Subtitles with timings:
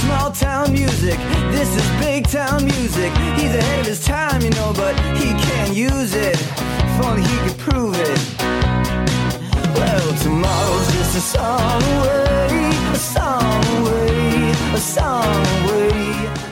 [0.00, 1.18] small town music.
[1.50, 3.12] This is big town music.
[3.36, 6.36] He's ahead of his time, you know, but he can't use it.
[6.40, 8.18] If only he could prove it.
[9.74, 15.90] Well, tomorrow's just a song away, a song away, a song away.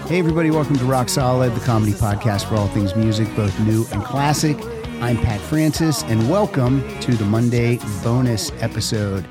[0.08, 3.86] Hey, everybody, welcome to Rock Solid, the comedy podcast for all things music, both new
[3.92, 4.58] and classic.
[5.00, 9.26] I'm Pat Francis, and welcome to the Monday bonus episode.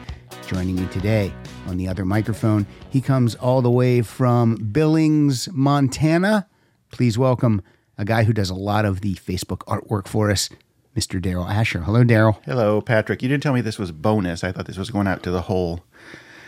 [0.48, 1.34] Joining me today
[1.67, 6.48] on the other microphone, he comes all the way from Billings, Montana.
[6.91, 7.62] Please welcome
[7.98, 10.49] a guy who does a lot of the Facebook artwork for us,
[10.95, 11.22] Mr.
[11.22, 11.81] Darryl Asher.
[11.81, 12.39] Hello, Darryl.
[12.45, 13.22] Hello, Patrick.
[13.22, 14.44] You didn't tell me this was bonus.
[14.44, 15.84] I thought this was going out to the whole.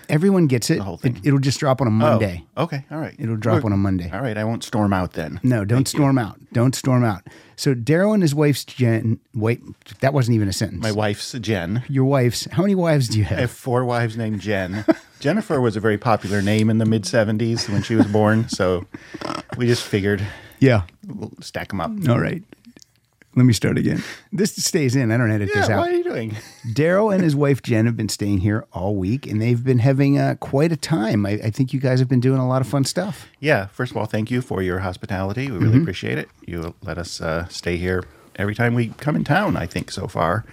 [0.07, 0.77] Everyone gets it.
[0.77, 1.17] The whole thing.
[1.17, 2.45] it it'll just drop on a oh, Monday.
[2.57, 2.83] Oh, okay.
[2.89, 3.15] All right.
[3.19, 4.09] It'll drop on a Monday.
[4.11, 4.38] All right.
[4.38, 5.39] I won't storm out then.
[5.43, 5.99] No, don't Thank you.
[5.99, 6.39] storm out.
[6.51, 7.27] Don't storm out.
[7.55, 9.19] So Darryl and his wife's Jen.
[9.35, 9.61] Wait,
[9.99, 10.81] that wasn't even a sentence.
[10.81, 11.83] My wife's Jen.
[11.88, 12.47] Your wife's.
[12.51, 13.38] How many wives do you have?
[13.38, 14.83] I have four wives named Jen.
[15.20, 18.48] Jennifer was a very popular name in the mid 70s when she was born.
[18.50, 18.86] So
[19.58, 20.25] we just figured
[20.59, 20.84] yeah.
[21.08, 21.92] we'll stack them up.
[22.09, 22.44] All right.
[23.36, 24.03] Let me start again.
[24.34, 25.12] This stays in.
[25.12, 25.80] I don't edit Yeah, this out.
[25.80, 26.36] what are you doing?
[26.67, 30.17] Darryl and his wife Jen have been staying here all week, and they've been having
[30.17, 31.25] uh, quite a time.
[31.25, 33.28] I, I think you guys have been doing a lot of fun stuff.
[33.40, 33.67] Yeah.
[33.67, 35.45] First of all, thank you for your hospitality.
[35.52, 35.64] We Mm-hmm.
[35.66, 36.28] really appreciate it.
[36.45, 38.03] You let us uh, stay here
[38.36, 40.44] every time we come in town, I think, so far.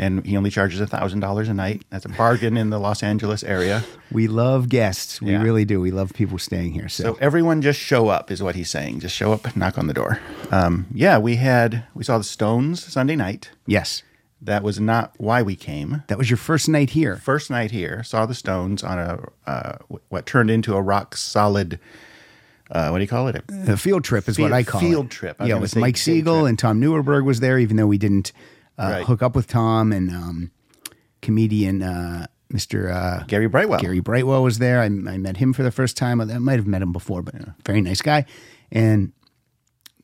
[0.00, 1.82] And he only charges $1,000 a night.
[1.90, 3.82] That's a bargain in the Los Angeles area.
[4.12, 5.20] We love guests.
[5.20, 5.42] We Yeah.
[5.42, 5.80] really do.
[5.80, 6.88] We love people staying here.
[6.88, 9.00] So, So everyone just show up is what he's saying.
[9.00, 10.20] Just show up, knock on the door.
[10.52, 13.50] Um, yeah, we had we saw the Stones Sunday night.
[13.66, 14.04] yes,
[14.40, 16.04] That was not why we came.
[16.06, 17.16] that was your first night here.
[17.16, 19.18] First night here, saw the Stones on a
[19.50, 21.80] uh, what turned into a rock solid.
[22.70, 23.42] Uh, what do you call it?
[23.66, 24.84] A field trip is what I call it.
[24.84, 25.36] field trip.
[25.40, 28.30] I Yeah, with Mike Siegel and Tom Neuerberg was there, even though we didn't
[28.78, 29.04] uh, Right.
[29.06, 30.50] hook up with Tom and um,
[31.22, 32.90] comedian uh, Mr.
[32.94, 33.80] Uh, Gary Brightwell.
[33.80, 34.80] Gary Brightwell was there.
[34.80, 36.20] I, I met him for the first time.
[36.20, 38.24] I might have met him before, but a very nice guy.
[38.72, 39.12] And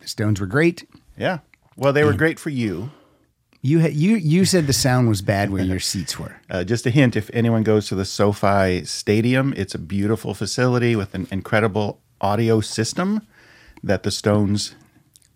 [0.01, 0.87] the Stones were great.
[1.17, 1.39] Yeah.
[1.77, 2.91] Well, they were great for you.
[3.62, 6.37] You had you you said the sound was bad where your seats were.
[6.51, 10.95] Uh, just a hint: if anyone goes to the SoFi Stadium, it's a beautiful facility
[10.95, 13.23] with an incredible audio system
[13.83, 14.77] that the Stones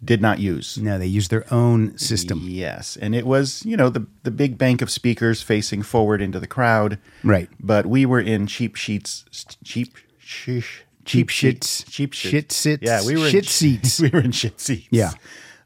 [0.05, 0.79] did not use.
[0.79, 2.43] No, they used their own system.
[2.45, 6.39] Yes, and it was you know the the big bank of speakers facing forward into
[6.41, 6.99] the crowd.
[7.25, 7.49] Right.
[7.61, 9.25] But we were in cheap sheets,
[9.65, 13.99] cheap sheesh, Cheap sheets, cheap shit sits, Yeah, we were shit in, seats.
[14.03, 14.89] We were in shit seats.
[14.91, 15.13] Yeah.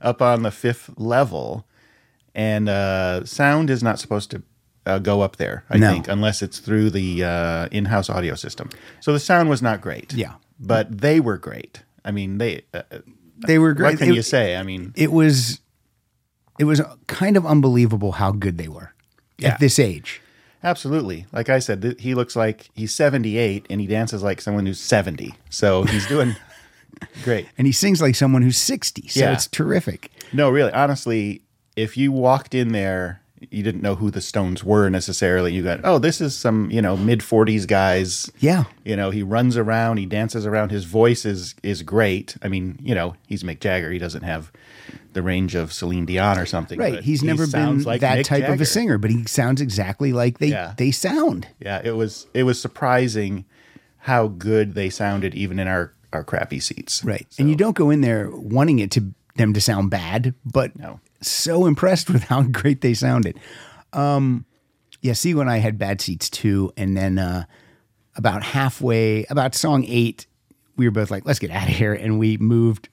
[0.00, 1.66] up on the fifth level,
[2.34, 4.42] and uh, sound is not supposed to.
[4.84, 5.92] Uh, go up there, I No.
[5.92, 8.68] think, unless it's through the uh, in-house audio system.
[8.98, 10.12] So the sound was not great.
[10.12, 10.32] Yeah.
[10.58, 11.84] but they were great.
[12.04, 12.62] I mean, they.
[12.74, 12.82] Uh,
[13.46, 13.92] They were great.
[13.92, 14.56] what can It- you say?
[14.56, 15.60] I mean, it was
[16.58, 18.92] it was kind of unbelievable how good they were
[19.38, 19.50] Yeah.
[19.54, 20.20] at this age.
[20.62, 21.26] Absolutely.
[21.32, 24.78] Like I said, th- he looks like he's 78 and he dances like someone who's
[24.78, 25.34] 70.
[25.50, 26.36] So he's doing
[27.24, 27.48] great.
[27.58, 29.08] And he sings like someone who's 60.
[29.08, 29.32] So Yeah.
[29.32, 30.10] it's terrific.
[30.32, 31.42] No, really, honestly,
[31.74, 35.52] if you walked in there, you didn't know who the Stones were necessarily.
[35.52, 38.30] You got, oh, this is some, you know, mid 40s guys.
[38.38, 38.64] Yeah.
[38.84, 40.70] You know, he runs around, he dances around.
[40.70, 42.36] His voice is is great.
[42.42, 43.90] I mean, you know, he's Mick Jagger.
[43.90, 44.52] He doesn't have
[45.12, 46.78] the range of Celine Dion or something.
[46.78, 46.94] Right.
[46.94, 49.60] but He's he never been like that Mick type of a singer, but he sounds
[49.60, 50.74] exactly like they Yeah.
[50.76, 51.48] they sound.
[51.60, 53.44] Yeah, it was it was surprising
[53.98, 57.02] how good they sounded even in our our crappy seats.
[57.04, 57.26] Right.
[57.38, 61.00] And you don't go in there wanting it to them to sound bad, but No.
[61.22, 63.38] So impressed with how great they sounded.
[63.92, 64.44] Um
[65.00, 66.72] yeah, Sigo and I had bad seats too.
[66.76, 67.44] And then uh
[68.14, 70.26] about halfway, about song eight,
[70.76, 71.94] we were both like, let's get out of here.
[71.94, 72.88] And we moved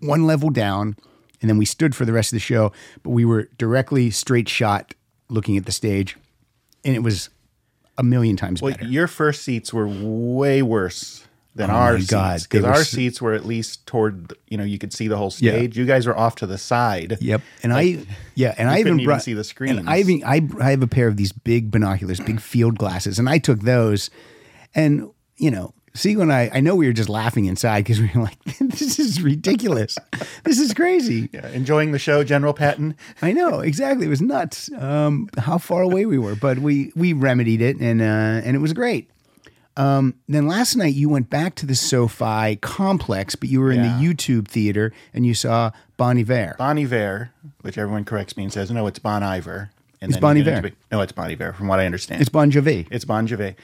[0.00, 0.96] one level down
[1.40, 2.72] and then we stood for the rest of the show,
[3.02, 4.94] but we were directly straight shot
[5.28, 6.16] looking at the stage.
[6.84, 7.28] And it was
[7.98, 8.86] a million times Well, better.
[8.86, 13.44] your first seats were way worse than Oh our seats because our seats were at
[13.44, 15.52] least toward you know you could see the whole Yeah.
[15.52, 15.76] stage.
[15.76, 17.18] You guys were off to the side.
[17.20, 17.42] Yep.
[17.62, 19.84] And I, yeah, and I even couldn't even see the And screens.
[19.86, 23.28] I even I, I have a pair of these big binoculars, big field glasses, and
[23.28, 24.08] I took those,
[24.74, 28.10] and you know, see when I I know we were just laughing inside because we
[28.14, 29.98] were like, this is ridiculous,
[30.44, 31.28] this is crazy.
[31.34, 32.94] Yeah, enjoying the show, General Patton.
[33.20, 34.06] I know exactly.
[34.06, 34.70] It was nuts.
[34.78, 38.04] Um, how far away we were, but we we remedied it, and uh,
[38.46, 39.10] and it was great.
[39.76, 43.82] Um, then last night you went back to the SoFi complex, but you were in
[43.82, 43.98] Yeah.
[43.98, 46.56] the YouTube theater and you saw Bon Iver.
[46.58, 47.30] Bon Iver,
[47.62, 49.70] which everyone corrects me and says no, it's Bon Iver.
[50.00, 50.72] And It's Bon Iver.
[50.90, 52.20] No, it's Bon Iver, from what I understand.
[52.20, 52.86] It's Bon Jovi.
[52.90, 53.54] it's Bon Jovi.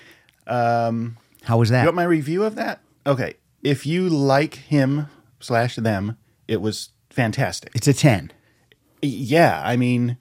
[0.47, 1.81] How was that?
[1.83, 2.81] You want my review of that?
[3.07, 3.35] Okay.
[3.63, 5.07] If you like him
[5.41, 6.17] slash them,
[6.47, 7.73] it was fantastic.
[7.75, 8.31] it's a ten.
[9.03, 10.17] Yeah, I mean,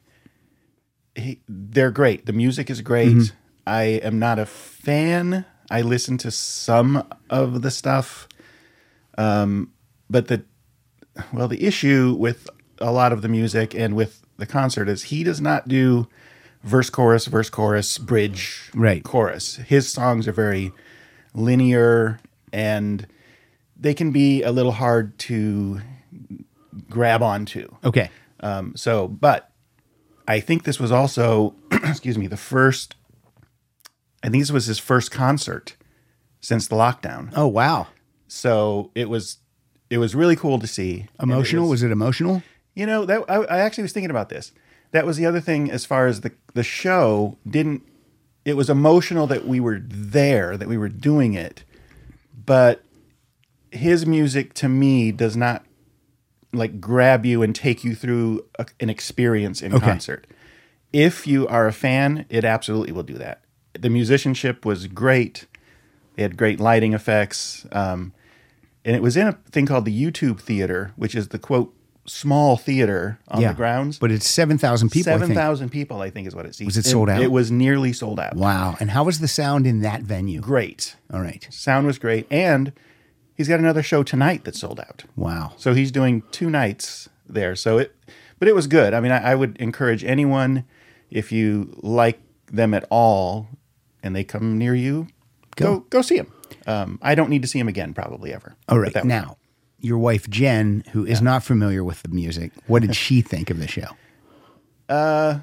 [1.16, 2.25] he, they're great.
[2.25, 3.10] The music is great.
[3.16, 3.36] Mm-hmm.
[3.66, 8.28] I am not a fan I listened to some of the stuff,
[9.18, 9.72] um,
[10.10, 10.44] but the
[11.34, 12.48] well, the issue with
[12.80, 16.08] a lot of the music and with the concert is he does not do
[16.64, 19.04] verse chorus verse chorus bridge Right.
[19.04, 19.56] chorus.
[19.58, 20.72] His songs are very
[21.34, 22.19] linear
[22.54, 23.08] and
[23.80, 25.81] they can be a little hard to
[26.90, 27.68] grab onto.
[27.84, 28.10] Okay.
[28.40, 29.52] Um, so, but
[30.28, 32.96] I think this was also, excuse me, the first.
[34.24, 35.75] I think this was his first concert
[36.42, 37.31] since the lockdown.
[37.36, 37.88] Oh wow.
[38.28, 39.38] So it was,
[39.90, 41.08] it was really cool to see.
[41.19, 41.69] And it Emotional?
[41.69, 42.44] was, it emotional?
[42.75, 44.52] you know that I, I actually was thinking about this.
[44.92, 47.84] That was the other thing as far as the the show didn't.
[48.46, 51.64] It was emotional that we were there, that we were doing it,
[52.46, 52.84] but
[53.72, 55.66] his music to me does not
[56.54, 59.86] like grab you and take you through a, an experience in Okay.
[59.86, 60.25] concert.
[60.94, 63.42] If you are a fan, it absolutely will do that.
[63.79, 65.45] The musicianship was great.
[66.15, 67.65] They had great lighting effects.
[67.71, 68.13] Um,
[68.83, 71.74] and it was in a thing called the YouTube Theater, which is the quote
[72.06, 73.50] small theater on yeah.
[73.50, 74.00] the grounds.
[74.00, 75.12] But it's seven thousand people.
[75.12, 75.38] I Seven think.
[75.38, 76.65] thousand people, I think, is what it seats.
[76.65, 77.21] Was it sold out?
[77.21, 78.35] It was nearly sold out.
[78.35, 78.77] Wow.
[78.79, 80.39] And how was the sound in that venue?
[80.39, 80.95] Great.
[81.13, 81.45] All right.
[81.51, 82.71] Sound was great, and
[83.35, 85.03] he's got another show tonight that's sold out.
[85.15, 85.53] Wow.
[85.57, 87.56] So he's doing two nights there.
[87.56, 87.94] So it,
[88.39, 88.94] but it was good.
[88.94, 90.63] I mean, I, I would encourage anyone
[91.12, 93.50] if you like them at all,
[94.07, 95.07] and they come near you,
[95.56, 96.31] go go, see him.
[96.65, 98.56] Um, I don't need to see him again, probably ever.
[98.68, 99.06] All right.
[99.06, 99.38] Now,
[99.80, 103.59] your wife Jen, who is not familiar with the music, what did she think of
[103.59, 103.89] the show?
[104.89, 105.39] Uh,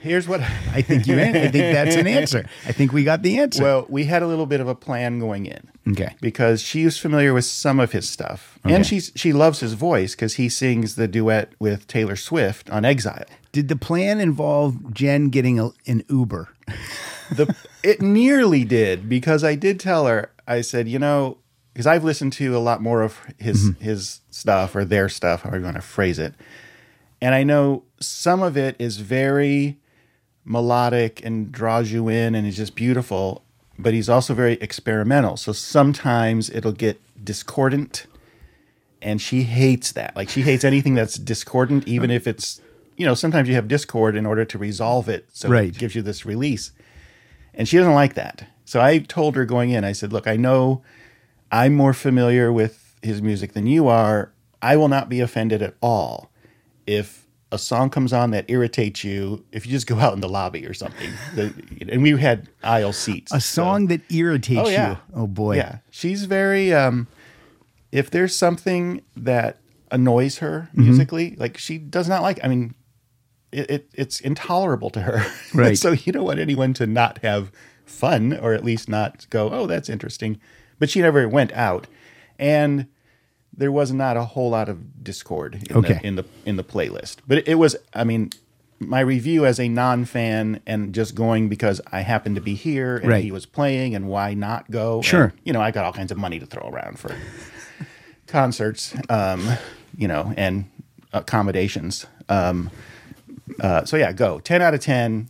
[0.00, 0.40] here's what.
[0.72, 1.14] I think you.
[1.20, 2.44] I think that's an answer.
[2.66, 3.62] I think we got the answer.
[3.62, 5.70] well, we had a little bit of a plan going in.
[5.92, 6.16] okay.
[6.20, 8.74] because she was familiar with some of his stuff, Okay.
[8.74, 12.84] and she's she loves his voice because he sings the duet with Taylor Swift on
[12.84, 13.26] Exile.
[13.52, 16.48] Did the plan involve Jen getting a, an Uber?
[17.32, 17.54] The
[17.84, 21.38] it nearly did because I did tell her I said you know
[21.72, 23.84] because I've listened to a lot more of his mm-hmm.
[23.84, 26.34] his stuff or their stuff however you want to phrase it,
[27.20, 29.78] and I know some of it is very
[30.44, 33.44] melodic and draws you in and is just beautiful,
[33.78, 35.36] but he's also very experimental.
[35.36, 38.06] So sometimes it'll get discordant
[39.02, 40.16] and she hates that.
[40.16, 42.60] Like she hates anything that's discordant, even if it's
[43.00, 45.28] you know, sometimes you have discord in order to resolve it.
[45.32, 45.68] So Right.
[45.68, 46.72] it gives you this release.
[47.54, 48.46] And she doesn't like that.
[48.64, 50.82] So I told her going in, I said, Look, I know
[51.50, 54.32] I'm more familiar with his music than you are.
[54.62, 56.30] I will not be offended at all
[56.86, 60.28] if a song comes on that irritates you, if you just go out in the
[60.28, 61.10] lobby or something.
[61.34, 61.52] The-
[61.88, 63.32] and we had aisle seats.
[63.32, 64.90] A so- song that irritates Oh, yeah.
[64.90, 64.96] you.
[65.14, 65.56] Oh boy.
[65.56, 66.72] yeah, she's very.
[66.72, 67.08] Um,
[67.90, 69.56] if there's something that
[69.90, 70.82] annoys her Mm-hmm.
[70.84, 72.38] musically, like she does not like.
[72.44, 72.74] I mean,
[73.52, 75.24] it, it it's intolerable to her.
[75.54, 75.76] Right.
[75.78, 77.50] so you don't want anyone to not have
[77.84, 80.40] fun, or at least not go, "Oh, that's interesting."
[80.78, 81.86] But she never went out,
[82.38, 82.86] and
[83.56, 85.94] there was not a whole lot of discord in, Okay.
[85.94, 87.16] the, in the in the playlist.
[87.26, 87.76] But it, it was.
[87.94, 88.30] I mean.
[88.82, 93.10] My review as a non-fan and just going because I happened to be here and
[93.10, 93.22] Right.
[93.22, 95.02] he was playing and why not go?
[95.02, 95.24] Sure.
[95.24, 97.14] And, you know, I got all kinds of money to throw around for
[98.26, 99.46] concerts, um,
[99.96, 100.64] you know, and
[101.12, 102.06] accommodations.
[102.30, 102.70] Um,
[103.60, 104.38] uh, so yeah, go.
[104.40, 105.28] Ten out of ten.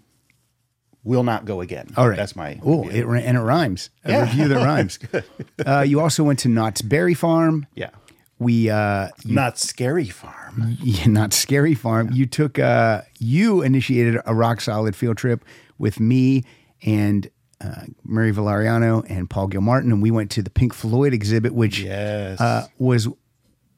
[1.03, 1.89] Will not go again.
[1.97, 2.17] All right.
[2.17, 2.61] that's my.
[2.63, 3.89] Oh, it, and it rhymes.
[4.05, 4.21] A Yeah.
[4.21, 4.99] review that rhymes.
[5.67, 7.67] uh, you also went to Knott's Berry Farm.
[7.75, 7.91] yeah.
[8.39, 10.77] We uh, Knott's Scary Farm.
[10.83, 12.11] yeah, Knott's Scary Farm.
[12.13, 15.45] You took uh, you initiated a rock solid field trip
[15.79, 16.45] with me
[16.83, 17.29] and
[17.63, 21.81] uh, Murray Valeriano and Paul Gilmartin, and we went to the Pink Floyd exhibit, which
[21.81, 22.41] Yes.
[22.41, 23.09] uh, was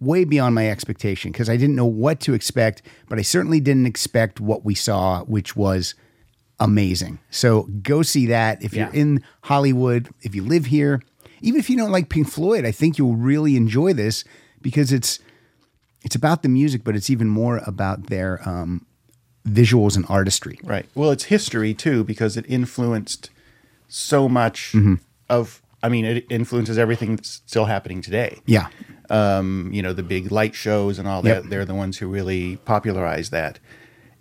[0.02, 3.86] way beyond my expectation because I didn't know what to expect, but I certainly didn't
[3.86, 5.94] expect what we saw, which was
[6.60, 7.18] amazing.
[7.30, 8.86] So go see that if Yeah.
[8.86, 11.02] you're in Hollywood, if you live here,
[11.40, 14.24] even if you don't like Pink Floyd, I think you'll really enjoy this
[14.60, 15.18] because it's
[16.04, 18.84] it's about the music, but it's even more about their um,
[19.46, 20.58] visuals and artistry.
[20.64, 20.84] Right.
[20.96, 23.30] Well, it's history too because it influenced
[23.88, 24.94] so much Mm-hmm.
[25.28, 25.62] of.
[25.84, 28.38] I mean, it influences everything that's still happening today.
[28.46, 28.68] Yeah.
[29.12, 31.42] Um, you know, the big light shows and all Yep.
[31.44, 31.50] that.
[31.50, 33.60] They're the ones who really popularized that.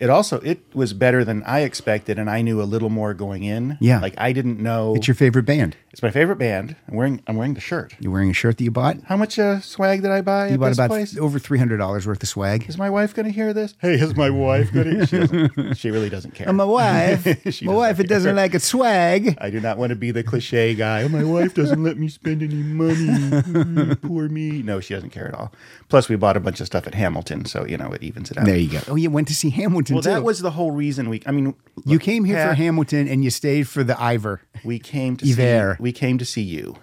[0.02, 3.44] It also it was better than I expected, and I knew a little more going
[3.44, 3.78] in.
[3.80, 4.00] Yeah.
[4.02, 4.96] like I didn't know.
[4.96, 5.78] It's your favorite band.
[5.92, 6.76] It's my favorite band.
[6.88, 7.94] I'm wearing I'm wearing the shirt.
[8.00, 8.98] You're wearing a shirt that you bought.
[9.06, 11.18] How much uh, swag did I buy You at bought this about place?
[11.18, 12.68] over three hundred dollars worth of swag.
[12.68, 13.76] Is my wife going to hear this?
[13.80, 15.06] Hey, is my wife going to?
[15.06, 16.48] She, doesn't- she really doesn't care.
[16.48, 19.38] And my wife, She my doesn't wife, it doesn't like a swag.
[19.40, 21.04] I do not want to be the cliche guy.
[21.04, 23.96] Oh, my wife doesn't let me spend any money.
[24.02, 24.62] Poor me.
[24.64, 25.52] No, she doesn't care at all.
[25.90, 28.38] Plus, we bought a bunch of stuff at Hamilton, so you know it evens it
[28.38, 28.46] out.
[28.46, 28.80] There you go.
[28.88, 30.12] Oh, you went to see Hamilton Hamilton.
[30.12, 31.22] Well, that was the whole reason we.
[31.26, 31.56] I mean,
[31.86, 34.42] you came here for Hamilton and you stayed for the Ivor.
[34.64, 35.76] We came to Hiver.
[35.78, 35.84] see.
[35.84, 36.78] We came to see you.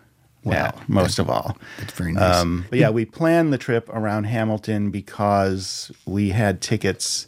[0.44, 0.70] Wow.
[0.70, 1.58] Pat, most of all.
[1.78, 2.36] That's very nice.
[2.36, 7.26] Um, but yeah, we planned the trip around Hamilton because we had tickets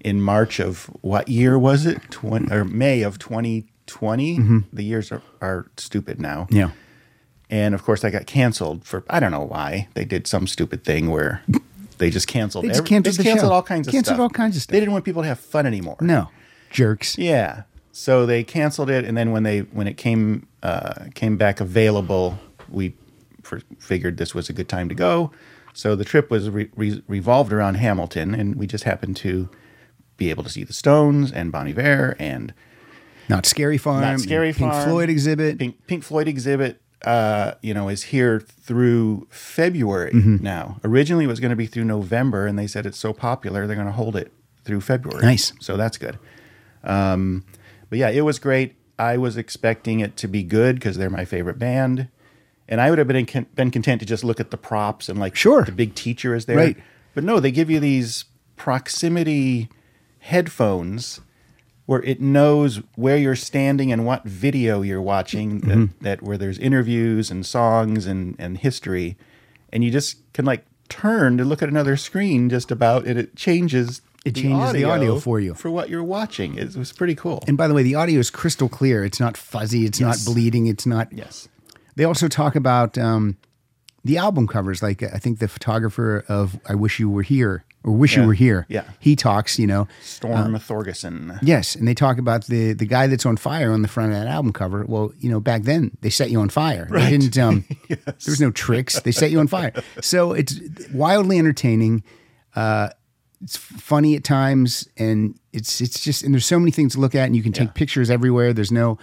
[0.00, 2.00] in March of what year was it?
[2.10, 4.64] 20, or May of 2020.
[4.72, 6.44] The years are, are stupid now.
[6.44, 6.56] Mm-hmm.
[6.56, 6.70] yeah.
[7.48, 9.88] And of course, I got canceled for I don't know why.
[9.94, 11.42] They did some stupid thing where
[11.98, 12.64] they just canceled.
[12.64, 13.54] They just every- canceled the canceled show.
[13.54, 14.20] all kinds of Canceled stuff.
[14.20, 14.72] all kinds of stuff.
[14.72, 15.96] They didn't want people to have fun anymore.
[16.00, 16.28] No.
[16.70, 17.16] Jerks.
[17.18, 17.62] Yeah.
[17.92, 22.38] So they canceled it, and then when they when it came uh, came back available,
[22.68, 22.94] we
[23.44, 25.30] f- figured this was a good time to go.
[25.72, 29.48] So the trip was re- re- revolved around Hamilton, and we just happened to
[30.18, 32.52] be able to see the Stones and Bon Iver and
[33.28, 34.00] Knott's Scary Farm.
[34.02, 34.88] Not Scary Pink Farm.
[34.88, 35.58] Floyd exhibit.
[35.58, 36.80] Pink, Pink Floyd exhibit.
[37.04, 40.42] Uh, you know, is here through February Mm-hmm.
[40.42, 40.80] now.
[40.82, 43.76] Originally, it was going to be through November, and they said it's so popular they're
[43.76, 44.32] going to hold it
[44.64, 45.22] through February.
[45.22, 45.52] Nice.
[45.60, 46.18] So that's good.
[46.82, 47.44] Um,
[47.90, 48.74] but yeah, it was great.
[48.98, 52.08] I was expecting it to be good because they're my favorite band,
[52.66, 55.36] and I would have been been content to just look at the props and like
[55.36, 55.64] Sure.
[55.64, 56.56] the big teacher is there.
[56.56, 56.76] Right.
[57.14, 58.24] But no, they give you these
[58.56, 59.68] proximity
[60.20, 61.20] headphones
[61.86, 65.68] where it knows where you're standing and what video you're watching Mm-hmm.
[65.80, 69.16] that, that where there's interviews and songs and, and history
[69.72, 73.34] and you just can like turn to look at another screen just about and it
[73.36, 75.54] changes It changes the audio for you.
[75.54, 78.30] for what you're watching it was pretty cool And by the way, the audio is
[78.30, 79.04] crystal clear.
[79.04, 79.84] It's not fuzzy.
[79.84, 80.26] It's Yes.
[80.26, 80.66] not bleeding.
[80.66, 81.12] It's not.
[81.12, 81.48] yes
[81.96, 83.36] They also talk about um,
[84.04, 84.82] the album covers.
[84.82, 88.34] Like I think the photographer of "I Wish You Were Here" or "Wish You Were
[88.34, 88.84] Here," Yeah.
[89.00, 89.58] he talks.
[89.58, 93.72] You know, storm Thorgerson yes, and they talk about the the guy that's on fire
[93.72, 94.84] on the front of that album cover.
[94.86, 96.86] Well, you know, back then they set you on fire.
[96.90, 97.38] They didn't.
[97.38, 99.00] Um, There was no tricks.
[99.00, 99.72] They set you on fire.
[100.02, 100.60] So it's
[100.92, 102.02] wildly entertaining.
[102.54, 102.88] Uh,
[103.42, 107.14] it's funny at times, and it's it's just and there's so many things to look
[107.14, 107.72] at, and you can take Yeah.
[107.72, 108.52] pictures everywhere.
[108.52, 108.98] There's no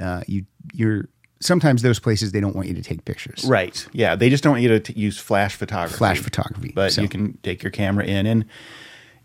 [0.00, 1.08] uh, you you're
[1.44, 3.44] sometimes those places they don't want you to take pictures.
[3.44, 6.92] right yeah they just don't want you to t- use flash photography Flash photography, but
[6.92, 7.02] so.
[7.02, 8.44] you can take your camera in and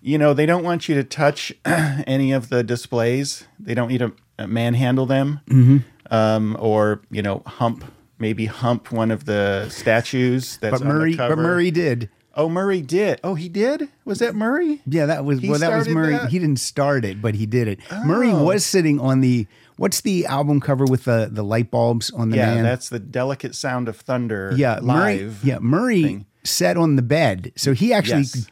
[0.02, 4.00] you know they don't want you to touch any of the displays they don't need
[4.00, 5.78] to uh, manhandle them Mm-hmm.
[6.14, 7.84] um, or you know hump
[8.20, 11.38] maybe hump one of the statues that's But on the Murray, but.
[11.38, 12.10] Murray did.
[12.40, 15.60] Oh murray did oh he did was that murray Yeah, that was He well.
[15.60, 16.14] That was Murray.
[16.14, 16.30] that?
[16.30, 17.80] He didn't start it, but he did it.
[18.06, 18.44] Murray Oh.
[18.44, 19.46] was sitting on the
[19.78, 22.64] what's the album cover with the the light bulbs on the yeah man?
[22.64, 25.32] that's the delicate sound of thunder yeah, Murray.
[25.44, 26.26] Yeah, Murray thing.
[26.44, 28.48] sat on the bed, so he actually Yes.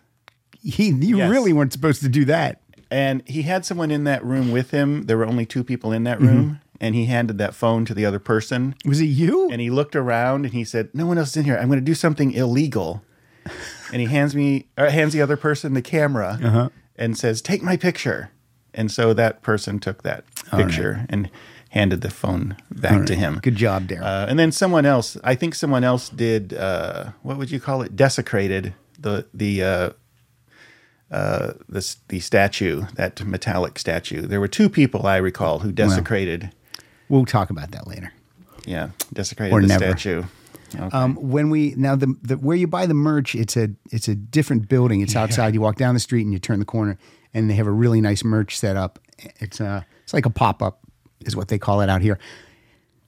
[0.62, 1.29] he you Yes.
[1.29, 2.62] really weren't supposed to do that.
[2.91, 6.03] and he had someone in that room with him there were only two people in
[6.03, 6.25] Mm-hmm.
[6.25, 9.50] that room and he handed that phone to the other person Was it you?
[9.51, 11.58] and he looked around and he said, "No one else is in here.
[11.58, 13.01] I'm going to do something illegal."
[13.91, 16.70] And he hands me, uh, hands the other person the camera, Uh-huh.
[16.98, 18.32] and says, "Take my picture."
[18.74, 21.29] And so that person took that picture and
[21.70, 23.39] handed the phone back to him.
[23.41, 24.03] Good job, Darryl.
[24.03, 26.53] Uh, and then someone else, I think someone else did.
[26.53, 27.96] Uh, what would you call it?
[27.96, 29.63] Desecrated the the.
[29.63, 29.89] Uh,
[31.10, 34.22] uh, this the statue, that metallic statue.
[34.27, 36.51] There were two people I recall who desecrated,
[37.08, 38.12] we'll talk about that later.
[38.65, 39.86] yeah, desecrated Or the never.
[39.98, 40.24] statue.
[40.76, 40.84] Okay.
[40.98, 44.16] Um, when we now the, the where you buy the merch, it's a it's a
[44.16, 45.02] different building.
[45.02, 45.54] It's outside.
[45.54, 46.98] You walk down the street and you turn the corner,
[47.34, 49.00] and they have a really nice merch set up.
[49.40, 50.80] It's uh it's like a pop up,
[51.22, 52.20] is what they call it out here,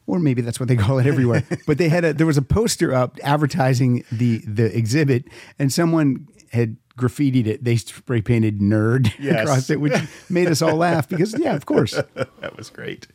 [0.07, 1.43] or maybe that's what they call it everywhere.
[1.67, 5.25] but they had a there was a poster up advertising the the exhibit,
[5.57, 7.63] and someone had graffitied it.
[7.63, 9.41] They spray painted "nerd" Yes.
[9.41, 9.93] across it, which
[10.29, 11.91] made us all laugh because yeah, of course.
[12.13, 13.07] that was great.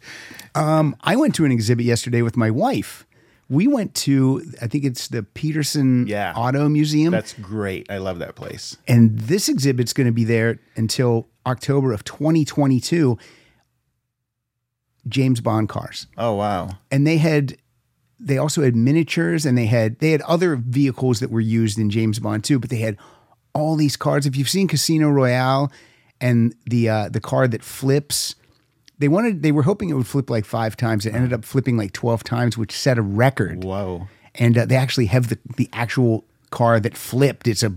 [0.55, 3.07] I went to an exhibit yesterday with my wife.
[3.49, 6.33] We went to, I think it's the Petersen Yeah.
[6.35, 7.11] Auto Museum.
[7.13, 7.91] That's great.
[7.91, 8.77] I love that place.
[8.89, 13.19] and this exhibit's going to be there until October of 2022.
[15.07, 16.07] James Bond cars.
[16.17, 16.79] Oh wow.
[16.91, 17.57] And they had,
[18.19, 21.91] they also had miniatures and they had, they had other vehicles that were used in
[21.91, 22.97] James Bond too, but they had
[23.53, 24.25] all these cars.
[24.25, 25.71] If you've seen Casino Royale
[26.21, 28.35] and the, uh, the car that flips,
[28.99, 31.05] they wanted, they were hoping it would flip like five times.
[31.07, 33.65] It ended up flipping like 12 times, which set a record.
[33.65, 34.09] Whoa.
[34.37, 37.49] and uh, they actually have the, the actual car that flipped.
[37.49, 37.75] It's a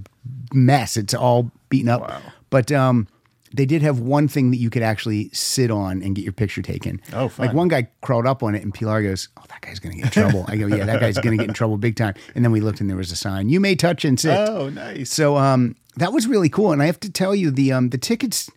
[0.54, 0.98] mess.
[0.98, 2.02] It's all beaten up.
[2.02, 2.22] Wow.
[2.50, 3.08] But um,
[3.54, 6.62] they did have one thing that you could actually sit on and get your picture
[6.62, 7.02] taken.
[7.14, 7.48] Oh, fun.
[7.48, 10.02] Like one guy crawled up on it, and Pilar goes, "Oh, that guy's going to
[10.04, 12.14] get in trouble." I go, "Yeah, that guy's going to get in trouble big time."
[12.36, 14.70] And then we looked, and there was a sign: "You may touch and sit." Oh,
[14.70, 15.10] nice.
[15.12, 16.72] So um, that was really cool.
[16.72, 18.50] And I have to tell you, the um, the tickets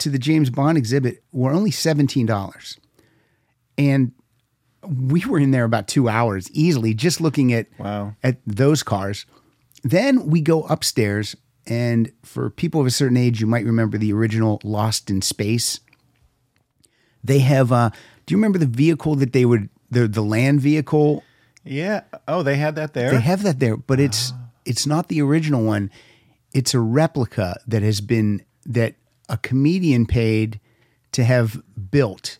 [0.00, 2.78] to the James Bond exhibit were only seventeen dollars,
[3.78, 4.12] and
[4.86, 8.16] we were in there about two hours easily, just looking at Wow.
[8.22, 9.26] at those cars.
[9.82, 14.12] Then we go upstairs, And for people of a certain age, you might remember the
[14.12, 15.80] original Lost in Space.
[17.22, 17.70] They have.
[17.70, 17.90] Uh,
[18.26, 21.22] do you remember the vehicle that they would the the land vehicle?
[21.64, 22.00] Yeah.
[22.26, 23.10] Oh, they had that there.
[23.10, 24.32] They have that there, but it's
[24.64, 25.90] it's not the original one.
[26.54, 28.94] It's a replica that has been that
[29.30, 30.60] a comedian paid
[31.12, 32.38] to have built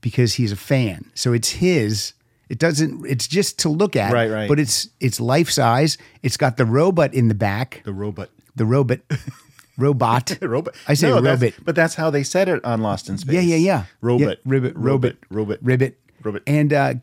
[0.00, 1.10] because he's a fan.
[1.14, 2.12] So it's his.
[2.48, 3.04] It doesn't.
[3.06, 4.48] It's just to look at, Right, right.
[4.48, 5.98] But it's it's life size.
[6.22, 7.82] It's got the robot in the back.
[7.84, 8.30] the robot.
[8.56, 8.98] The robot,
[9.78, 10.74] robot, robot.
[10.88, 11.64] I say No, that's- robot.
[11.64, 13.34] but that's how they said it on Lost in Space.
[13.34, 13.84] Yeah, yeah, yeah.
[14.00, 14.28] Robot.
[14.28, 14.84] Yeah, ribbit, Robot.
[14.84, 15.58] robot, Robot.
[15.62, 16.42] ribbit, Robot.
[16.46, 16.94] And uh,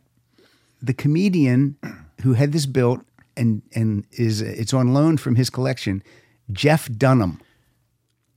[0.82, 1.78] the comedian
[2.24, 3.02] who had this built
[3.38, 6.04] and and is it's on loan from his collection,
[6.52, 7.40] Jeff Dunham.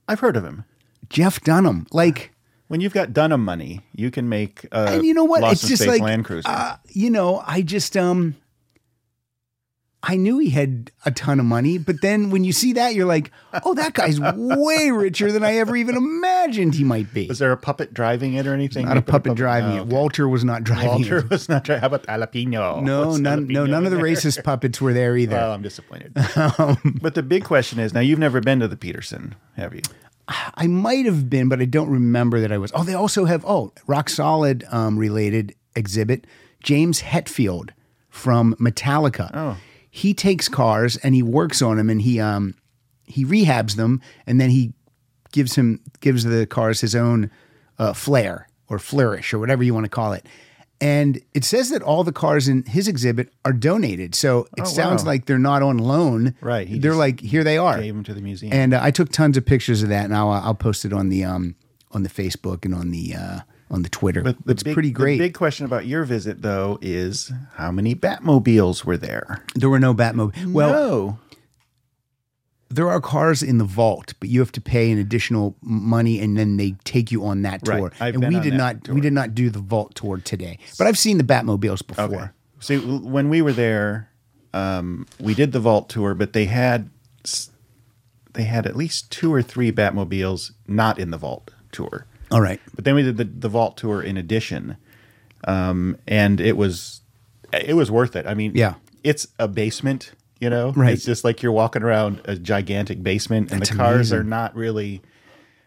[0.09, 0.65] I've heard of him.
[1.09, 2.33] Jeff Dunham, like,
[2.67, 5.41] When you've got Dunham money, you can make a and you know what?
[5.41, 6.49] Lost it's just like, Land Cruiser.
[6.49, 8.35] uh, you know, I just um.
[10.01, 13.05] I knew he had a ton of money, but then when you see that, you're
[13.05, 13.31] like,
[13.65, 17.51] "Oh, that guy's way richer than I ever even imagined he might be." Was there
[17.51, 18.85] a puppet driving it or anything?
[18.85, 19.79] Not a You put puppet driving Oh, it.
[19.81, 19.89] okay.
[19.93, 21.29] Walter was not driving Walter it.
[21.29, 21.81] was not driving.
[21.81, 22.81] How about jalapeno?
[22.81, 23.47] No, What's none.
[23.47, 25.35] No, none of the racist puppets were there either.
[25.35, 26.13] Well, I'm disappointed.
[27.01, 29.81] but the big question is now you've never been to the Petersen, have you?
[30.55, 32.71] I might have been, but I don't remember that I was.
[32.73, 36.25] Oh, they also have oh, rock solid um, related exhibit.
[36.63, 37.71] James Hetfield
[38.09, 39.31] from Metallica.
[39.33, 39.57] Oh.
[39.89, 42.55] He takes cars and he works on them and he um
[43.05, 44.73] he rehabs them and then he
[45.31, 47.31] gives him gives the cars his own
[47.79, 50.25] uh, flair or flourish or whatever you want to call it.
[50.81, 54.15] And it says that all the cars in his exhibit are donated.
[54.15, 55.11] So it sounds Oh, wow.
[55.11, 56.35] like they're not on loan.
[56.39, 57.81] Right, he They're like here they are.
[57.81, 58.53] Gave them to the museum.
[58.53, 61.09] And uh, I took tons of pictures of that, and I'll I'll post it on
[61.09, 61.55] the um
[61.91, 63.39] on the Facebook and on the uh,
[63.71, 64.21] on the Twitter.
[64.23, 65.17] but the it's big, pretty great.
[65.17, 69.43] The big question about your visit, though, is how many Batmobiles were there?
[69.55, 70.51] there were no Batmobile.
[70.51, 71.19] Well, no.
[72.69, 76.37] there are cars in the vault, but you have to pay an additional money, and
[76.37, 77.77] then they take you on that Right.
[77.79, 77.91] tour.
[77.99, 78.95] I've and we did not tour.
[78.95, 82.05] we did not do the vault tour today, but I've seen the Batmobiles before.
[82.05, 82.25] Okay.
[82.59, 84.09] See, when we were there,
[84.53, 86.89] um, we did the vault tour, but they had
[88.33, 92.05] they had at least two or three Batmobiles not in the vault tour.
[92.31, 92.59] All right.
[92.75, 94.77] But then we did the, the vault tour in addition,
[95.45, 97.01] um, and it was
[97.53, 98.27] it was worth it.
[98.27, 98.75] I mean, Yeah.
[99.03, 100.11] it's a basement.
[100.39, 100.93] You know, Right.
[100.93, 104.17] It's just like you're walking around a gigantic basement, and That's the cars amazing.
[104.19, 105.01] are not really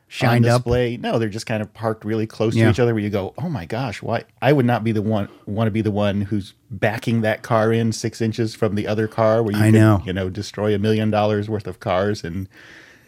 [0.08, 0.58] Shined on up.
[0.62, 0.96] display.
[0.96, 2.64] No, they're just kind of parked really close Yeah.
[2.66, 2.94] to each other.
[2.94, 4.24] Where you go, oh my gosh, why?
[4.40, 7.70] I would not be the one want to be the one who's backing that car
[7.72, 9.42] in six inches from the other car.
[9.42, 10.02] Where you I could, know.
[10.06, 12.48] you know, destroy a million dollars worth of cars in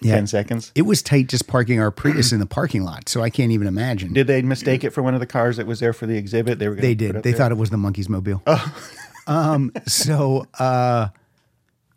[0.04, 0.16] Yeah.
[0.16, 0.72] ten seconds.
[0.74, 3.66] It was tight just parking our Prius in the parking lot, so I can't even
[3.66, 4.12] imagine.
[4.12, 6.58] Did they mistake it for one of the cars that was there for the exhibit?
[6.58, 6.76] They were.
[6.76, 7.16] They did.
[7.16, 7.32] They there?
[7.32, 8.42] thought it was the Monkees Mobile.
[9.26, 11.08] um, so, uh,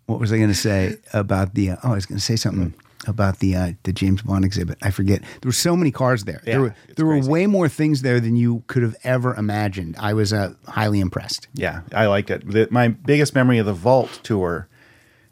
[0.05, 1.71] what was I going to say about the?
[1.71, 2.73] Uh, oh, I was going to say something
[3.05, 4.77] about the uh, the James Bond exhibit.
[4.81, 5.21] I forget.
[5.41, 6.41] There were so many cars there.
[6.45, 7.27] Yeah, there were there crazy.
[7.27, 9.95] were way more things there than you could have ever imagined.
[9.99, 11.47] I was uh, highly impressed.
[11.53, 12.49] Yeah, I liked it.
[12.49, 14.67] The, my biggest memory of the Vault tour,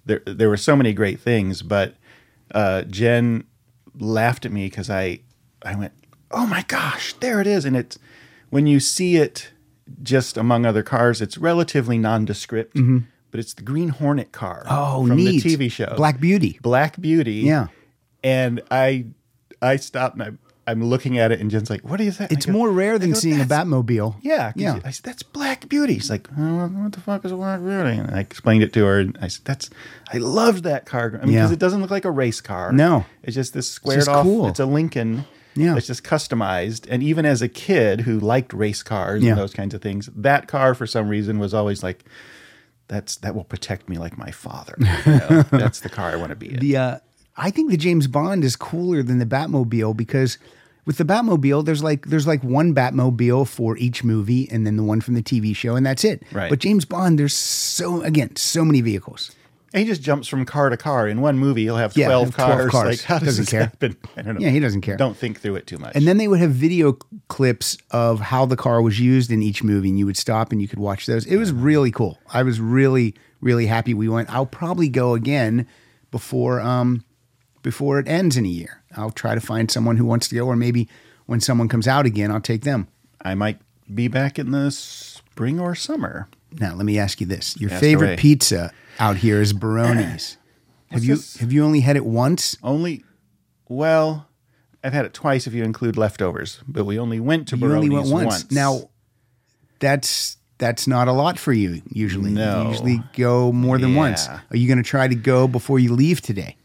[0.05, 1.95] there there were so many great things, but
[2.55, 3.43] uh, Jen
[3.99, 5.19] laughed at me because I
[5.61, 5.93] I went,
[6.31, 7.99] oh my gosh, there it is, and it's
[8.49, 9.51] when you see it
[10.01, 12.75] just among other cars, it's relatively nondescript,
[13.29, 14.63] but it's the Green Hornet car.
[14.65, 14.73] Mm-hmm.
[14.73, 15.43] Oh, from neat.
[15.43, 16.57] the TV show Black Beauty.
[16.61, 17.33] Black Beauty.
[17.35, 17.67] Yeah.
[18.23, 19.05] and I
[19.61, 20.31] I stopped and I,
[20.67, 22.31] I'm looking at it, and Jen's like, what is that?
[22.31, 24.15] It's go- more rare than go, seeing a Batmobile.
[24.21, 24.79] Yeah, yeah.
[24.83, 25.93] I said that's Black Beauty.
[25.93, 27.97] He's like, oh, what the fuck is Black Beauty?
[27.97, 29.69] And I explained it to her, and I said, that's
[30.11, 31.19] I loved that car.
[31.21, 31.41] I mean, Yeah.
[31.41, 32.71] because it doesn't look like a race car.
[32.71, 33.05] No.
[33.21, 34.23] it's just this squared just off.
[34.23, 34.47] cool.
[34.47, 35.25] It's a Lincoln.
[35.57, 35.77] Yeah.
[35.77, 36.85] it's just customized.
[36.89, 39.31] And even as a kid who liked race cars Yeah.
[39.31, 42.03] and those kinds of things, that car for some reason was always like.
[42.87, 44.75] That's that will protect me like my father.
[44.79, 45.41] You know?
[45.51, 46.59] that's the car I want to be in.
[46.59, 46.97] The uh,
[47.37, 50.37] I think the James Bond is cooler than the Batmobile because
[50.85, 54.83] with the Batmobile, there's like there's like one Batmobile for each movie, and then the
[54.83, 56.23] one from the TV show, and that's it.
[56.31, 56.49] Right.
[56.49, 59.31] But James Bond, there's so again so many vehicles.
[59.73, 61.05] And he just jumps from car to car.
[61.05, 62.71] In one movie, he'll have Yeah, 12, have 12 cars.
[62.71, 62.87] cars.
[62.91, 63.59] Like, how does Doesn't this care.
[63.61, 63.97] happen?
[64.15, 64.39] I don't know.
[64.39, 64.95] Yeah, he doesn't care.
[64.95, 65.93] Don't think through it too much.
[65.97, 66.93] And then they would have video
[67.27, 70.61] clips of how the car was used in each movie, and you would stop and
[70.61, 71.25] you could watch those.
[71.25, 72.17] It was really cool.
[72.31, 74.29] I was really, really happy we went.
[74.33, 75.67] I'll probably go again
[76.09, 77.03] before um
[77.65, 78.83] before it ends in a year.
[78.95, 80.87] I'll try to find someone who wants to go, or maybe
[81.25, 82.87] when someone comes out again, I'll take them.
[83.23, 83.57] I might
[83.91, 86.29] be back in the spring or summer.
[86.51, 88.17] Now, let me ask you this: Your favorite away.
[88.17, 90.37] pizza out here is Baroni's.
[90.91, 91.37] have you this?
[91.37, 92.55] have you only had it once?
[92.61, 93.03] Only,
[93.67, 94.27] well,
[94.83, 97.89] I've had it twice if you include leftovers, but we only went to You only
[97.89, 98.51] went once.
[98.51, 98.91] Now,
[99.79, 102.29] that's that's not a lot for you usually.
[102.29, 102.61] No.
[102.61, 104.27] You usually go more than once.
[104.27, 106.57] Are you going to try to go before you leave today?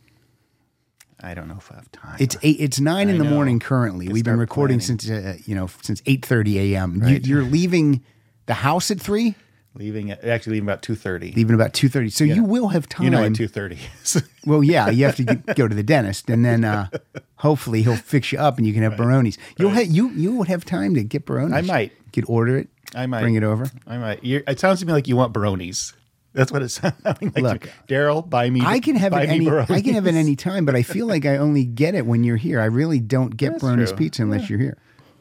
[1.23, 2.17] I don't know if I have time.
[2.19, 2.57] It's eight.
[2.61, 3.31] It's nine in the know.
[3.31, 4.09] morning currently.
[4.09, 4.99] We've been recording planning.
[4.99, 6.97] since uh, you know since eight thirty a.m.
[6.97, 7.27] You, Right.
[7.27, 8.03] you're leaving
[8.47, 9.35] the house at three,
[9.75, 11.33] leaving at actually leaving about two thirty.
[11.33, 12.09] leaving about two thirty.
[12.11, 13.05] So you will have time.
[13.05, 13.79] You know, at two thirty.
[14.47, 16.89] Well, yeah, you have to get, go to the dentist, and then uh,
[17.37, 19.37] hopefully he'll fix you up, and you can have Baronis.
[19.59, 21.53] You'll ha- you you would have time to get Baronis.
[21.53, 21.93] I might.
[21.93, 22.69] You could order it.
[22.95, 23.71] I might bring it over.
[23.87, 24.25] I might.
[24.25, 25.93] You're, it sounds to me like you want Baronis.
[26.33, 27.21] That's what it sounds like.
[27.39, 28.63] Look, Darryl, buy me.
[28.65, 29.49] I can have it any.
[29.51, 32.23] I can have it any time, but I feel like I only get it when
[32.25, 32.61] you're here.
[32.61, 33.97] I really don't get That's Baronis true.
[33.97, 34.79] pizza unless you're here.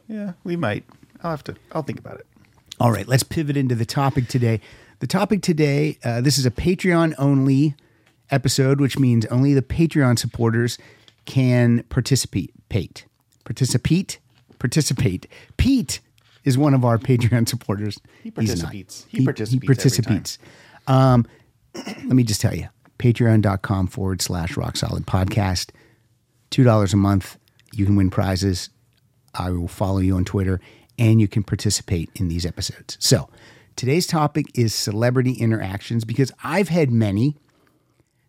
[0.07, 0.85] Yeah, we might.
[1.23, 1.55] I'll have to.
[1.71, 2.27] I'll think about it.
[2.79, 4.61] All right, let's pivot into the topic today.
[4.99, 7.75] The topic today, uh, this is a Patreon only
[8.31, 10.77] episode, which means only the Patreon supporters
[11.25, 12.53] can participate.
[12.69, 13.05] Pate.
[13.43, 14.19] Participate.
[14.59, 15.27] Participate.
[15.57, 15.99] Pete
[16.43, 17.99] is one of our Patreon supporters.
[18.23, 19.05] He participates.
[19.09, 20.39] He participates every participates.
[20.89, 21.25] Um,
[21.73, 25.71] let me just tell you patreon.com forward slash rock solid podcast.
[26.51, 27.37] $2 a month.
[27.73, 28.69] You can win prizes.
[29.35, 30.59] I will follow you on Twitter
[30.97, 32.97] and you can participate in these episodes.
[32.99, 33.29] So,
[33.75, 37.37] today's topic is celebrity interactions because I've had many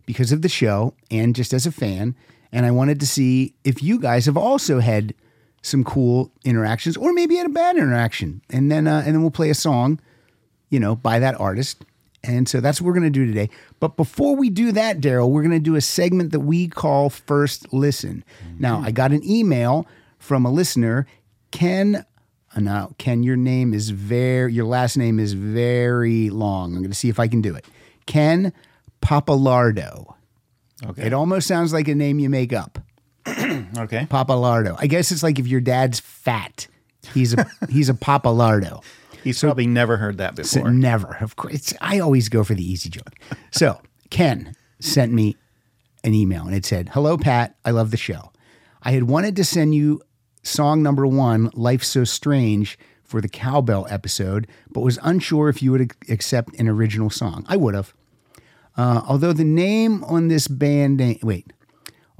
[0.07, 2.14] because of the show and just as a fan.
[2.53, 5.14] And I wanted to see if you guys have also had
[5.62, 8.42] some cool interactions or maybe had a bad interaction.
[8.51, 10.01] And then, uh, and then we'll play a song,
[10.68, 11.85] you know, by that artist.
[12.22, 13.48] And so that's what we're going to do today.
[13.78, 17.09] But before we do that, Darryl, we're going to do a segment that we call
[17.09, 18.24] First Listen.
[18.59, 19.87] Now, I got an email
[20.18, 21.06] from a listener,
[21.50, 22.04] Ken.
[22.54, 26.74] Uh, now, Ken, your name is very, your last name is very long.
[26.74, 27.64] I'm going to see if I can do it.
[28.06, 28.52] Ken
[29.00, 30.14] Papalardo.
[30.85, 31.06] Okay.
[31.06, 32.78] It almost sounds like a name you make up.
[33.26, 34.06] okay.
[34.11, 34.76] Papalardo.
[34.78, 36.66] I guess it's like if your dad's fat,
[37.12, 38.83] he's a he's a Papalardo.
[39.24, 40.72] He's probably never heard that So before.
[40.72, 41.54] never, of course.
[41.54, 43.14] It's, I always go for the easy joke.
[43.50, 43.80] So
[44.11, 45.37] Ken sent me
[46.04, 47.56] an email and it said, "Hello, Pat.
[47.64, 48.33] I love the show.
[48.83, 50.00] I had wanted to send you
[50.42, 55.72] song number one, "Life's So Strange." For the cowbell episode, but was unsure if you
[55.72, 57.44] would accept an original song.
[57.48, 57.92] I would have.
[58.76, 61.52] Uh, although the name on this band name, wait,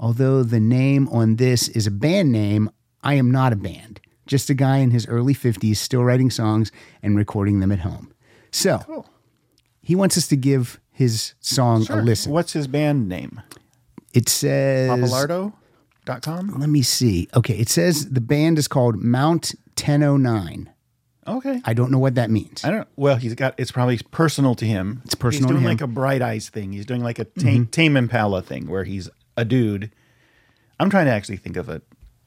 [0.01, 2.69] although the name on this is a band name,
[3.01, 4.00] I am not a band.
[4.27, 8.13] Just a guy in his early 50s still writing songs and recording them at home.
[8.51, 9.05] So
[9.81, 12.31] he wants us to give his song a listen.
[12.31, 13.41] What's his band name?
[14.13, 16.59] It says, Papalardo.com?
[16.59, 17.27] let me see.
[17.35, 20.69] Okay, it says the band is called Mount 1009.
[21.27, 21.61] Okay.
[21.65, 22.63] I don't know what that means.
[22.65, 22.87] I don't.
[22.95, 23.53] Well, he's got.
[23.57, 25.01] It's probably personal to him.
[25.05, 25.77] It's personal He's doing him.
[25.77, 25.81] Mm-hmm.
[25.83, 26.73] like a Bright Eyes thing.
[26.73, 29.91] He's doing like a tame, tame Impala thing where he's a dude.
[30.79, 31.81] I'm trying to actually think of a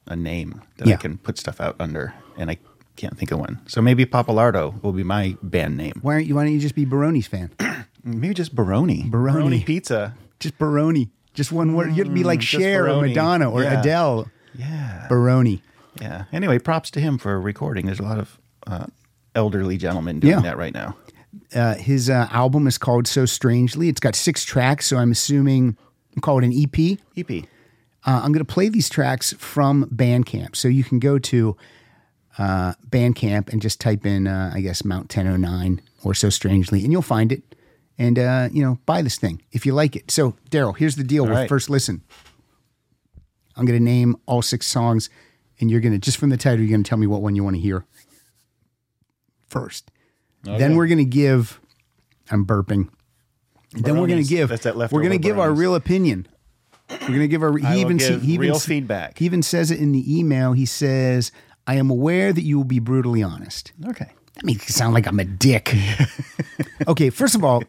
[0.06, 0.94] a name that Yeah.
[0.94, 2.58] I can put stuff out under, and I
[2.96, 3.60] can't think of one.
[3.66, 5.94] So maybe Papalardo will be my band name.
[6.02, 6.34] Why aren't you?
[6.36, 7.50] Why don't you just be Baroni's fan?
[8.04, 9.04] Maybe just Baroni.
[9.08, 9.62] Baroni.
[9.64, 10.14] pizza.
[10.38, 11.08] Just Baroni.
[11.32, 11.96] Just one word.
[11.96, 13.80] You'd be like Mm, Cher or Madonna or Yeah.
[13.80, 14.28] Adele.
[14.54, 15.06] Yeah.
[15.08, 15.62] Baroni.
[16.00, 16.24] Yeah.
[16.32, 17.86] Anyway, props to him for recording.
[17.86, 18.86] There's a lot of uh,
[19.34, 20.40] elderly gentlemen doing Yeah.
[20.42, 20.96] that right now.
[21.54, 23.88] Uh, his uh, album is called So Strangely.
[23.88, 25.76] It's got six tracks, so I'm assuming
[26.20, 26.98] call it an EP.
[27.16, 27.44] EP.
[28.06, 31.56] Uh, I'm going to play these tracks from Bandcamp, so you can go to
[32.38, 36.92] uh, Bandcamp and just type in, uh, I guess, Mount 1009 or So Strangely, and
[36.92, 37.42] you'll find it.
[37.96, 40.10] And uh, you know, buy this thing if you like it.
[40.10, 41.48] So, Darryl, here's the deal with right.
[41.48, 42.02] first listen.
[43.56, 45.08] I'm going to name all six songs,
[45.60, 47.36] and you're going to just from the title, you're going to tell me what one
[47.36, 47.86] you want to hear
[49.46, 49.92] first.
[50.42, 51.60] Then we're going to give.
[52.30, 52.88] I'm burping.
[53.72, 54.48] Then we're going to give.
[54.48, 56.26] That's that we're going to give our real opinion.
[56.90, 57.56] We're going to give our.
[57.56, 59.18] He even give he even real s- feedback.
[59.18, 60.52] He even says it in the email.
[60.52, 61.32] He says,
[61.66, 64.10] "I am aware that you will be brutally honest." Okay.
[64.34, 65.74] That makes it sound like I'm a dick.
[66.88, 67.62] okay, first of all,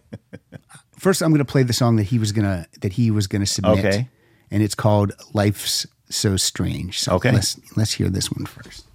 [0.98, 3.46] first I'm going to play the song that he was gonna that he was gonna
[3.46, 3.86] submit.
[3.86, 4.10] Okay.
[4.52, 7.32] and it's called "Life's So Strange." So Okay.
[7.32, 8.86] let's let's hear this one first.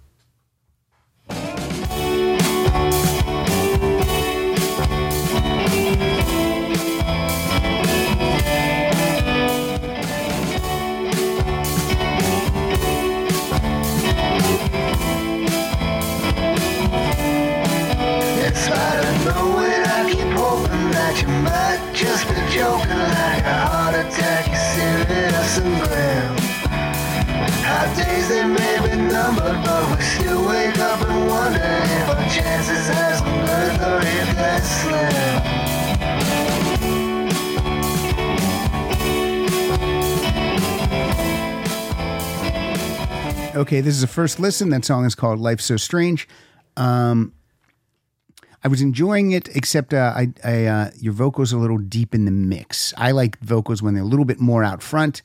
[25.58, 26.36] And grim.
[27.66, 32.28] Our days they may be numbered, but we still wake up and wonder if our
[32.28, 32.88] chances
[33.20, 35.20] good or if they're slim.
[43.56, 44.70] Okay, this is a first listen.
[44.70, 46.28] That song is called Life So Strange."
[46.76, 47.32] Um,
[48.62, 52.14] I was enjoying it, except uh, I, I uh, your vocals are a little deep
[52.14, 52.92] in the mix.
[52.96, 55.22] I like vocals when they're a little bit more out front.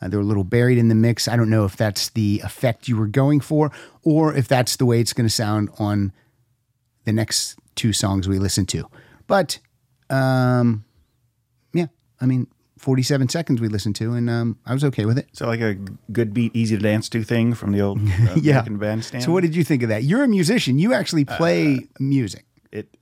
[0.00, 1.26] Uh, they're a little buried in the mix.
[1.26, 3.72] I don't know if that's the effect you were going for,
[4.04, 6.12] or if that's the way it's going to sound on
[7.04, 8.88] the next two songs we listen to.
[9.26, 9.58] But
[10.10, 10.84] um,
[11.72, 11.86] yeah,
[12.20, 12.46] I mean,
[12.78, 15.28] 47 seconds we listened to, and um, I was okay with it.
[15.32, 15.74] So like a
[16.12, 18.62] good beat, easy to dance to thing from the old uh, Yeah.
[18.62, 19.24] Bandstand.
[19.24, 20.04] So, what did you think of that?
[20.04, 20.78] You're a musician.
[20.78, 22.44] You actually play music.
[22.76, 22.96] It?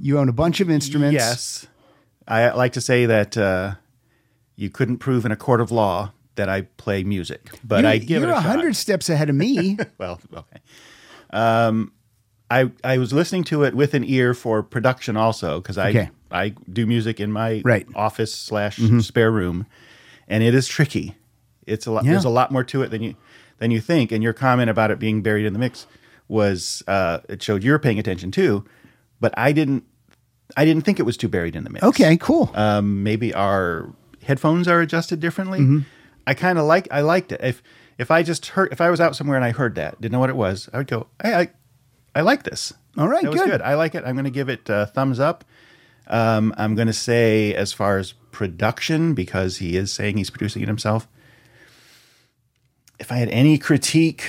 [0.00, 1.14] You own a bunch of instruments.
[1.14, 1.66] Yes,
[2.28, 3.74] I like to say that uh,
[4.56, 7.98] you couldn't prove in a court of law that I play music, but You're, I
[7.98, 9.76] give you're it a hundred steps ahead of me.
[9.98, 10.58] Well, okay.
[11.30, 11.92] Um,
[12.50, 16.10] I I was listening to it with an ear for production also because I Okay.
[16.30, 17.86] I do music in my Right.
[17.86, 17.96] Mm-hmm.
[17.96, 19.66] office slash spare room,
[20.28, 21.16] and it is tricky.
[21.66, 22.04] It's a lot.
[22.04, 22.12] Yeah.
[22.12, 23.14] There's a lot more to it than you
[23.58, 24.10] than you think.
[24.12, 25.86] And your comment about it being buried in the mix
[26.28, 28.64] was uh, it showed you're paying attention too,
[29.20, 29.84] but I didn't.
[30.56, 31.84] I didn't think it was too buried in the mix.
[31.84, 32.50] okay, cool.
[32.54, 33.92] Um, maybe our
[34.24, 35.60] headphones are adjusted differently.
[35.60, 35.78] Mm-hmm.
[36.26, 36.88] I kind of like.
[36.90, 37.40] I liked it.
[37.42, 37.62] If
[37.98, 40.18] if I just heard, if I was out somewhere and I heard that, didn't know
[40.18, 41.48] what it was, I would go, hey, I
[42.14, 42.72] I like this.
[42.98, 43.50] All right, that was good.
[43.50, 43.62] good.
[43.62, 44.04] I like it.
[44.04, 45.44] I'm going to give it a thumbs up.
[46.06, 50.62] Um, I'm going to say as far as production because he is saying he's producing
[50.62, 51.06] it himself.
[52.98, 54.28] If I had any critique,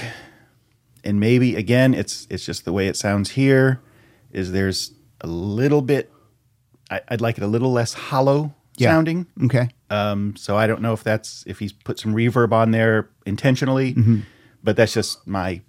[1.04, 3.82] and maybe again, it's it's just the way it sounds here,
[4.34, 4.92] is there's
[5.22, 6.12] a little bit.
[6.90, 8.92] I, I'd like it a little less hollow Yeah.
[8.92, 9.28] sounding.
[9.46, 9.70] okay.
[9.90, 13.94] Um, so I don't know if that's if he's put some reverb on there intentionally,
[13.94, 14.20] Mm-hmm.
[14.64, 15.62] but that's just my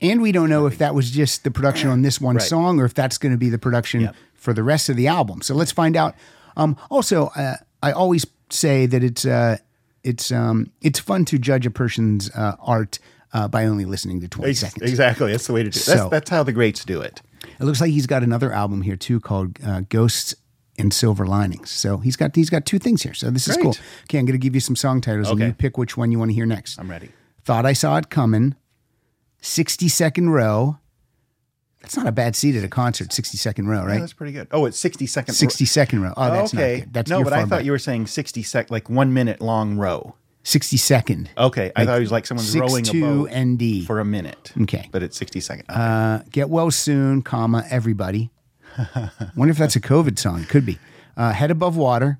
[0.00, 2.44] And we don't know if that was just the production on this one Right.
[2.44, 4.16] song or if that's going to be the production Yep.
[4.34, 5.40] for the rest of the album.
[5.42, 6.14] So let's find out.
[6.56, 9.56] Um, also, uh, I always say that it's uh,
[10.02, 12.98] it's um, it's fun to judge a person's uh, art
[13.32, 14.88] uh, by only listening to 20 seconds.
[14.90, 15.82] exactly that's the way to do it.
[15.82, 17.20] So- That's that's how the greats do it.
[17.60, 20.34] It looks like he's got another album here too called uh, Ghosts
[20.78, 21.70] and Silver Linings.
[21.70, 23.14] So he's got he's got two things here.
[23.14, 23.76] So this is cool.
[24.04, 26.18] Okay, I'm going to give you some song titles and you pick which one you
[26.18, 26.78] want to hear next.
[26.78, 27.10] I'm ready.
[27.44, 28.54] Thought I Saw It Coming,
[29.40, 30.78] 60 Second Row.
[31.82, 34.00] That's not a bad seat at a concert, 60 Second Row, Yeah, right?
[34.00, 34.48] that's pretty good.
[34.50, 35.36] Oh, it's 60 seconds.
[35.36, 36.14] 60 Second Row.
[36.16, 36.76] Oh, that's okay.
[36.78, 36.94] not good.
[36.94, 37.64] That's no, but I thought back.
[37.66, 40.14] you were saying 60 sec, like one minute long row.
[40.44, 41.30] 60 Second.
[41.36, 43.86] Okay, I thought it was like someone's rowing a 6-2 boat ND.
[43.86, 44.52] for a minute.
[44.62, 44.88] Okay.
[44.92, 45.68] but it's 60 seconds.
[45.68, 48.30] Uh, Get Well Soon, comma, Everybody.
[49.36, 50.44] Wonder if that's a COVID song.
[50.44, 50.78] Could be.
[51.16, 52.18] Uh, Head Above Water,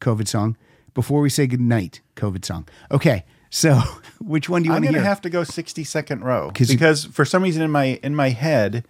[0.00, 0.56] COVID song.
[0.94, 2.68] Before We Say Goodnight, COVID song.
[2.92, 3.80] Okay, so
[4.20, 5.08] which one do you I'm want to gonna hear?
[5.08, 8.28] have to go 60 second row 'Cause- because for some reason in my in my
[8.30, 8.86] head,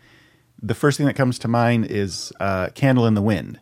[0.63, 3.59] the first thing that comes to mind is uh, "Candle in the Wind,"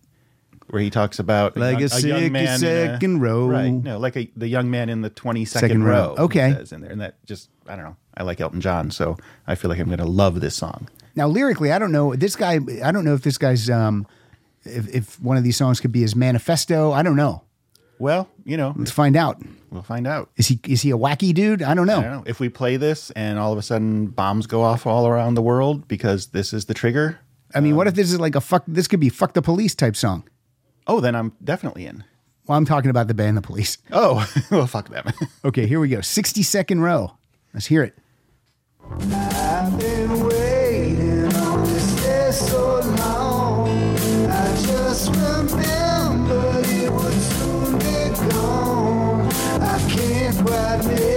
[0.72, 3.46] where he talks about Like a young, young man in second row.
[3.46, 3.70] right?
[3.70, 6.14] No, like a, the young man in the 22nd Second row.
[6.16, 6.24] row.
[6.24, 6.52] Okay.
[6.54, 7.96] says in there, and that just I don't know.
[8.16, 10.88] I like Elton John, so I feel like I'm gonna love this song.
[11.14, 12.14] now, lyrically, I don't know.
[12.16, 14.06] This guy, I don't know if this guy's, um,
[14.64, 16.90] if, if one of these songs could be his manifesto.
[16.92, 17.42] I don't know.
[17.98, 19.40] Well, you know, Let's find out.
[19.70, 20.30] we'll find out.
[20.36, 21.62] Is he is he a wacky dude?
[21.62, 21.98] I don't know.
[21.98, 24.86] I don't know if we play this and all of a sudden bombs go off
[24.86, 27.18] all around the world because this is the trigger.
[27.54, 28.64] I mean, what if this is like a fuck?
[28.66, 30.24] This could be "fuck the police" type song.
[30.86, 32.04] Oh, then I'm definitely in.
[32.46, 33.78] Well, I'm talking about the band, the police.
[33.92, 35.06] Oh, well, fuck them.
[35.44, 36.00] Okay, here we go.
[36.00, 37.12] 60 second row.
[37.52, 37.96] Let's hear it.
[38.90, 43.68] I've been waiting on this day so long.
[44.30, 49.26] I just remembered it would soon be gone.
[49.60, 51.11] I can't quite make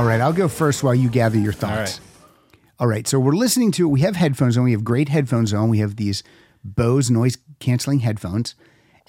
[0.00, 1.70] All right, I'll go first while you gather your thoughts.
[1.70, 2.00] All right.
[2.80, 3.90] All right, so we're listening to it.
[3.90, 4.64] We have headphones on.
[4.64, 5.68] We have great headphones on.
[5.68, 6.22] We have these
[6.64, 8.54] Bose noise canceling headphones.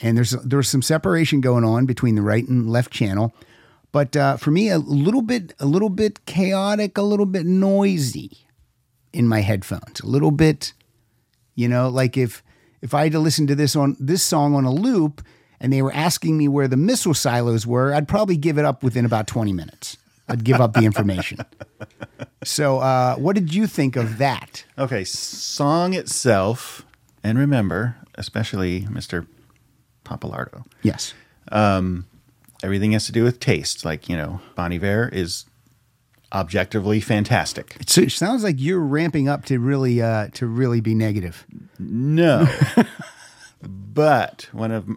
[0.01, 3.33] And there's there's some separation going on between the right and left channel.
[3.93, 8.45] But uh, for me, a little bit a little bit chaotic, a little bit noisy
[9.13, 10.01] in my headphones.
[10.01, 10.73] A little bit,
[11.55, 12.43] you know, like if
[12.81, 15.21] if I had to listen to this on this song on a loop
[15.59, 18.81] and they were asking me where the missile silos were, I'd probably give it up
[18.83, 19.97] within about 20 minutes.
[20.27, 21.39] I'd give up the information.
[22.43, 24.65] So, uh, what did you think of that?
[24.75, 26.83] Okay, song itself,
[27.23, 29.27] and remember, especially Mr.
[30.03, 31.13] Papalardo, Yes.
[32.63, 33.85] everything has to do with taste.
[33.85, 35.45] Like, you know, Bonnie Iver is
[36.33, 37.77] objectively fantastic.
[37.85, 41.45] So it sounds like you're ramping up to really, uh, to really be negative.
[41.79, 42.47] No.
[43.61, 44.87] but one of,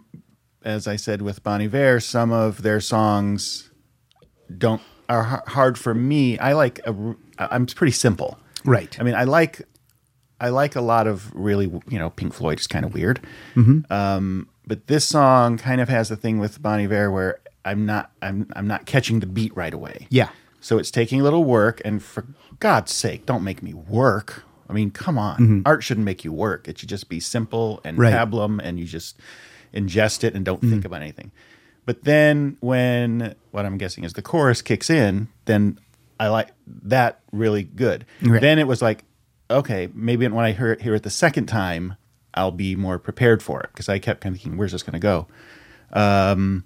[0.64, 3.70] as I said with Bonnie Iver, some of their songs
[4.56, 6.38] don't are hard for me.
[6.38, 6.94] I like a,
[7.38, 8.38] I'm pretty simple.
[8.64, 8.98] Right.
[8.98, 9.62] I mean, I like
[10.40, 13.20] I like a lot of really you know Pink Floyd is kind of weird.
[13.54, 13.92] Mm-hmm.
[13.92, 18.10] Um, but this song kind of has the thing with Bonnie Iver where I'm not
[18.22, 20.06] I'm I'm not catching the beat right away.
[20.10, 20.30] Yeah.
[20.64, 22.24] So it's taking a little work, and for
[22.58, 24.44] God's sake, don't make me work.
[24.66, 25.62] I mean, come on.
[25.66, 26.66] Art shouldn't make you work.
[26.68, 28.00] It should just be simple and Mm-hmm.
[28.00, 28.14] Right.
[28.14, 28.34] Mm-hmm.
[28.34, 29.18] pablum, and you just
[29.74, 31.32] ingest it and don't think about anything.
[31.84, 35.78] But then when what I'm guessing is the chorus kicks in, then
[36.18, 38.06] I like that really good.
[38.22, 38.40] Right.
[38.40, 39.04] Then it was like,
[39.50, 41.96] okay, maybe when I hear it, hear it the second time,
[42.32, 44.94] I'll be more prepared for it because I kept kind of thinking, where's this going
[44.94, 45.26] to go?
[45.92, 46.64] Um,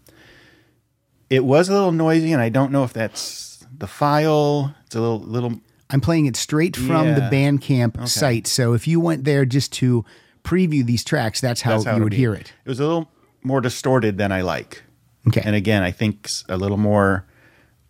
[1.29, 4.75] it was a little noisy, and I don't know if that's the file.
[4.87, 5.61] It's a little little
[5.91, 7.31] I'm playing it straight from the Yeah.
[7.31, 8.47] Bandcamp site.
[8.47, 10.05] So if you went there just to
[10.45, 12.17] preview these tracks, that's how That's how you it'd be.
[12.17, 12.53] hear it.
[12.65, 13.11] It was a little
[13.43, 14.83] more distorted than I like.
[15.27, 15.43] Okay.
[15.45, 17.25] And again, I think a little more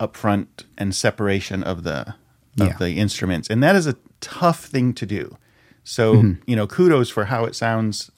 [0.00, 2.14] upfront and separation of the
[2.60, 2.76] of Yeah.
[2.78, 5.36] the instruments, and that is a tough thing to do.
[5.84, 6.42] So Mm-hmm.
[6.46, 8.10] you know, kudos for how it sounds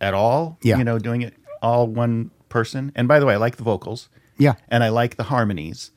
[0.00, 0.58] at all.
[0.62, 0.78] Yeah.
[0.78, 2.92] you know, doing it all one person.
[2.94, 4.08] And by the way, I like the vocals.
[4.36, 4.54] Yeah.
[4.68, 5.92] and I like the harmonies,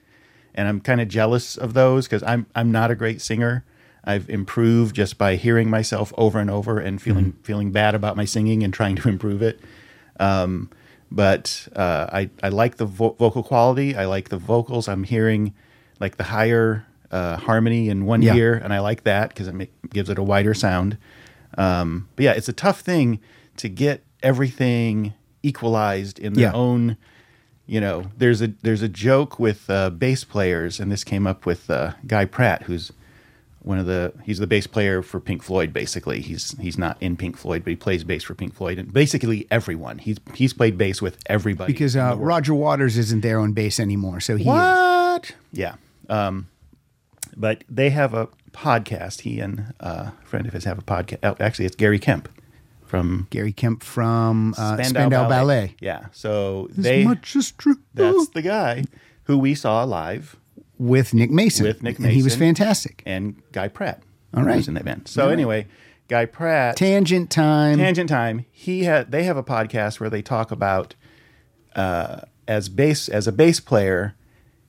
[0.57, 3.63] and I'm kind of jealous of those because I'm I'm not a great singer.
[4.03, 8.25] I've improved just by hearing myself over and over and feeling feeling bad about my
[8.25, 9.59] singing and trying to improve it.
[10.19, 10.69] Um,
[11.11, 13.95] but uh, I I like the vo- vocal quality.
[13.95, 14.87] I like the vocals.
[14.89, 15.53] I'm hearing
[15.99, 18.35] like the higher uh, harmony in one Yeah.
[18.35, 20.97] ear, and I like that because it gives it a wider sound.
[21.57, 23.19] Um, but yeah, it's a tough thing
[23.57, 26.51] to get everything equalized in their Yeah.
[26.53, 26.97] own.
[27.67, 31.45] You know, there's a there's a joke with uh, bass players, and this came up
[31.45, 32.93] with uh, Guy Pratt, who's
[33.61, 35.73] one of the he's the bass player for Pink Floyd.
[35.73, 38.93] Basically, he's he's not in Pink Floyd, but he plays bass for Pink Floyd, and
[38.93, 39.97] basically everyone.
[39.97, 42.15] He's he's played bass with everybody Because uh.
[42.17, 44.21] Roger Waters isn't there on bass anymore.
[44.21, 44.47] So he is.
[44.47, 45.35] What?
[45.51, 45.75] Yeah.
[46.09, 46.47] Um,
[47.35, 49.21] but they have a podcast.
[49.21, 51.41] He and uh, a friend of his have a podcast.
[51.41, 52.29] Actually, it's Gary Kemp
[52.87, 55.75] from Gary Kemp from uh, Spandau, Ballet.
[55.79, 56.05] Yeah.
[56.11, 57.77] So As they much is true.
[57.93, 58.85] that's the guy
[59.23, 60.35] who we saw live
[60.77, 61.65] with Nick Mason.
[61.65, 63.03] With Nick And he was fantastic.
[63.05, 64.01] and Guy Pratt.
[64.33, 64.57] All right.
[64.57, 65.07] was in the band.
[65.07, 65.33] So right.
[65.33, 65.67] anyway,
[66.07, 66.77] Guy Pratt.
[66.77, 67.77] Tangent time.
[67.77, 68.45] Tangent time.
[68.51, 70.95] He had they have a podcast where they talk about
[71.75, 74.15] uh, as bass as a bass player,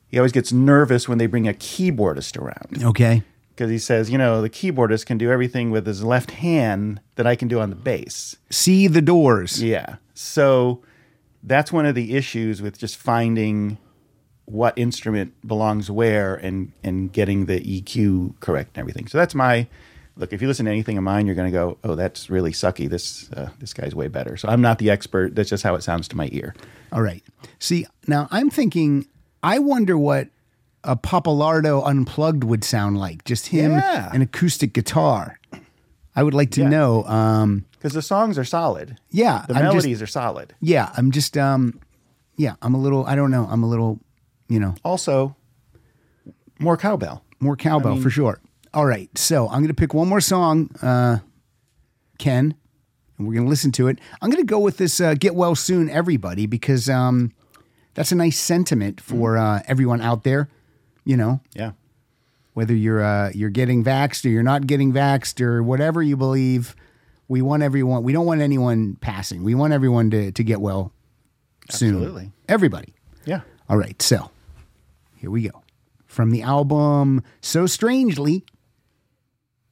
[0.09, 3.23] he always gets nervous when they bring a keyboardist around Okay.
[3.59, 7.27] Because he says, you know, the keyboardist can do everything with his left hand that
[7.27, 8.37] I can do on the bass.
[8.51, 9.61] See the doors.
[9.61, 9.97] Yeah.
[10.15, 10.81] So
[11.43, 13.77] that's one of the issues with just finding
[14.45, 19.09] what instrument belongs where and and getting the EQ correct and everything.
[19.09, 19.67] So that's my
[20.17, 20.33] look.
[20.33, 22.89] If you listen to anything of mine, you're going to go, "Oh, that's really sucky.
[22.89, 25.35] This uh, this guy's way better." So I'm not the expert.
[25.35, 26.55] That's just how it sounds to my ear.
[26.93, 27.25] All right.
[27.59, 29.09] See, now I'm thinking,
[29.43, 30.29] I wonder what
[30.89, 33.25] a Papalardo unplugged would sound like.
[33.25, 34.11] Just him, Yeah.
[34.13, 35.39] an acoustic guitar.
[36.17, 36.69] I would like to Yeah.
[36.69, 37.05] know.
[37.05, 38.99] Um, Because the songs are solid.
[39.11, 40.55] yeah, The I'm just- melodies are solid.
[40.61, 41.79] yeah, I'm just, um,
[42.37, 43.05] yeah, I'm a little.
[43.07, 43.47] I don't know.
[43.51, 44.01] I'm a little,
[44.49, 45.37] you know, Also,
[46.59, 47.23] more cowbell.
[47.41, 48.41] more cowbell for sure.
[48.75, 51.19] All right, so I'm going to pick one more song, uh,
[52.19, 52.55] Ken,
[53.17, 54.01] and we're going to listen to it.
[54.21, 57.33] I'm going to go with this uh, "Get Well Soon, Everybody" because um,
[57.95, 60.49] that's a nice sentiment for uh, everyone out there.
[61.09, 61.73] You know, Yeah.
[62.53, 66.77] whether you're uh, you're getting vaxxed or you're not getting vaxxed or whatever you believe,
[67.29, 68.03] we want everyone.
[68.03, 69.43] We don't want anyone passing.
[69.43, 70.93] We want everyone to to get well
[71.71, 71.95] soon.
[71.95, 72.33] Absolutely.
[72.47, 72.93] Everybody.
[73.25, 73.41] Yeah.
[73.71, 74.31] All right, so
[75.17, 75.63] here we go.
[76.07, 78.45] From the album So Strangely,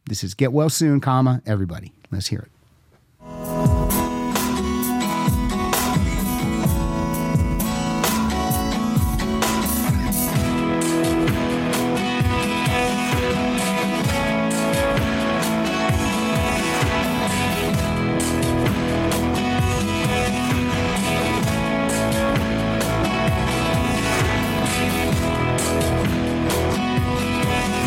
[0.07, 1.93] this is Get Well Soon, comma, everybody.
[2.11, 2.51] Let's hear it.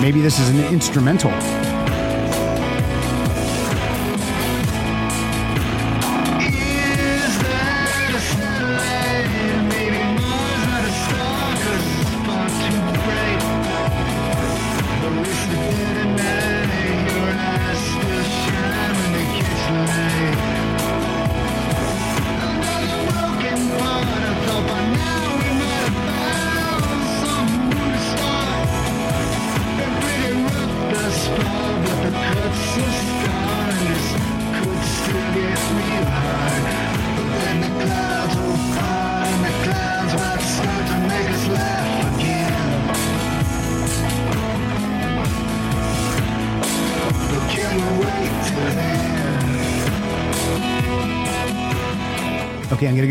[0.02, 1.69] Maybe this is an instrumental.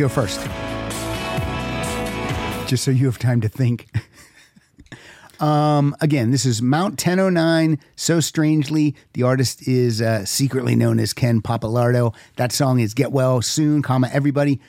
[0.08, 0.40] First.
[2.68, 3.88] Just so you have time to think.
[5.40, 8.94] um, again, this is Mount 1009, So Strangely.
[9.14, 12.14] The artist is uh, secretly known as Ken Papalardo.
[12.36, 14.60] That song is Get Well Soon, comma, everybody.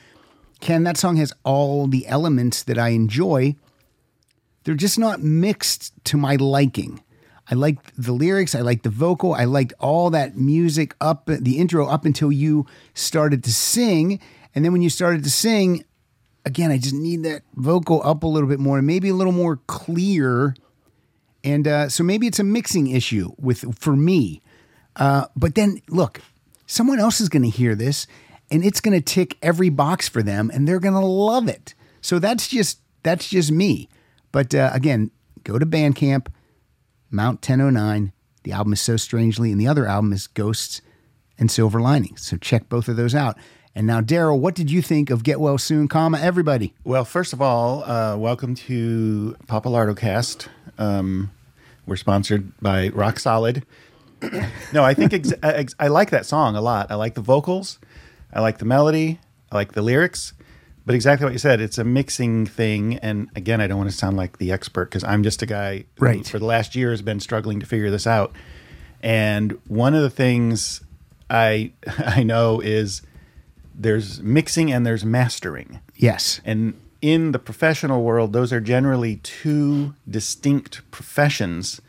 [0.60, 3.56] Ken, that song has all the elements that I enjoy.
[4.64, 7.02] They're just not mixed to my liking.
[7.50, 11.58] I liked the lyrics, I liked the vocal, I liked all that music up the
[11.58, 14.20] intro up until you started to sing.
[14.54, 15.84] And then when you started to sing,
[16.44, 19.32] again, I just need that vocal up a little bit more and maybe a little
[19.32, 20.54] more clear.
[21.44, 24.42] And uh, so maybe it's a mixing issue with for me.
[24.96, 26.20] Uh, but then look,
[26.66, 28.06] someone else is going to hear this
[28.50, 31.74] and it's going to tick every box for them and they're going to love it.
[32.00, 33.88] So that's just that's just me.
[34.32, 35.10] But uh, again,
[35.44, 36.28] go to Bandcamp,
[37.10, 38.12] Mount 1009.
[38.42, 40.80] The album is So Strangely, and the other album is Ghosts
[41.38, 42.22] and Silver Linings.
[42.22, 43.36] So check both of those out.
[43.74, 46.74] And now, Darryl, what did you think of Get Well Soon, comma, everybody?
[46.84, 50.48] Well, first of all, uh, welcome to Papalardo Cast.
[50.76, 51.30] Um,
[51.86, 53.64] we're sponsored by Rock Solid.
[54.72, 56.90] no, I think ex- ex- I like that song a lot.
[56.90, 57.78] I like the vocals,
[58.32, 59.20] I like the melody,
[59.52, 60.32] I like the lyrics.
[60.84, 62.96] But exactly what you said, it's a mixing thing.
[62.98, 65.84] And again, I don't want to sound like the expert because I'm just a guy
[65.98, 66.26] who, Right.
[66.26, 68.32] for the last year has been struggling to figure this out.
[69.02, 70.82] And one of the things
[71.28, 73.02] I I know is
[73.80, 75.80] there's mixing and there's mastering.
[75.96, 76.40] Yes.
[76.44, 81.80] And in the professional world, those are generally two distinct professions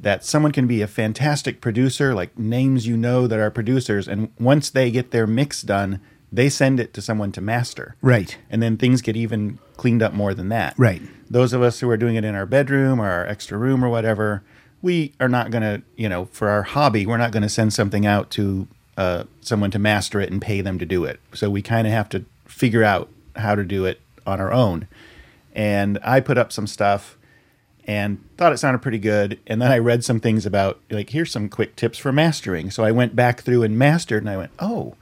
[0.00, 4.30] that someone can be a fantastic producer, like names you know that are producers, and
[4.38, 7.96] once they get their mix done, they send it to someone to master.
[8.02, 8.36] Right.
[8.50, 10.74] And then things get even cleaned up more than that.
[10.76, 11.00] Right.
[11.30, 13.88] Those of us who are doing it in our bedroom or our extra room or
[13.88, 14.42] whatever,
[14.82, 17.72] we are not going to, you know, for our hobby, we're not going to send
[17.72, 21.20] something out to uh, someone to master it and pay them to do it.
[21.34, 24.88] So we kind of have to figure out how to do it on our own.
[25.54, 27.16] And I put up some stuff
[27.86, 29.38] and thought it sounded pretty good.
[29.46, 32.70] And then I read some things about, like, here's some quick tips for mastering.
[32.70, 34.96] So I went back through and mastered, and I went, oh,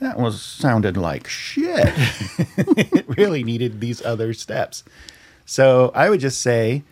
[0.00, 1.88] that was sounded like shit.
[2.56, 4.84] it really needed these other steps.
[5.44, 6.84] So I would just say,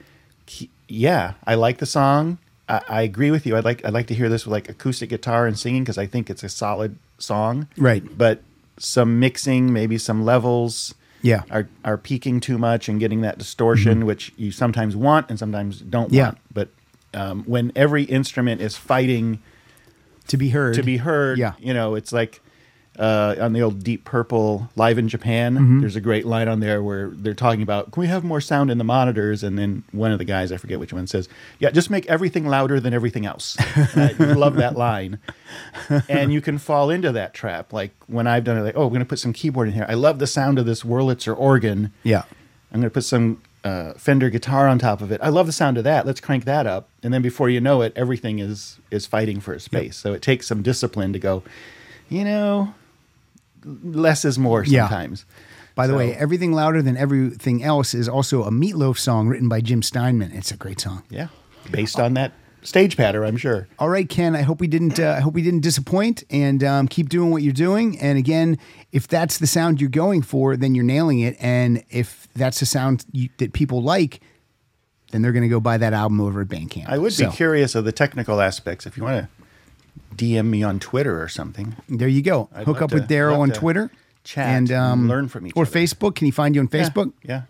[0.88, 2.38] yeah, I like the song.
[2.68, 3.56] I, I agree with you.
[3.56, 6.06] I'd like I'd like to hear this with like acoustic guitar and singing because I
[6.06, 7.68] think it's a solid song.
[7.76, 8.02] Right.
[8.16, 8.42] But
[8.78, 11.42] some mixing, maybe some levels, Yeah.
[11.50, 15.80] are are peaking too much and getting that distortion, which you sometimes want and sometimes
[15.80, 16.24] don't Yeah.
[16.26, 16.38] want.
[16.52, 16.68] But
[17.14, 19.40] um, when every instrument is fighting
[20.28, 20.74] To be heard.
[20.74, 21.38] to be heard.
[21.38, 21.54] Yeah.
[21.58, 22.40] You know, it's like
[22.99, 25.55] uh, on the old Deep Purple Live in Japan.
[25.55, 25.80] Mm-hmm.
[25.80, 28.70] There's a great line on there where they're talking about, can we have more sound
[28.70, 29.42] in the monitors?
[29.42, 31.28] And then one of the guys, I forget which one, says,
[31.59, 33.57] yeah, just make everything louder than everything else.
[33.96, 35.18] I love that line.
[36.09, 37.72] And you can fall into that trap.
[37.72, 39.86] Like when I've done it, like, oh, we're going to put some keyboard in here.
[39.88, 41.92] I love the sound of this Wurlitzer organ.
[42.03, 42.24] Yeah.
[42.72, 45.20] I'm going to put some uh, Fender guitar on top of it.
[45.22, 46.07] I love the sound of that.
[46.07, 49.53] Let's crank that up, and then before you know it, everything is is fighting for
[49.53, 49.96] a space.
[49.96, 51.42] So it takes some discipline to go.
[52.09, 52.74] You know,
[53.82, 54.88] less is more Yeah.
[54.88, 55.24] sometimes.
[55.74, 59.48] By the So- way, Everything Louder Than Everything Else is also a Meatloaf song written
[59.48, 60.32] by Jim Steinman.
[60.32, 61.02] It's a great song.
[61.08, 61.28] Yeah,
[61.70, 63.68] based on that stage patter, I'm sure.
[63.78, 64.34] All right, Ken.
[64.34, 64.98] I hope we didn't.
[64.98, 67.96] Uh, I hope we didn't disappoint, and um, keep doing what you're doing.
[68.00, 68.58] And again,
[68.90, 71.36] if that's the sound you're going for, then you're nailing it.
[71.38, 74.20] And if that's the sound you, that people like,
[75.12, 76.88] then they're going to go buy that album over at Bandcamp.
[76.88, 78.84] I would So, be curious of the technical aspects.
[78.84, 79.28] If you want to
[80.18, 82.48] DM me on Twitter or something, There you go.
[82.54, 83.90] I'd Hook up to- with Darryl on Twitter
[84.24, 85.70] chat and um, and learn from each or other.
[85.70, 86.16] Facebook.
[86.16, 87.12] Can he find you on Facebook?
[87.22, 87.42] Yeah,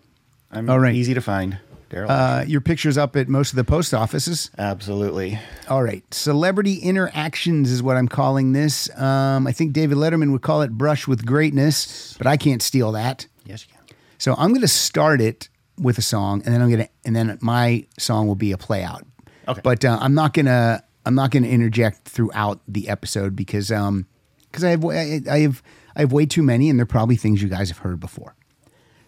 [0.51, 0.95] I'm All right.
[0.95, 1.57] easy to find.
[1.89, 4.51] Darryl, Uh, your picture's up at most of the post offices.
[4.59, 5.39] absolutely.
[5.67, 6.03] All right.
[6.13, 8.89] Celebrity interactions is what I'm calling this.
[8.95, 12.91] Um, I think David Letterman would call it brush with greatness, but I can't steal
[12.91, 13.25] that.
[13.43, 13.97] Yes, you can.
[14.19, 15.49] So I'm going to start it
[15.79, 18.57] with a song, and then I'm going to, and then my song will be a
[18.57, 19.03] play out.
[19.47, 19.61] Okay.
[19.63, 24.05] But uh, I'm not gonna, I'm not gonna interject throughout the episode because, um,
[24.43, 25.63] because I have, I I have,
[25.95, 28.35] I have way too many, and they're probably things you guys have heard before.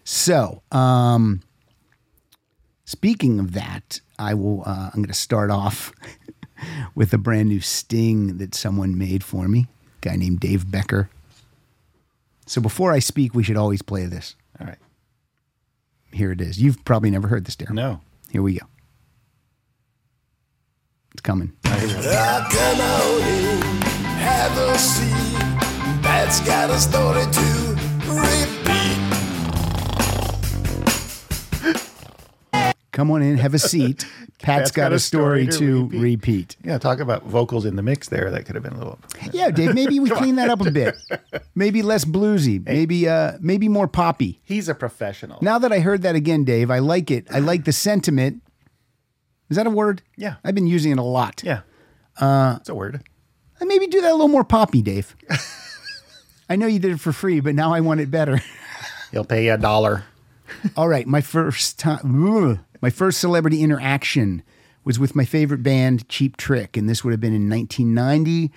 [0.02, 1.42] So, um,
[2.86, 4.62] speaking of that, I will.
[4.66, 5.92] Uh, I'm going to start off
[6.96, 9.68] with a brand new sting that someone made for me.
[10.02, 11.08] A guy named Dave Becker.
[12.46, 14.34] So before I speak, we should always play this.
[14.60, 14.78] All right.
[16.12, 16.60] Here it is.
[16.60, 17.74] You've probably never heard this, Darren.
[17.74, 18.00] No.
[18.32, 18.66] Here we go.
[18.66, 18.66] It's coming.
[18.66, 18.80] I can
[20.02, 21.01] only have a seat that's got a story
[27.32, 27.76] to
[32.52, 32.72] repeat.
[32.92, 34.06] Come on in, have a seat.
[34.42, 36.56] Pat's got, a story, to repeat.
[36.64, 38.30] Yeah, talk about vocals in the mix there.
[38.30, 38.98] That could have been a little.
[39.32, 39.74] Yeah, Dave.
[39.74, 40.96] Maybe we clean that up a bit.
[41.54, 42.64] Maybe less bluesy.
[42.66, 44.40] Maybe uh, maybe more poppy.
[44.44, 45.38] He's a professional.
[45.42, 47.26] Now that I heard that again, Dave, I like it.
[47.30, 48.42] I like the sentiment.
[49.52, 50.00] Is that a word?
[50.16, 50.36] Yeah.
[50.42, 51.42] I've been using it a lot.
[51.44, 51.60] Yeah.
[52.18, 53.02] Uh, it's a word.
[53.60, 55.14] And maybe do that a little more poppy, Dave.
[56.48, 58.40] I know you did it for free, but now I want it better.
[59.12, 60.04] He'll pay you a dollar.
[60.74, 64.42] All right, my first time, my first celebrity interaction
[64.84, 68.50] was with my favorite band, Cheap Trick, and this would have been in 1990.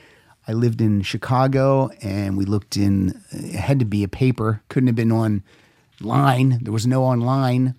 [0.48, 3.22] I lived in Chicago, and we looked in.
[3.32, 6.60] It had to be a paper, couldn't have been online.
[6.62, 7.76] There was no online,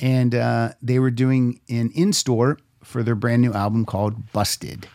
[0.00, 4.88] and uh, they were doing an in store for their brand new album called Busted,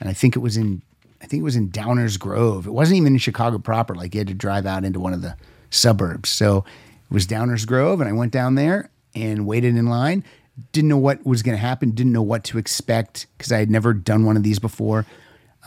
[0.00, 0.82] and I think it was in.
[1.22, 2.66] I think it was in Downers Grove.
[2.66, 3.94] It wasn't even in Chicago proper.
[3.94, 5.36] Like you had to drive out into one of the
[5.68, 6.30] suburbs.
[6.30, 10.24] So it was Downers Grove, and I went down there and waited in line.
[10.72, 11.92] Didn't know what was going to happen.
[11.92, 15.06] Didn't know what to expect because I had never done one of these before.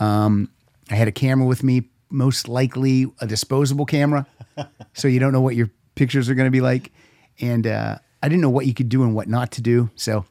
[0.00, 0.50] Um,
[0.90, 4.26] I had a camera with me, most likely a disposable camera,
[4.92, 6.92] so you don't know what your pictures are going to be like.
[7.40, 9.90] And uh, I didn't know what you could do and what not to do.
[9.96, 10.24] So,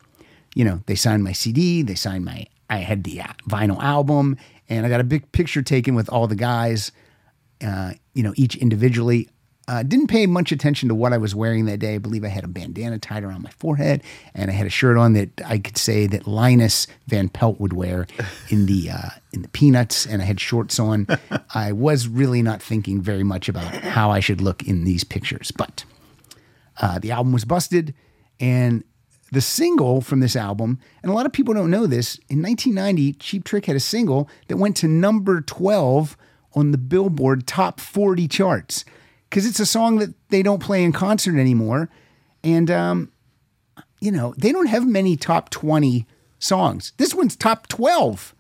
[0.56, 2.48] you know, they signed my CD, they signed my.
[2.68, 4.36] I had the uh, vinyl album,
[4.68, 6.92] and I got a big picture taken with all the guys.
[7.64, 9.30] Uh, you know, each individually.
[9.66, 11.96] Uh, didn't pay much attention to what I was wearing that day.
[11.96, 14.98] I believe I had a bandana tied around my forehead, and I had a shirt
[14.98, 18.08] on that I could say that Linus Van Pelt would wear
[18.50, 21.08] in the uh, in the Peanuts, and I had shorts on.
[21.54, 25.52] I was really not thinking very much about how I should look in these pictures,
[25.52, 25.86] but
[26.84, 27.94] uh, the album was busted,
[28.42, 28.84] and
[29.32, 32.18] the single from this album, and a lot of people don't know this.
[32.28, 36.18] In 1990, Cheap Trick had a single that went to number 12
[36.56, 38.84] on the Billboard Top 40 charts
[39.30, 41.90] because it's a song that they don't play in concert anymore.
[42.44, 43.14] And, um,
[44.02, 46.06] you know, they don't have many top 20
[46.38, 46.92] songs.
[46.98, 48.36] This one's top 12.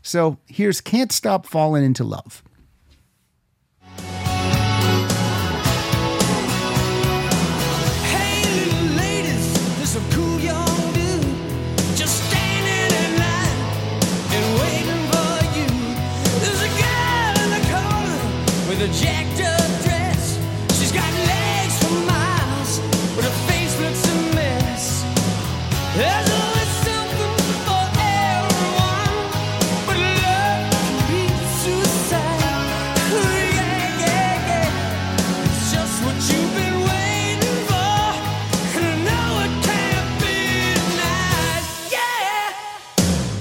[0.00, 2.44] So here's Can't Stop Falling Into Love.
[20.94, 22.80] Got legs for miles,
[23.14, 25.04] but her face looks a mess.
[25.94, 27.34] There's always something
[27.66, 29.16] for everyone,
[29.86, 31.22] but love can be
[31.60, 33.02] suicide.
[35.44, 38.00] It's just what you've been waiting for.
[39.04, 40.38] No, it can't be
[40.96, 41.68] nice.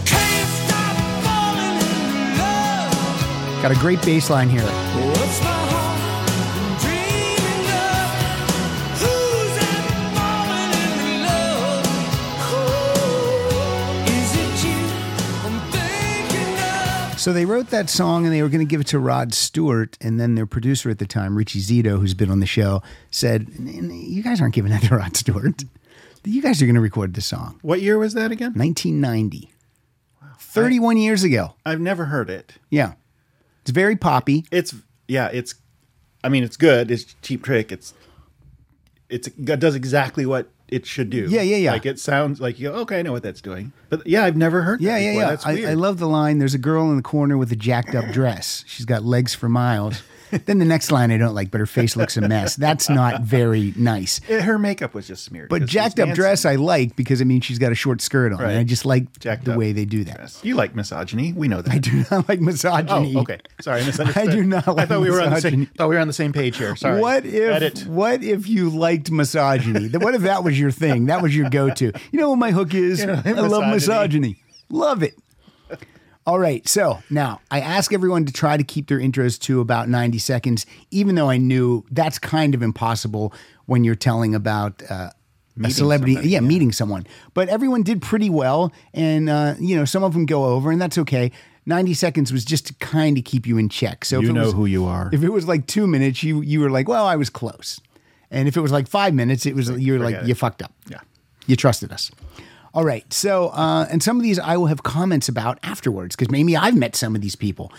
[0.06, 3.62] Can't stop falling in love.
[3.64, 4.70] Got a great bass line here.
[17.28, 19.98] So they wrote that song and they were going to give it to Rod Stewart.
[20.00, 23.50] And then their producer at the time, Richie Zito, who's been on the show, said,
[23.60, 25.66] You guys aren't giving that to Rod Stewart.
[26.24, 27.60] You guys are going to record this song.
[27.64, 28.54] What year was that again?
[28.54, 29.52] 1990.
[30.40, 31.56] 31 years ago.
[31.66, 32.54] I've never heard it.
[32.70, 32.94] Yeah.
[33.64, 34.46] It's very poppy.
[34.50, 34.74] It's
[35.10, 35.28] yeah.
[35.34, 35.56] It's.
[36.24, 36.90] I mean, it's good.
[36.90, 37.74] It's cheap trick.
[37.74, 37.94] It's.
[39.10, 41.28] It's it does exactly what it should do.
[41.30, 41.72] Yeah, yeah, yeah.
[41.74, 42.70] Like it sounds like you.
[42.70, 43.72] go, Okay, I know what that's doing.
[43.90, 44.82] But yeah, I've never heard.
[44.82, 45.22] Yeah, that yeah, before.
[45.22, 45.30] yeah.
[45.30, 45.70] That's I, weird.
[45.70, 48.64] I love the line there's a girl in the corner with a jacked up dress.
[48.68, 50.02] She's got legs for miles.
[50.46, 52.56] then the next line I don't like, but her face looks a mess.
[52.56, 54.20] That's not very nice.
[54.28, 55.50] It- eh, her makeup was just smeared.
[55.50, 58.42] But jacked up dress I like because it means she's got a short skirt on.
[58.42, 60.16] And I just like Jacked the way they do that.
[60.18, 60.40] dress.
[60.44, 61.34] You like misogyny.
[61.34, 61.74] We know that.
[61.74, 63.14] I do not like misogyny.
[63.16, 63.40] Oh, okay.
[63.62, 64.28] Sorry, I misunderstood.
[64.30, 65.66] I do not I like thought we were on the same.
[65.78, 66.76] Thought we were on the same page here.
[66.76, 67.00] Sorry.
[67.02, 67.86] What if Edit.
[67.88, 69.90] what if you liked misogyny?
[69.98, 71.08] What if that was your thing?
[71.08, 71.92] That was your go-to.
[72.12, 72.98] You know what my hook is?
[73.08, 73.74] You know, I love misogyny.
[73.74, 74.38] misogyny.
[74.70, 75.14] Love it.
[76.28, 76.68] All right.
[76.68, 80.66] So now I ask everyone to try to keep their intros to about 90 seconds,
[80.92, 83.34] even though I knew that's kind of impossible
[83.66, 85.12] when you're telling about uh,
[85.64, 86.16] a celebrity.
[86.16, 86.46] somebody, yeah, yeah.
[86.46, 87.08] meeting someone.
[87.34, 88.74] But everyone did pretty well.
[88.94, 91.32] And, uh, you know, some of them go over, and that's okay.
[91.66, 94.04] 90 seconds was just to kind of keep you in check.
[94.04, 95.10] So You know was- who you are.
[95.14, 97.80] If it was like two minutes, you you were like, well, I was close.
[98.30, 100.28] And if it was like five minutes, it was you're like it.
[100.28, 100.74] you fucked up.
[100.90, 101.00] Yeah.
[101.46, 102.12] You trusted us.
[102.78, 103.12] All right.
[103.12, 106.78] So, uh, and some of these I will have comments about afterwards because maybe I've
[106.78, 107.74] met some of these people.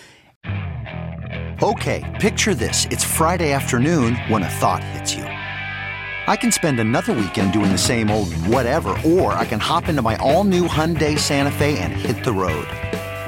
[1.63, 2.85] Okay, picture this.
[2.87, 5.23] It's Friday afternoon when a thought hits you.
[5.23, 10.03] I can spend another weekend doing the same old whatever, or I can hop into
[10.03, 12.67] my all new Hyundai Santa Fe and hit the road.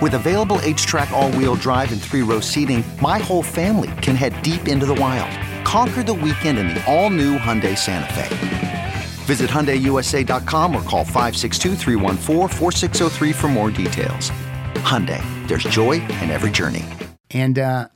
[0.03, 4.43] With available HTRAC, all wheel drive, and three row seating, my whole family can head
[4.43, 5.31] deep into the wild.
[5.65, 9.00] Conquer the weekend in the all new Hyundai Santa Fe.
[9.27, 14.31] Visit HyundaiUSA.com or call 562-314-4603 for more details.
[14.77, 16.87] Hyundai, there's joy in every journey.
[17.31, 17.89] And uh,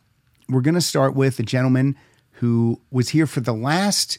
[0.49, 1.97] we're going to start with a gentleman
[2.33, 4.19] who was here for the last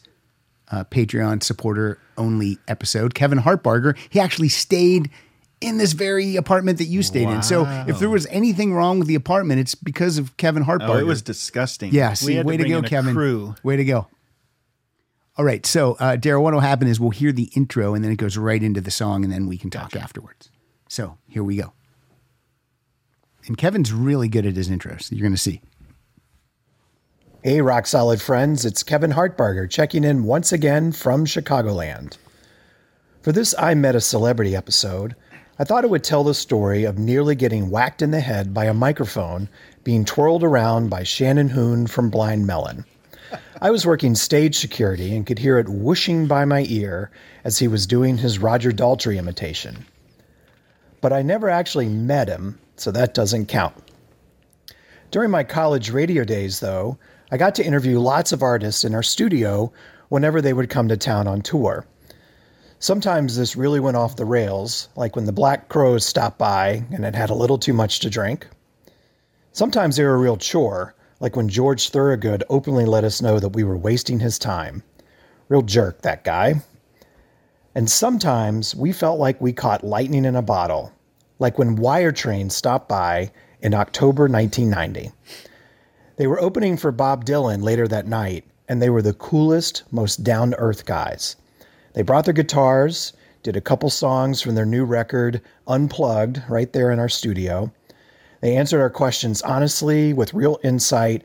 [0.71, 3.97] uh, Patreon supporter only episode, Kevin Hartbarger.
[4.09, 5.11] He actually stayed
[5.61, 7.43] in this very apartment that you stayed in.
[7.43, 10.89] So if there was anything wrong with the apartment, it's because of Kevin Hartbarger.
[10.89, 11.93] Oh, it was disgusting.
[11.93, 13.13] Yeah, we see, had way to, bring go, in a Kevin.
[13.13, 13.55] Crew.
[13.63, 14.07] Way to go.
[15.37, 18.11] All right, so uh, Darryl, what will happen is we'll hear the intro and then
[18.11, 20.49] it goes right into the song, and then we can talk afterwards.
[20.87, 21.73] So here we go.
[23.47, 25.11] And Kevin's really good at his intros.
[25.11, 25.61] You're going to see.
[27.43, 32.17] Hey, rock solid friends, it's Kevin Hartbarger checking in once again from Chicagoland.
[33.21, 35.15] For this I Met a Celebrity episode,
[35.59, 38.65] I thought it would tell the story of nearly getting whacked in the head by
[38.65, 39.47] a microphone
[39.83, 42.83] being twirled around by Shannon Hoon from Blind Melon.
[43.61, 47.09] I was working stage security and could hear it whooshing by my ear
[47.45, 49.85] as he was doing his Roger Daltrey imitation.
[50.99, 53.75] But I never actually met him, so that doesn't count.
[55.09, 56.97] During my college radio days, though,
[57.31, 59.71] I got to interview lots of artists in our studio
[60.09, 61.85] whenever they would come to town on tour.
[62.79, 67.05] Sometimes this really went off the rails, like when the Black Crowes stopped by and
[67.05, 68.47] had had a little too much to drink.
[69.53, 73.49] Sometimes they were a real chore, like when George Thorogood openly let us know that
[73.49, 74.83] we were wasting his time.
[75.47, 76.61] Real jerk, that guy.
[77.73, 80.93] And sometimes we felt like we caught lightning in a bottle,
[81.39, 85.11] like when Wire Train stopped by in October 1990.
[86.17, 90.23] They were opening for Bob Dylan later that night, and they were the coolest, most
[90.23, 91.35] down to earth guys.
[91.93, 93.13] They brought their guitars,
[93.43, 97.71] did a couple songs from their new record, Unplugged, right there in our studio.
[98.45, 101.23] They answered our questions honestly, with real insight,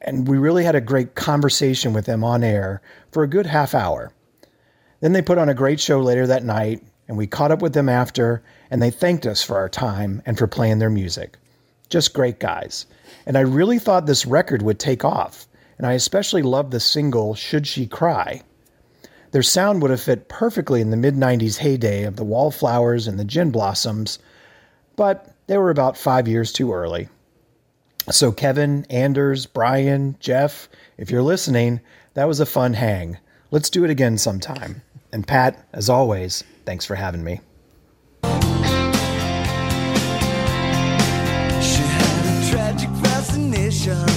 [0.00, 3.72] and we really had a great conversation with them on air for a good half
[3.72, 4.10] hour.
[4.98, 7.72] Then they put on a great show later that night, and we caught up with
[7.72, 11.38] them after, and they thanked us for our time and for playing their music.
[11.88, 12.86] Just great guys.
[13.26, 15.46] And I really thought this record would take off,
[15.78, 18.42] and I especially loved the single Should She Cry.
[19.30, 23.20] Their sound would have fit perfectly in the mid 90s heyday of the Wallflowers and
[23.20, 24.18] the Gin Blossoms,
[24.96, 27.08] but they were about five years too early.
[28.10, 31.80] So, Kevin, Anders, Brian, Jeff, if you're listening,
[32.14, 33.18] that was a fun hang.
[33.50, 34.82] Let's do it again sometime.
[35.12, 37.40] And Pat, as always, thanks for having me.
[41.60, 44.15] She had a tragic fascination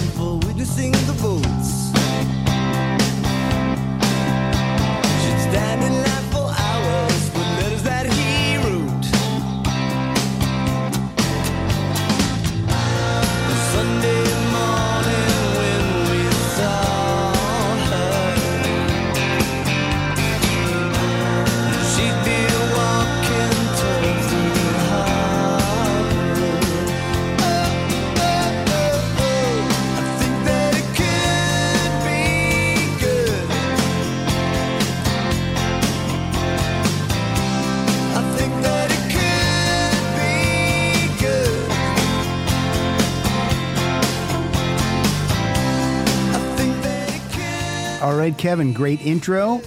[48.40, 49.62] Kevin, great intro,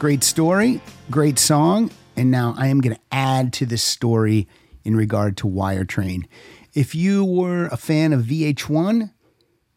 [0.00, 0.80] great story,
[1.12, 1.92] great song.
[2.16, 4.48] And now I am going to add to this story
[4.82, 6.26] in regard to Wire Train.
[6.74, 9.12] If you were a fan of VH1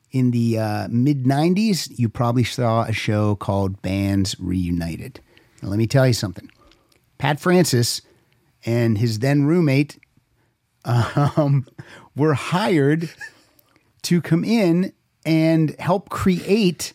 [0.10, 5.20] in the uh, mid 90s, you probably saw a show called Bands Reunited.
[5.62, 6.50] Now, let me tell you something
[7.20, 8.02] Pat Francis
[8.66, 10.00] and his then roommate
[10.86, 11.68] um,
[12.16, 13.12] were hired
[14.02, 14.92] to come in
[15.24, 16.94] and help create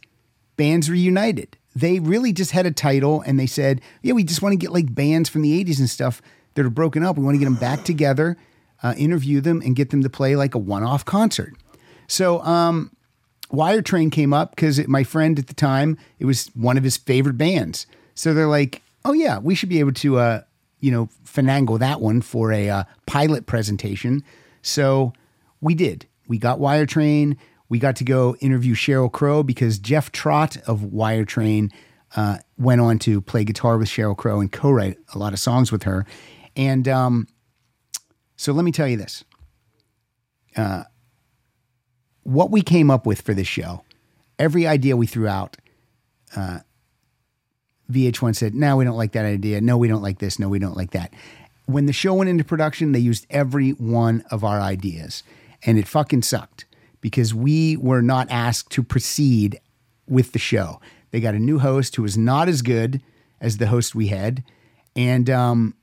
[0.58, 1.56] Bands Reunited.
[1.74, 4.72] They really just had a title and they said, yeah, we just want to get
[4.72, 6.20] like bands from the 80s and stuff
[6.54, 7.16] that are broken up.
[7.16, 8.36] We want to get them back together,
[8.82, 11.54] uh, interview them, and get them to play like a one off concert.
[12.08, 12.90] So, um,
[13.50, 16.96] Wire Train came up because my friend at the time, it was one of his
[16.96, 17.86] favorite bands.
[18.14, 20.40] So they're like, oh, yeah, we should be able to, uh,
[20.80, 24.22] you know, finagle that one for a uh, pilot presentation.
[24.60, 25.12] So
[25.60, 26.06] we did.
[26.26, 27.38] We got Wire Train.
[27.68, 31.70] We got to go interview Sheryl Crow because Jeff Trott of Wire Train
[32.16, 35.38] uh, went on to play guitar with Sheryl Crow and co write a lot of
[35.38, 36.06] songs with her.
[36.56, 37.28] And um,
[38.36, 39.24] so let me tell you this
[42.22, 43.82] what we came up with for this show,
[44.38, 45.56] every idea we threw out,
[46.36, 46.58] uh,
[47.90, 49.62] VH1 said, no, we don't like that idea.
[49.62, 50.38] No, we don't like this.
[50.38, 51.14] No, we don't like that.
[51.64, 55.22] When the show went into production, they used every one of our ideas.
[55.64, 56.66] And it fucking sucked
[57.00, 59.60] because we were not asked to proceed
[60.08, 60.80] with the show.
[61.10, 63.00] They got a new host who was not as good
[63.40, 64.42] as the host we had,
[64.96, 65.74] and um,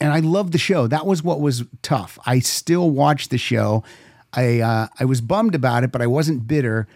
[0.00, 0.86] and I loved the show.
[0.86, 2.18] That was what was tough.
[2.24, 3.84] I still watch the show.
[4.32, 6.86] I uh, I was bummed about it, but I wasn't bitter.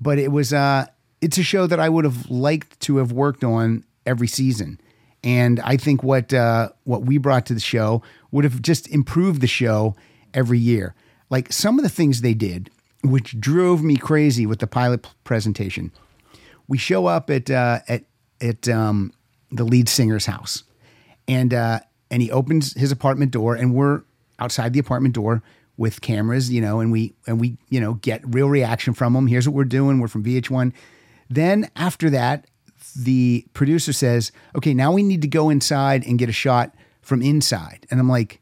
[0.00, 0.86] But it was uh,
[1.20, 4.80] it's a show that I would have liked to have worked on every season.
[5.24, 9.40] And I think what uh, what we brought to the show would have just improved
[9.40, 9.96] the show
[10.32, 10.94] every year.
[11.30, 12.70] Like some of the things they did,
[13.10, 15.92] which drove me crazy with the pilot presentation.
[16.68, 18.04] We show up at uh, at
[18.40, 19.12] at um,
[19.50, 20.64] the lead singer's house,
[21.28, 21.80] and uh,
[22.10, 24.02] and he opens his apartment door, and we're
[24.38, 25.42] outside the apartment door
[25.76, 29.26] with cameras, you know, and we and we you know get real reaction from him.
[29.26, 30.00] Here's what we're doing.
[30.00, 30.72] We're from VH1.
[31.28, 32.46] Then after that,
[32.96, 37.22] the producer says, "Okay, now we need to go inside and get a shot from
[37.22, 38.40] inside." And I'm like,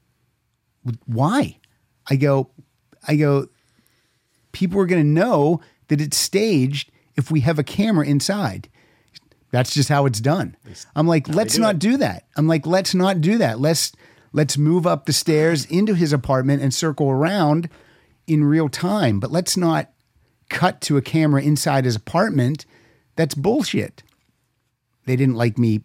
[1.06, 1.58] "Why?"
[2.08, 2.50] I go,
[3.06, 3.48] I go.
[4.54, 8.68] People are going to know that it's staged if we have a camera inside.
[9.50, 10.56] That's just how it's done.
[10.96, 11.80] I'm like, let's do not it.
[11.80, 12.24] do that.
[12.36, 13.60] I'm like, let's not do that.
[13.60, 13.92] Let's
[14.32, 17.68] let's move up the stairs into his apartment and circle around
[18.26, 19.20] in real time.
[19.20, 19.90] But let's not
[20.50, 22.66] cut to a camera inside his apartment.
[23.16, 24.02] That's bullshit.
[25.06, 25.82] They didn't like me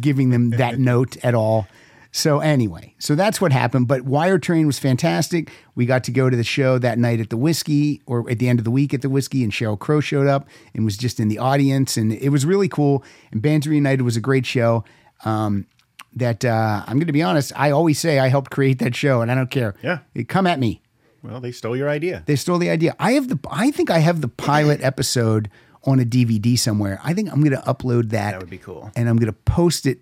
[0.00, 1.66] giving them that note at all.
[2.10, 3.86] So anyway, so that's what happened.
[3.86, 5.52] But Wire Train was fantastic.
[5.74, 8.48] We got to go to the show that night at the Whisky, or at the
[8.48, 11.20] end of the week at the Whisky, and Sheryl Crow showed up and was just
[11.20, 13.04] in the audience, and it was really cool.
[13.30, 14.84] And Bands Reunited was a great show.
[15.24, 15.66] Um,
[16.14, 19.20] that uh, I'm going to be honest, I always say I helped create that show,
[19.20, 19.74] and I don't care.
[19.82, 19.98] Yeah.
[20.26, 20.80] come at me.
[21.22, 22.22] Well, they stole your idea.
[22.26, 22.94] They stole the idea.
[22.98, 23.38] I have the.
[23.50, 25.50] I think I have the pilot episode
[25.84, 27.00] on a DVD somewhere.
[27.02, 28.32] I think I'm going to upload that.
[28.32, 28.90] That would be cool.
[28.96, 30.00] And I'm going to post it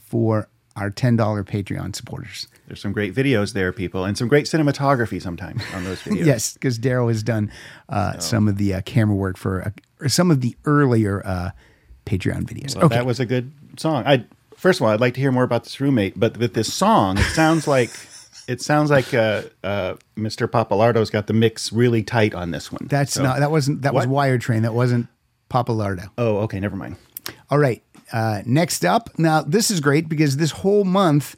[0.00, 2.46] for our ten dollar Patreon supporters.
[2.68, 6.24] There's some great videos there, people, and some great cinematography sometimes on those videos.
[6.26, 7.50] Yes, because Darryl has done
[7.88, 9.72] uh, some of the uh, camera work for
[10.02, 11.50] uh, some of the earlier uh,
[12.04, 12.74] Patreon videos.
[12.76, 14.04] Well, okay, That was a good song.
[14.06, 14.24] I
[14.56, 17.18] first of all, I'd like to hear more about this roommate, but with this song,
[17.18, 17.90] it sounds like
[18.48, 20.46] it sounds like uh, uh, Mr.
[20.48, 22.86] Papalardo's got the mix really tight on this one.
[22.88, 24.14] that's So- not that wasn't that was What?
[24.14, 24.62] Wire Train.
[24.62, 25.08] That wasn't
[25.50, 26.08] Papalardo.
[26.18, 26.96] Oh, okay, never mind.
[27.50, 27.82] All right.
[28.12, 31.36] Uh, next up, now this is great because this whole month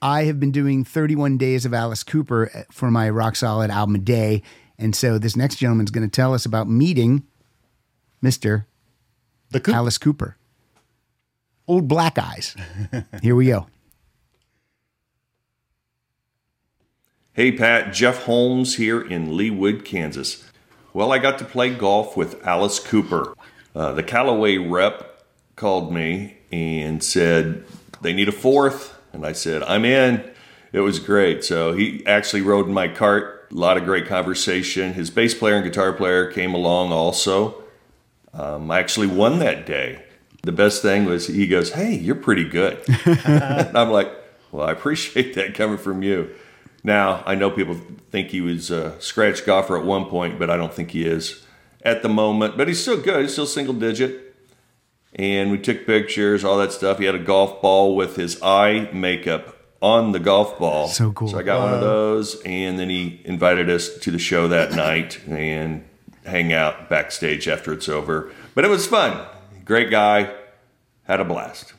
[0.00, 3.94] I have been doing 31 days of Alice Cooper uh, for my Rock Solid album
[3.94, 4.42] a day.
[4.78, 7.26] And so this next gentleman's going to tell us about meeting
[8.22, 8.66] Mr.
[9.50, 9.74] The Coop.
[9.74, 10.36] Alice Cooper.
[11.66, 12.54] Old Black Eyes.
[13.22, 13.66] Here we go.
[17.32, 20.44] Hey Pat, Jeff Holmes here in Leawood, Kansas.
[20.92, 23.34] Well, I got to play golf with Alice Cooper.
[23.74, 25.13] Uh, the Callaway rep
[25.56, 27.64] called me and said
[28.02, 30.22] they need a fourth, and I said I'm in.
[30.72, 31.44] It was great.
[31.44, 33.48] So he actually rode in my cart.
[33.50, 34.94] A lot of great conversation.
[34.94, 37.62] His bass player and guitar player came along also.
[38.32, 40.02] Um, I actually won that day.
[40.42, 42.82] The best thing was he goes, "Hey, you're pretty good."
[43.24, 44.10] And I'm like,
[44.54, 46.30] well, I appreciate that coming from you.
[46.84, 47.74] Now, I know people
[48.10, 51.44] think he was a scratch golfer at one point, but I don't think he is
[51.82, 52.56] at the moment.
[52.56, 53.22] But he's still good.
[53.22, 54.23] He's still single digit.
[55.16, 56.98] And we took pictures, all that stuff.
[56.98, 60.88] He had a golf ball with his eye makeup on the golf ball.
[60.88, 61.28] So cool.
[61.28, 62.40] So I got one of those.
[62.42, 65.84] And then he invited us to the show that night and
[66.24, 68.32] hang out backstage after it's over.
[68.54, 69.24] But it was fun.
[69.64, 70.34] Great guy.
[71.04, 71.74] Had a blast.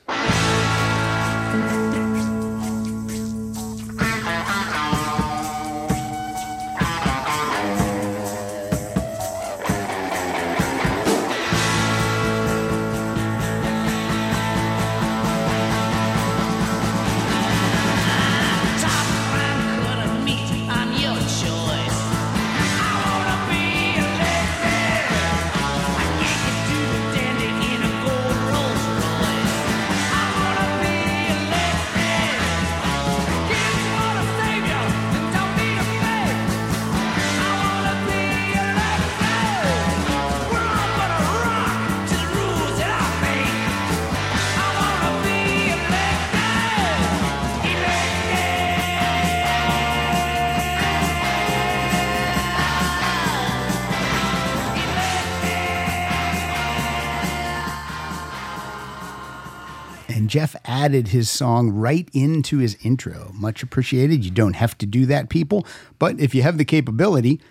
[60.85, 63.31] Added his song right into his intro.
[63.33, 64.23] Much appreciated.
[64.23, 65.65] You don't have to do that, people,
[65.97, 67.41] but if you have the capability,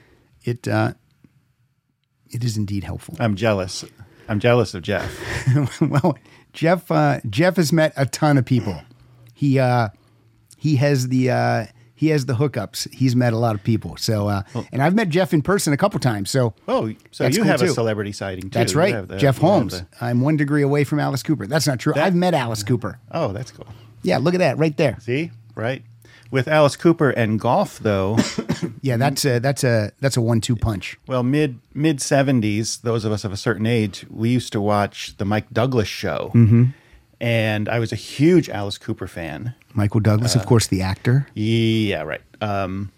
[0.44, 0.92] it uh,
[2.30, 3.16] it is indeed helpful.
[3.18, 3.84] I'm jealous.
[4.28, 5.10] I'm jealous of Jeff.
[5.80, 6.16] well,
[6.52, 8.80] Jeff uh, Jeff has met a ton of people.
[9.34, 9.88] He uh,
[10.56, 12.92] he has the uh, he has the hookups.
[12.92, 13.96] He's met a lot of people.
[13.96, 14.42] So, uh,
[14.72, 16.28] and I've met Jeff in person a couple times.
[16.30, 17.66] So, Oh, so you cool, have too.
[17.66, 18.58] a celebrity sighting too.
[18.58, 19.80] that's right, the- Jeff Holmes.
[19.80, 21.46] the- I'm one degree away from Alice Cooper.
[21.46, 21.92] That's not true.
[21.94, 22.98] That- I've met Alice Cooper.
[23.12, 23.66] oh, that's cool.
[24.02, 24.98] Yeah, look at that right there.
[25.00, 25.82] See, right?
[26.30, 28.18] With Alice Cooper and golf, though,
[28.82, 30.98] Yeah, that's a that's a that's a one-two punch.
[31.06, 35.16] well, mid mid seventies, those of us of a certain age, we used to watch
[35.18, 36.64] the Mike Douglas show, mm-hmm.
[37.24, 39.54] And I was a huge Alice Cooper fan.
[39.72, 41.26] Michael Douglas, Uh, of course, the actor.
[41.34, 42.20] Yeah, right.
[42.42, 42.90] Um,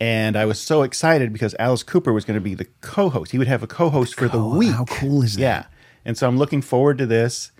[0.00, 3.32] and I was so excited because Alice Cooper was going to be the co-host.
[3.32, 4.72] He would have a co-host for the Oh, week.
[4.72, 5.40] how cool is that?
[5.40, 5.64] Yeah,
[6.04, 7.50] and so I'm looking forward to this.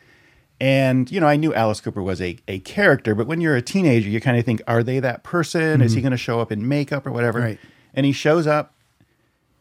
[0.60, 3.62] And you know, I knew Alice Cooper was a, a character, but when you're a
[3.62, 5.82] teenager, you kind of think, are they that person?
[5.82, 7.40] Is he going to show up in makeup or whatever?
[7.40, 7.46] Mm-hmm.
[7.48, 7.58] Right.
[7.94, 8.72] And he shows up,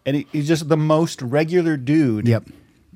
[0.06, 2.44] and he, he's just the most regular dude Yep.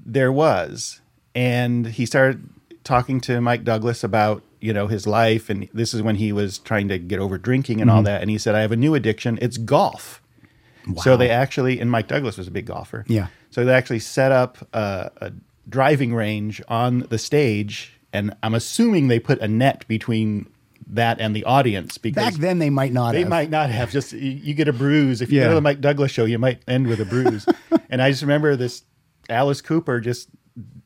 [0.05, 1.01] there was.
[1.35, 2.47] And he started
[2.89, 5.47] talking to Mike Douglas about, you know, his life.
[5.47, 8.05] And this is when he was trying to get over drinking and all mm-hmm.
[8.05, 8.21] that.
[8.21, 9.37] And he said, I have a new addiction.
[9.41, 10.21] It's golf.
[11.03, 13.05] So they actually, and Mike Douglas was a big golfer.
[13.07, 13.27] Yeah.
[13.51, 15.31] So they actually set up a, a
[15.69, 17.93] driving range on the stage.
[18.11, 20.47] And I'm assuming they put a net between
[20.87, 23.13] that and the audience because Back then, they might not have.
[23.13, 23.29] they have.
[23.29, 25.45] might not have just you, you get a bruise if you Yeah.
[25.45, 27.45] go to the Mike Douglas show you might end with a bruise
[27.91, 28.81] and I just remember this
[29.29, 30.29] Alice Cooper just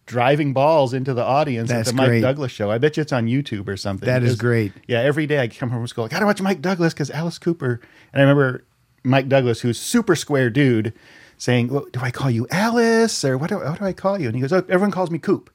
[0.05, 2.21] driving balls into the audience That's at the Mike great.
[2.21, 4.73] Douglas show I bet you it's on YouTube or something That is great.
[4.87, 7.37] yeah every day I come home from school I gotta watch Mike Douglas because Alice
[7.37, 7.79] Cooper
[8.11, 8.65] and I remember
[9.03, 10.93] Mike Douglas who's super square dude
[11.37, 14.27] saying well, do I call you Alice or what do, what do I call you
[14.27, 15.49] and he goes oh, everyone calls me Coop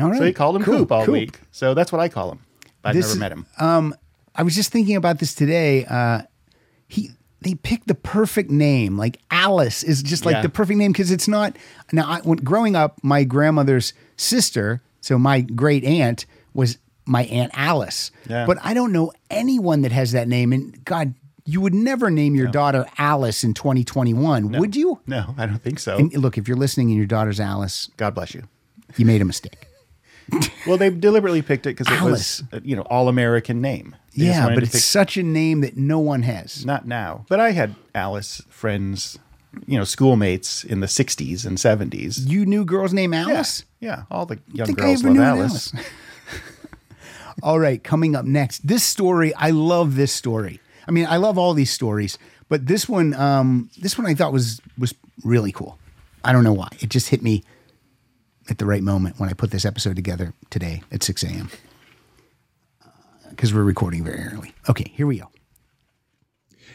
[0.00, 0.18] All right.
[0.18, 0.78] so he called him Cool.
[0.78, 1.12] Coop all Cool.
[1.12, 2.40] week so that's what I call him
[2.82, 3.94] I've This never met him
[4.34, 5.84] I was just thinking about this today.
[5.84, 6.22] Uh,
[6.88, 7.10] he
[7.42, 8.96] they picked the perfect name.
[8.98, 10.42] Like Alice is just like Yeah.
[10.42, 11.56] the perfect name because it's not.
[11.92, 17.50] Now, I, when growing up, my grandmother's sister, so my great aunt, was my aunt
[17.54, 18.10] Alice.
[18.28, 18.44] Yeah.
[18.46, 20.52] But I don't know anyone that has that name.
[20.52, 21.14] And God,
[21.46, 25.00] you would never name your daughter Alice in 2021, would you?
[25.06, 28.14] no I don't think so And look, if you're listening and your daughter's Alice, God
[28.14, 28.44] bless you
[28.96, 29.66] you made a mistake.
[30.66, 32.42] Well, they deliberately picked it because it Alice.
[32.52, 33.96] was, you know, all American name.
[34.20, 36.64] They Yeah, but it's pick- such a name that no one has.
[36.64, 37.24] not now.
[37.28, 39.18] But I had Alice friends,
[39.66, 42.28] you know, schoolmates in the '60s and '70s.
[42.28, 43.64] You knew girls named Alice?
[43.80, 45.72] yeah, all the young think girls love knew an Alice.
[47.42, 48.66] All right, coming up next.
[48.66, 50.60] This story, I love this story.
[50.86, 52.18] I mean, I love all these stories,
[52.50, 54.94] but this one, um, this one I thought was was
[55.24, 55.78] really cool.
[56.22, 56.68] I don't know why.
[56.80, 57.42] It just hit me
[58.50, 61.48] at the right moment when I put this episode together today at 6 a.m.
[63.40, 64.52] Because we're recording very early.
[64.68, 65.30] Okay, here we go.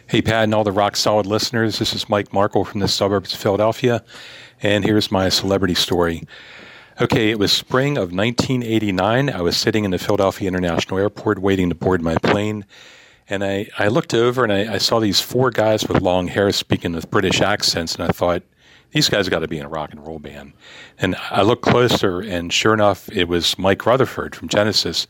[0.07, 1.77] Hey, Pat, and all the rock solid listeners.
[1.77, 4.03] This is Mike Markle from the suburbs of Philadelphia,
[4.63, 6.23] and here's my celebrity story.
[6.99, 9.29] Okay, it was spring of 1989.
[9.29, 12.65] I was sitting in the Philadelphia International Airport waiting to board my plane,
[13.29, 16.51] and I, I looked over and I, I saw these four guys with long hair
[16.51, 18.41] speaking with British accents, and I thought,
[18.95, 20.53] these guys got to be in a rock and roll band.
[20.97, 25.05] And I looked closer, and sure enough, it was Mike Rutherford from Genesis,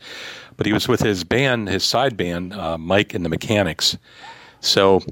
[0.56, 3.96] but he was with his band, his side band, uh, Mike and the Mechanics.
[4.60, 5.02] So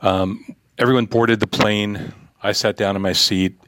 [0.00, 2.12] um, everyone boarded the plane.
[2.42, 3.60] I sat down in my seat,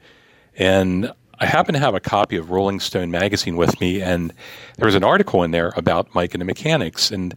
[0.57, 4.33] and I happened to have a copy of Rolling Stone magazine with me, and
[4.77, 7.11] there was an article in there about Mike and the Mechanics.
[7.11, 7.35] And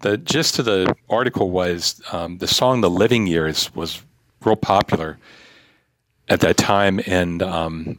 [0.00, 4.02] the gist of the article was um, the song "The Living Years" was
[4.44, 5.18] real popular
[6.28, 7.98] at that time, and um,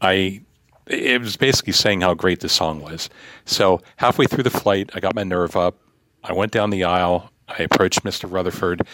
[0.00, 0.42] I
[0.90, 3.08] it was basically saying how great the song was.
[3.44, 5.76] So halfway through the flight, I got my nerve up.
[6.24, 7.30] I went down the aisle.
[7.48, 8.30] I approached Mr.
[8.30, 8.86] Rutherford,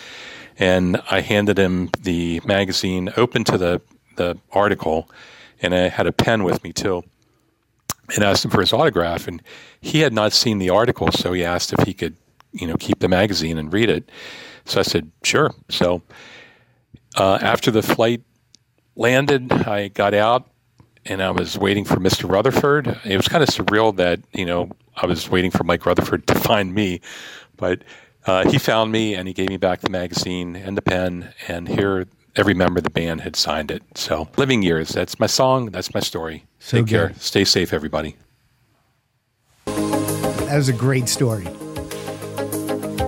[0.59, 3.81] and I handed him the magazine, open to the
[4.17, 5.11] the article,
[5.61, 7.03] and I had a pen with me too.
[8.15, 9.43] And asked him for his autograph, and
[9.81, 12.17] he had not seen the article, so he asked if he could,
[12.53, 14.11] you know, keep the magazine and read it.
[14.65, 15.53] So I said, sure.
[15.69, 16.03] So
[17.17, 18.23] uh, after the flight
[18.95, 20.49] landed, I got out
[21.09, 22.29] and I was waiting for Mr.
[22.29, 22.99] Rutherford.
[23.05, 26.35] It was kind of surreal that, you know, I was waiting for Mike Rutherford to
[26.35, 27.01] find me,
[27.57, 27.83] but
[28.27, 31.33] uh, he found me and he gave me back the magazine and the pen.
[31.49, 33.83] And here, every member of the band had signed it.
[33.95, 36.45] So, Living Years, that's my song, that's my story.
[36.59, 37.13] So Take care.
[37.19, 38.17] Stay safe, everybody.
[39.67, 41.47] That was a great story.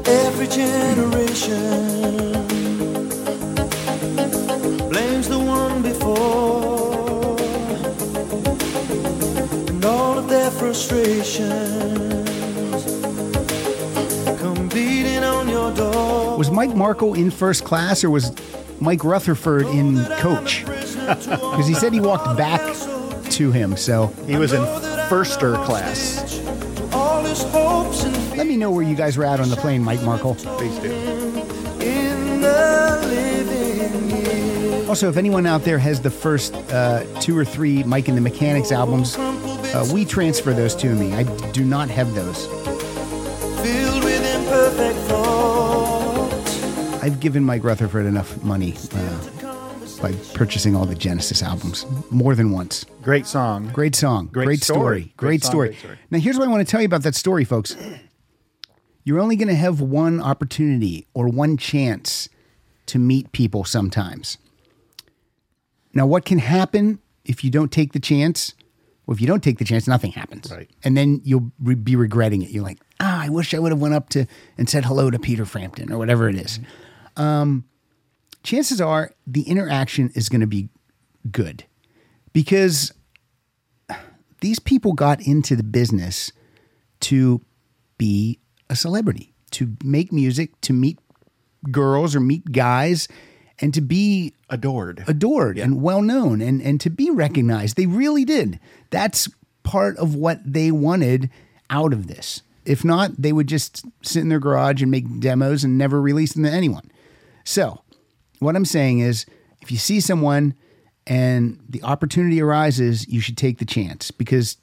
[0.07, 1.98] Every generation
[16.39, 18.33] Was Mike Markle in first class or was
[18.81, 20.65] Mike Rutherford in coach?
[20.67, 22.61] Because he said he walked back
[23.31, 23.77] to him.
[23.77, 24.61] So He was in
[25.09, 26.39] firster class.
[26.93, 29.83] All his hopes and let me know where you guys were at on the plane,
[29.83, 30.35] Mike Markle.
[30.35, 30.91] Please do.
[31.81, 34.89] in the living years.
[34.89, 38.23] Also, if anyone out there has the first uh, two or three Mike and the
[38.23, 39.17] Mechanics albums,
[39.79, 41.13] uh, we transfer those to me.
[41.15, 41.23] I
[41.53, 42.47] do not have those.
[43.63, 44.99] filled with imperfect.
[47.03, 49.19] I've given Mike Rutherford enough money uh,
[50.03, 52.85] by purchasing all the Genesis albums more than once.
[53.03, 53.71] Great song.
[53.73, 54.27] Great song.
[54.27, 54.79] Great Great, story.
[54.81, 55.01] story.
[55.01, 55.69] Great Great, song, story.
[55.69, 55.99] great story.
[56.11, 57.77] Now, here's what I want to tell you about that story, folks.
[59.05, 62.29] You're only going to have one opportunity or one chance
[62.87, 64.39] to meet people sometimes.
[65.95, 68.55] Now, what can happen if you don't take the chance?
[69.09, 70.53] Well, if you don't take the chance, nothing happens.
[70.53, 70.69] Right.
[70.85, 72.51] And then you'll re- be regretting it.
[72.51, 74.27] You're like, ah, I wish I would have went up to
[74.59, 76.61] and said hello to Peter Frampton or whatever it is.
[77.17, 77.65] Um,
[78.43, 80.69] chances are the interaction is going to be
[81.33, 81.65] good
[82.35, 82.93] because
[84.43, 86.31] these people got into the business
[87.01, 87.41] to
[87.97, 90.99] be a celebrity, to make music, to meet
[91.71, 93.09] girls or meet guys,
[93.61, 95.05] and to be Adored.
[95.07, 97.77] adored and well known and, and to be recognized.
[97.77, 98.59] They really did.
[98.91, 99.29] That's
[99.63, 101.31] part of what they wanted
[101.71, 102.43] out of this.
[102.65, 106.35] If not, they would just sit in their garage and make demos and never release
[106.35, 106.91] them to anyone.
[107.45, 107.81] So,
[108.41, 109.27] what I'm saying is
[109.61, 110.55] if you see someone
[111.07, 114.59] and the opportunity arises, you should take the chance because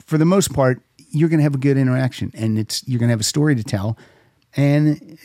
[0.00, 3.08] for the most part, you're going to have a good interaction and it's you're going
[3.08, 3.96] to have a story to tell.
[4.56, 5.18] And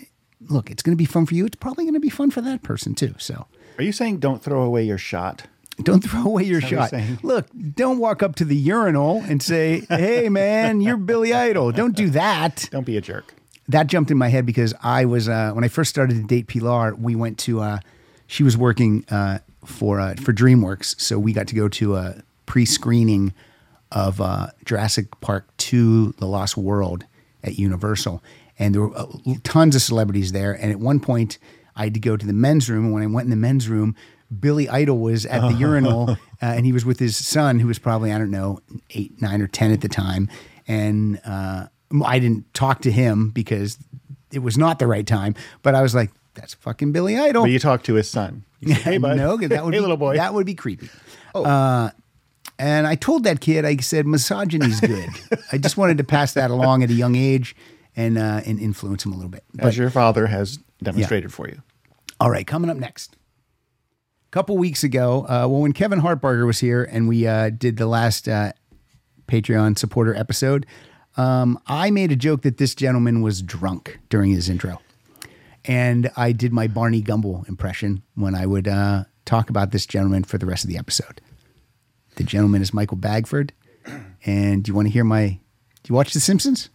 [0.50, 1.46] look, it's going to be fun for you.
[1.46, 3.16] It's probably going to be fun for that person too.
[3.18, 5.48] So, Are you saying don't throw away your shot?
[5.84, 7.24] don't throw away your that what you're shot.
[7.24, 11.96] Look, don't walk up to the urinal and say, "Hey, man, you're Billy Idol." Don't
[11.96, 12.68] do that.
[12.72, 13.34] Don't be a jerk.
[13.68, 16.48] That jumped in my head because I was uh, when I first started to date
[16.48, 16.96] Pilar.
[16.96, 17.62] We went to.
[17.62, 17.80] Uh,
[18.26, 22.24] she was working uh, for uh, for DreamWorks, so we got to go to a
[22.46, 23.34] pre-screening
[23.92, 27.06] of uh, Jurassic Park Two: The Lost World
[27.44, 28.24] at Universal,
[28.60, 29.08] and there were uh,
[29.44, 30.54] tons of celebrities there.
[30.54, 31.38] And at one point,
[31.76, 33.70] I had to go to the men's room, and when I went in the men's
[33.70, 33.96] room,
[34.40, 37.80] Billy Idol was at the urinal, uh, and he was with his son, who was
[37.80, 40.30] probably I don't know eight, nine, or ten at the time,
[40.68, 41.68] and uh,
[42.04, 43.78] I didn't talk to him because
[44.34, 45.36] it was not the right time.
[45.62, 48.44] But I was like, "That's fucking Billy Idol." But you talk to his son.
[48.66, 49.18] Say, hey, bud.
[49.18, 50.16] no, that would hey, be little boy.
[50.16, 50.18] Oh.
[50.18, 50.90] That would be creepy.
[51.36, 51.92] Uh,
[52.60, 55.10] and I told that kid, I said, misogyny's good.
[55.52, 57.56] I just wanted to pass that along at a young age
[57.98, 59.44] and uh, and influence him a little bit.
[59.54, 61.62] But, As your father has demonstrated for you.
[62.22, 63.18] all right, coming up next.
[64.28, 67.78] A couple weeks ago, uh, well, when Kevin Hartbarger was here and we uh, did
[67.78, 68.52] the last uh,
[69.28, 70.66] Patreon supporter episode,
[71.16, 74.80] um, I made a joke that this gentleman was drunk during his intro.
[75.66, 80.24] And I did my Barney Gumble impression when I would uh, talk about this gentleman
[80.24, 81.20] for the rest of the episode.
[82.16, 83.54] The gentleman is Michael Bagford.
[84.26, 85.28] And do you want to hear my.
[85.28, 86.70] Do you watch The Simpsons?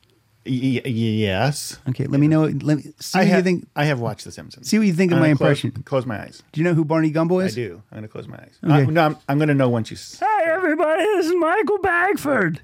[0.44, 1.78] Y- y- yes.
[1.90, 2.42] Okay, let me know.
[2.44, 3.68] Let me see I what have, you think.
[3.76, 4.68] I have watched The Simpsons.
[4.68, 5.82] See what you think of I'm my gonna close- impression.
[5.84, 6.42] Close, my eyes.
[6.52, 7.44] Do you know who Barney Gumble is?
[7.44, 7.54] I is?
[7.54, 7.82] do.
[7.92, 8.58] I'm going to close my eyes.
[8.64, 8.82] Okay.
[8.82, 9.96] Uh, no, I'm, I'm going to know once you.
[9.96, 12.60] s- Hey, everybody, this is Michael Bagford.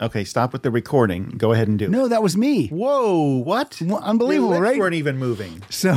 [0.00, 1.32] Okay, stop with the recording.
[1.38, 1.90] Go ahead and do it.
[1.90, 2.66] No, that was me.
[2.68, 3.78] Whoa, what?
[3.80, 4.78] Well, unbelievable, Your lips right?
[4.78, 5.62] weren't even moving.
[5.70, 5.92] So,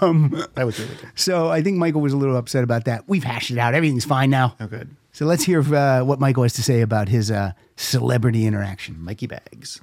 [0.00, 1.10] um, That was really good.
[1.16, 3.08] so I think Michael was a little upset about that.
[3.08, 3.74] We've hashed it out.
[3.74, 4.54] Everything's fine now.
[4.60, 4.94] Oh, good.
[5.10, 9.02] So let's hear uh, what Michael has to say about his uh, celebrity interaction.
[9.04, 9.80] Mikey Bags.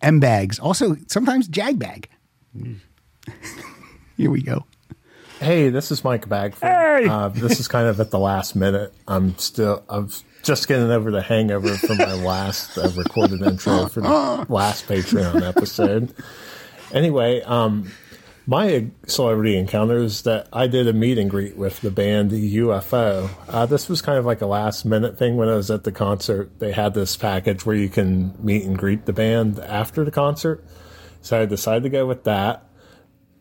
[0.00, 2.08] M bags, also sometimes jag bag.
[4.16, 4.64] Here we go.
[5.40, 6.68] Hey, this is Mike Bagford.
[6.68, 7.06] Hey!
[7.08, 8.92] Uh, this is kind of at the last minute.
[9.06, 10.10] I'm still, I'm
[10.42, 14.08] just getting over the hangover from my last uh, recorded intro for the
[14.48, 16.12] last Patreon episode.
[16.92, 17.90] Anyway, um,
[18.48, 23.28] my celebrity encounter is that I did a meet and greet with the band UFO.
[23.46, 25.92] Uh, this was kind of like a last minute thing when I was at the
[25.92, 26.58] concert.
[26.58, 30.64] They had this package where you can meet and greet the band after the concert.
[31.20, 32.66] So I decided to go with that.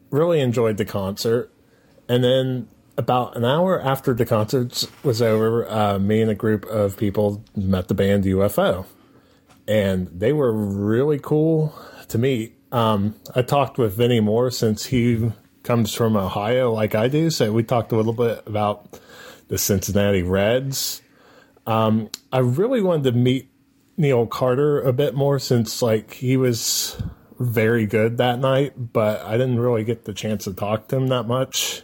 [0.10, 1.54] Really enjoyed the concert.
[2.10, 6.66] And then about an hour after the concert was over, uh, me and a group
[6.66, 8.86] of people met the band UFO.
[9.70, 11.74] And they were really cool
[12.10, 12.57] to meet.
[12.72, 15.32] Um, I talked with Vinnie Moore since he
[15.64, 17.30] comes from Ohio like I do.
[17.30, 19.00] So we talked a little bit about
[19.48, 21.02] the Cincinnati Reds.
[21.66, 23.50] Um, I really wanted to meet
[23.98, 27.02] Neil Carter a bit more since like he was
[27.40, 31.08] very good that night, but I didn't really get the chance to talk to him
[31.08, 31.84] that much.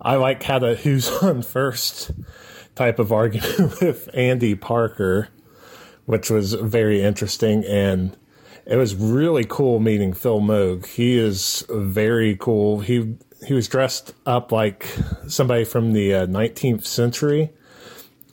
[0.00, 2.10] I like had a who's on first
[2.74, 5.28] type of argument with Andy Parker,
[6.04, 8.16] which was very interesting and
[8.66, 10.86] it was really cool meeting Phil Mogg.
[10.86, 12.80] He is very cool.
[12.80, 14.86] He he was dressed up like
[15.26, 17.50] somebody from the uh, 19th century.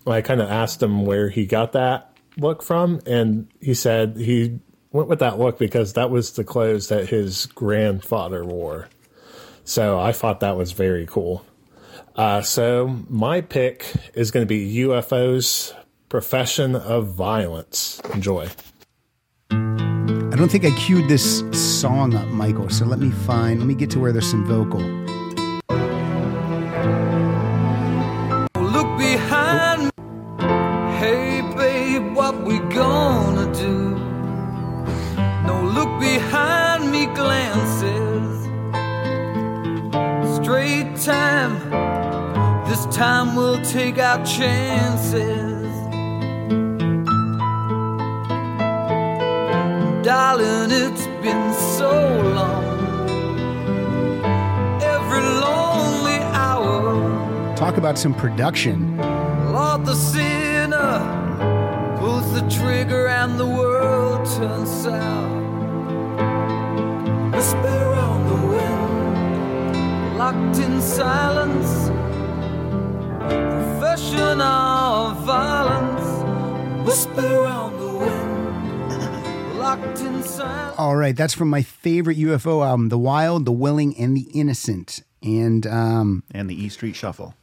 [0.06, 4.60] I kind of asked him where he got that look from, and he said he
[4.92, 8.90] went with that look because that was the clothes that his grandfather wore.
[9.64, 11.46] So I thought that was very cool.
[12.16, 15.74] Uh, so my pick is going to be UFO's
[16.10, 18.02] Profession of Violence.
[18.14, 18.48] Enjoy.
[20.38, 22.70] I don't think I queued this song up, Michael.
[22.70, 23.58] So let me find.
[23.58, 24.82] Let me get to where there's some vocal.
[28.62, 29.90] Look behind me.
[31.00, 33.96] Hey, babe, what we gonna do?
[35.48, 38.44] No, look behind me, glances.
[40.36, 41.58] Straight time.
[42.70, 45.67] This time we'll take our chances.
[50.08, 51.92] Darling, it's been so
[52.38, 52.64] long.
[54.82, 57.54] Every lonely hour.
[57.58, 58.96] Talk about some production.
[59.52, 61.00] Lord, the sinner
[62.00, 65.44] pulls the trigger and the world turns south.
[67.34, 71.90] Whisper on the wind, locked in silence.
[73.28, 76.08] Profession of violence.
[76.88, 77.77] Whisper on
[80.78, 85.02] All right, that's from my favorite UFO album, The Wild, The Willing, and The Innocent.
[85.22, 87.34] And um, And the E Street Shuffle.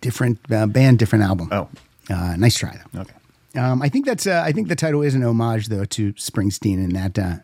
[0.00, 1.48] different uh, band, different album.
[1.50, 1.68] Oh,
[2.08, 3.00] Uh, nice try though.
[3.00, 3.14] okay.
[3.56, 6.76] Um, I think that's uh, I think the title is an homage though to Springsteen
[6.76, 7.36] and that uh,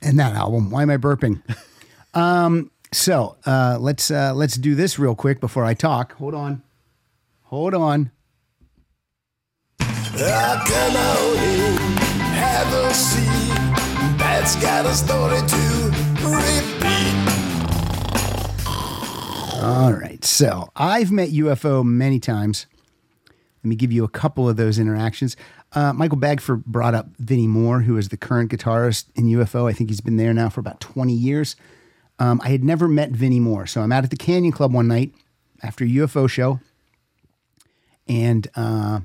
[0.00, 0.70] in that album.
[0.70, 1.42] Why am I burping?
[2.14, 6.12] um, so uh, let's uh, let's do this real quick before I talk.
[6.14, 6.62] Hold on,
[7.42, 8.12] hold on.
[12.92, 13.68] Seat
[14.18, 15.56] that's got a story to
[16.26, 17.14] repeat.
[19.62, 22.66] All right, so I've met UFO many times.
[23.62, 25.36] Let me give you a couple of those interactions.
[25.72, 29.70] Uh, Michael Bagford brought up Vinnie Moore, who is the current guitarist in UFO.
[29.70, 31.54] I think he's been there now for about 20 years.
[32.18, 33.66] Um, I had never met Vinnie Moore.
[33.66, 35.12] So I'm out at the Canyon Club one night
[35.62, 36.58] after a UFO show.
[38.08, 39.00] And uh,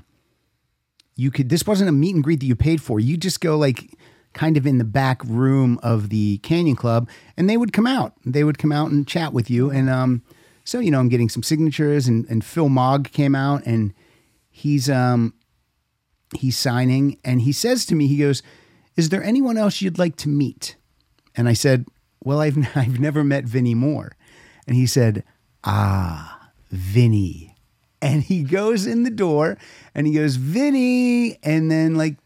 [1.16, 2.98] you could, this wasn't a meet and greet that you paid for.
[3.00, 3.96] You just go like
[4.32, 8.14] kind of in the back room of the Canyon Club and they would come out.
[8.24, 9.70] They would come out and chat with you.
[9.70, 10.22] And um,
[10.64, 13.94] so, you know, I'm getting some signatures and, and Phil Mogg came out and
[14.50, 15.34] he's, um,
[16.34, 18.42] he's signing and he says to me, he goes,
[18.96, 20.76] is there anyone else you'd like to meet?
[21.36, 21.86] And I said,
[22.22, 24.16] well, I've, I've never met Vinnie Moore.
[24.66, 25.24] And he said,
[25.62, 27.53] ah, Vinnie.
[28.04, 29.56] And he goes in the door
[29.94, 31.38] and he goes, Vinnie.
[31.42, 32.16] And then like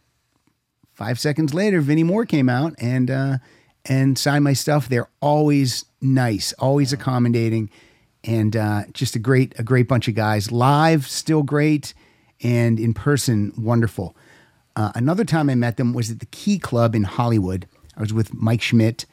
[0.92, 3.38] five seconds later, Vinnie Moore came out and, uh,
[3.84, 4.88] and signed my stuff.
[4.88, 7.70] They're always nice, always accommodating,
[8.24, 10.50] and uh, just a great, a great bunch of guys.
[10.50, 11.94] Live, still great,
[12.42, 14.16] and in person, wonderful.
[14.74, 17.68] Uh, another time I met them was at the Key Club in Hollywood.
[17.96, 19.06] I was with Mike Schmidt,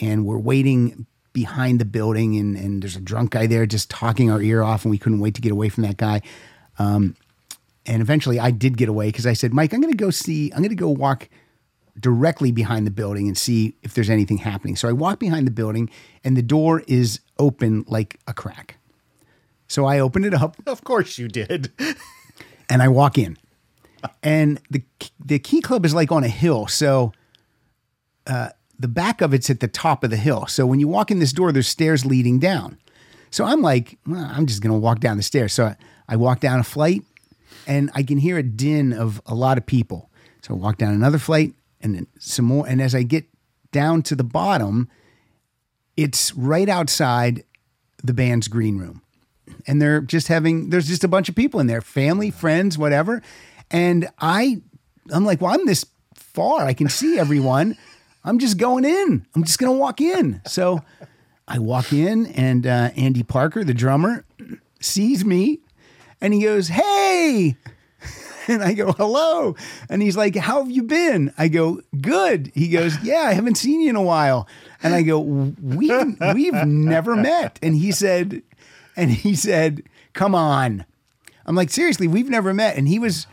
[0.00, 4.30] and we're waiting behind the building, and, and there's a drunk guy there just talking
[4.30, 6.22] our ear off, and we couldn't wait to get away from that guy.
[6.78, 7.14] Um,
[7.84, 10.50] and eventually, I did get away because I said, Mike, I'm going to go see,
[10.52, 11.28] I'm going to go walk
[12.00, 14.74] directly behind the building and see if there's anything happening.
[14.76, 15.90] So I walk behind the building,
[16.24, 18.78] and the door is open like a crack.
[19.68, 21.72] So I open it up Of course you did.
[22.70, 23.36] and I walk in.
[24.22, 24.82] And the
[25.18, 27.12] the key club is like on a hill, so
[28.26, 28.50] uh,
[28.84, 30.46] the back of it's at the top of the hill.
[30.46, 32.76] So when you walk in this door, there's stairs leading down.
[33.30, 35.54] So I'm like, well, I'm just gonna walk down the stairs.
[35.54, 35.76] So I,
[36.06, 37.02] I walk down a flight,
[37.66, 40.10] and I can hear a din of a lot of people.
[40.42, 42.68] So I walk down another flight, and then some more.
[42.68, 43.24] And as I get
[43.72, 44.90] down to the bottom,
[45.96, 47.42] it's right outside
[48.02, 49.00] the band's green room
[49.66, 53.22] and they're just having there's just a bunch of people in there family friends whatever
[53.70, 54.60] and i
[55.10, 57.74] i'm like well i'm this far i can see everyone
[58.24, 60.82] i'm just going in i'm just gonna walk in so
[61.46, 64.24] i walk in and uh, andy parker the drummer
[64.80, 65.60] sees me
[66.20, 67.56] and he goes hey
[68.48, 69.56] and I go, hello.
[69.88, 71.32] And he's like, how have you been?
[71.38, 72.50] I go, good.
[72.54, 74.46] He goes, yeah, I haven't seen you in a while.
[74.82, 77.58] And I go, we've, we've never met.
[77.62, 78.42] And he said,
[78.96, 79.82] and he said,
[80.12, 80.84] come on.
[81.46, 82.76] I'm like, seriously, we've never met.
[82.76, 83.26] And he was,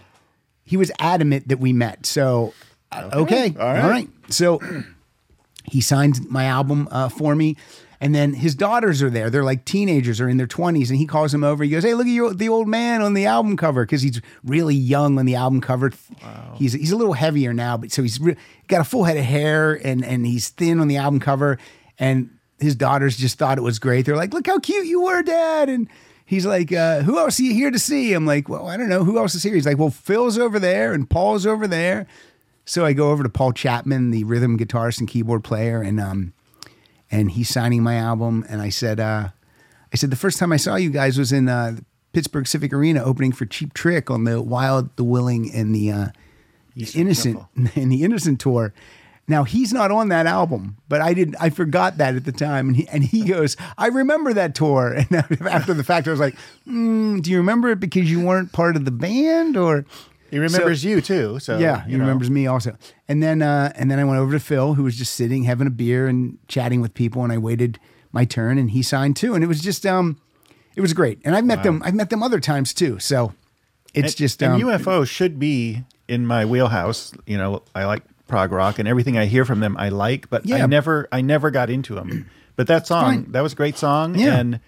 [0.63, 2.05] he was adamant that we met.
[2.05, 2.53] So,
[2.91, 3.53] uh, okay.
[3.59, 3.84] All right.
[3.84, 4.09] All right.
[4.31, 4.59] So
[5.65, 7.57] he signed my album uh, for me.
[8.03, 9.29] And then his daughters are there.
[9.29, 10.89] They're like teenagers or in their 20s.
[10.89, 11.63] And he calls them over.
[11.63, 13.85] He goes, Hey, look at your, the old man on the album cover.
[13.85, 15.91] Cause he's really young on the album cover.
[16.55, 18.37] He's, he's a little heavier now, but so he's re-
[18.67, 21.59] got a full head of hair and, and he's thin on the album cover.
[21.99, 24.07] And his daughters just thought it was great.
[24.07, 25.69] They're like, Look how cute you were, dad.
[25.69, 25.87] And
[26.25, 28.13] he's like, uh, Who else are you here to see?
[28.13, 29.03] I'm like, Well, I don't know.
[29.03, 29.53] Who else is here?
[29.53, 32.07] He's like, Well, Phil's over there and Paul's over there.
[32.65, 36.33] So I go over to Paul Chapman, the rhythm guitarist and keyboard player, and um,
[37.09, 38.45] and he's signing my album.
[38.49, 39.29] And I said, uh,
[39.91, 41.77] I said the first time I saw you guys was in uh,
[42.13, 46.07] Pittsburgh Civic Arena opening for Cheap Trick on the Wild, the Willing, and the uh,
[46.95, 48.73] Innocent and the Innocent tour.
[49.27, 51.35] Now he's not on that album, but I didn't.
[51.39, 54.93] I forgot that at the time, and he and he goes, "I remember that tour."
[55.09, 55.15] And
[55.47, 56.35] after the fact, I was like,
[56.67, 59.85] mm, "Do you remember it because you weren't part of the band, or?"
[60.31, 61.37] He remembers So- you too.
[61.39, 62.03] So yeah, he you know.
[62.05, 62.75] remembers me also.
[63.07, 65.67] And then uh, and then I went over to Phil, who was just sitting having
[65.67, 67.77] a beer and chatting with people, and I waited
[68.11, 70.19] my turn, and he signed too, and it was just um,
[70.75, 71.19] it was great.
[71.23, 72.97] And I've met them, I've met them other times too.
[72.99, 73.33] So
[73.93, 77.13] it's And- just and um, UFO should be in my wheelhouse.
[77.25, 80.29] You know, I like prog rock, and everything I hear from them, I like.
[80.29, 80.63] But Yeah.
[80.63, 82.29] I never, I never got into them.
[82.55, 83.31] But that song, fine.
[83.33, 84.37] that was a great song, Yeah.
[84.37, 84.59] and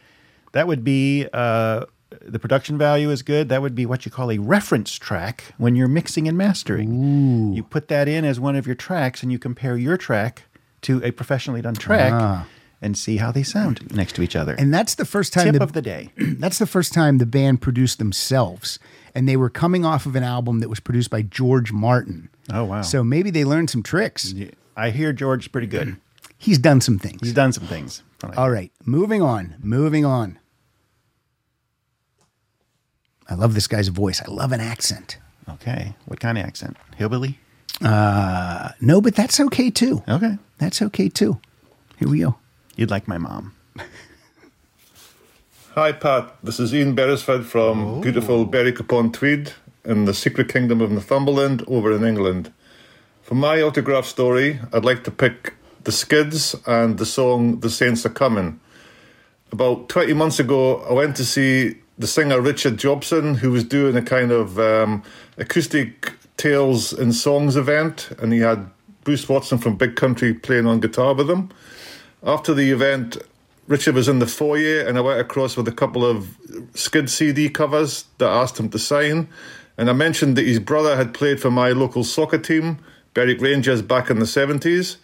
[0.52, 1.86] that would be uh,
[2.22, 3.50] the production value is good.
[3.50, 7.54] That would be what you call a reference track when you're mixing and mastering.
[7.54, 10.44] You put that in as one of your tracks, and you compare your track
[10.82, 12.12] to a professionally done track.
[12.14, 12.48] Ah.
[12.82, 14.56] And see how they sound next to each other.
[14.60, 16.10] and that's the first time tip the, of the day.
[16.18, 18.78] that's the first time the band produced themselves,
[19.16, 22.28] and they were coming off of an album that was produced by George Martin.
[22.52, 22.82] Oh wow!
[22.82, 24.34] So maybe they learned some tricks.
[24.76, 25.96] I hear George's pretty good.
[26.38, 27.22] He's done some things.
[27.22, 28.04] He's done some things.
[28.36, 29.56] All right, moving on.
[29.62, 30.38] Moving on.
[33.30, 34.22] I love this guy's voice.
[34.22, 35.18] I love an accent.
[35.50, 35.96] Okay.
[36.06, 36.78] What kind of accent?
[36.98, 37.40] Hillbilly?
[37.82, 40.04] Uh, no, but that's okay too.
[40.08, 40.38] Okay.
[40.58, 41.40] That's okay too.
[41.98, 42.36] Here we go.
[42.76, 43.54] You'd like my mom.
[45.76, 46.36] Hi, Pat.
[46.44, 51.64] This is Ian Beresford from beautiful Berwick upon Tweed in the secret kingdom of Northumberland
[51.68, 52.52] over in England.
[53.22, 58.06] For my autograph story, I'd like to pick The Skids and the song The Saints
[58.06, 58.60] Are Coming.
[59.52, 63.96] About 20 months ago, I went to see the singer Richard Jobson, who was doing
[63.96, 65.04] a kind of um,
[65.38, 68.70] acoustic tales and songs event, and he had
[69.04, 71.50] Bruce Watson from Big Country playing on guitar with him.
[72.24, 73.18] After the event,
[73.68, 76.38] Richard was in the foyer, and I went across with a couple of
[76.74, 79.30] Skid CD covers that I asked him to sign.
[79.78, 82.80] And I mentioned that his brother had played for my local soccer team,
[83.14, 84.98] Berwick Rangers, back in the 70s,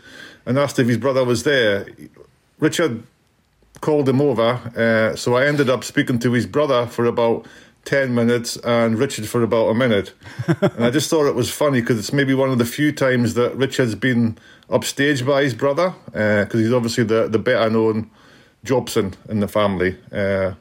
[0.46, 1.88] and asked if his brother was there.
[2.60, 3.04] Richard
[3.82, 7.46] called him over, uh, so I ended up speaking to his brother for about
[7.86, 10.14] 10 minutes and Richard for about a minute.
[10.62, 13.34] and I just thought it was funny because it's maybe one of the few times
[13.34, 14.38] that Richard's been
[14.70, 18.10] upstaged by his brother, because he's obviously the, the better known
[18.64, 19.98] Jobson in the family.
[20.12, 20.54] Uh,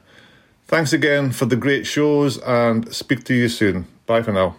[0.67, 3.85] thanks again for the great shows and speak to you soon.
[4.05, 4.55] Bye for now.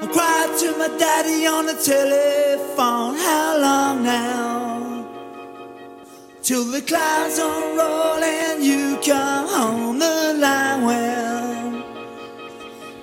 [0.00, 3.16] I cried to my daddy on the telephone.
[3.16, 4.49] How long now?
[6.42, 11.84] Till the clouds unroll and you come home the line well.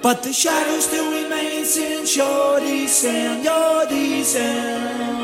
[0.01, 5.16] But the shadow still remains in Shorty's sound, your sound.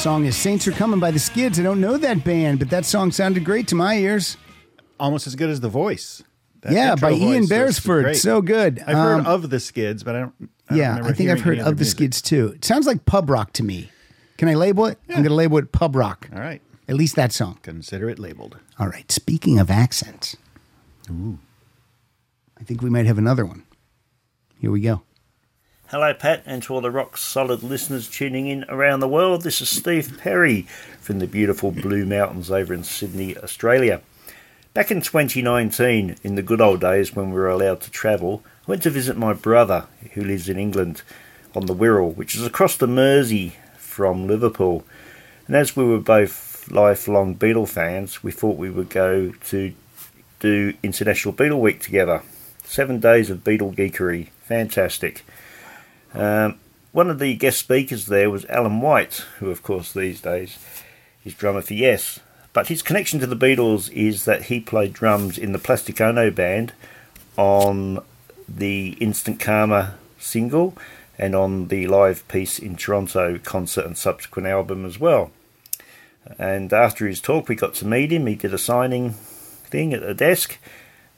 [0.00, 1.60] Song is Saints Are Coming by the Skids.
[1.60, 4.38] I don't know that band, but that song sounded great to my ears.
[4.98, 6.22] Almost as good as the voice.
[6.62, 8.16] That yeah, by Ian Beresford.
[8.16, 8.80] So good.
[8.86, 10.34] I've Um, heard of the Skids, but I don't.
[10.40, 11.96] I don't yeah, remember I think I've heard of the music.
[11.96, 12.52] Skids too.
[12.56, 13.90] It sounds like pub rock to me.
[14.38, 14.98] Can I label it?
[15.10, 16.28] I'm going to label it pub rock.
[16.32, 16.62] All right.
[16.88, 17.58] At least that song.
[17.62, 18.56] Consider it labeled.
[18.78, 19.10] All right.
[19.12, 20.34] Speaking of accents,
[21.10, 21.38] Ooh.
[22.58, 23.64] I think we might have another one.
[24.58, 25.02] Here we go.
[25.90, 29.42] Hello, Pat, and to all the rock solid listeners tuning in around the world.
[29.42, 30.62] This is Steve Perry
[31.00, 34.00] from the beautiful Blue Mountains over in Sydney, Australia.
[34.72, 38.70] Back in 2019, in the good old days when we were allowed to travel, I
[38.70, 41.02] went to visit my brother who lives in England
[41.56, 44.84] on the Wirral, which is across the Mersey from Liverpool.
[45.48, 49.74] And as we were both lifelong Beatle fans, we thought we would go to
[50.38, 52.22] do International Beatle Week together.
[52.62, 54.28] Seven days of Beatle geekery.
[54.44, 55.24] Fantastic.
[56.14, 56.58] Um,
[56.92, 60.58] one of the guest speakers there was Alan White, who, of course, these days
[61.24, 62.20] is drummer for Yes.
[62.52, 66.30] But his connection to the Beatles is that he played drums in the Plastic Ono
[66.32, 66.72] band
[67.36, 68.02] on
[68.48, 70.76] the Instant Karma single
[71.16, 75.30] and on the live Peace in Toronto concert and subsequent album as well.
[76.38, 78.26] And after his talk, we got to meet him.
[78.26, 80.58] He did a signing thing at the desk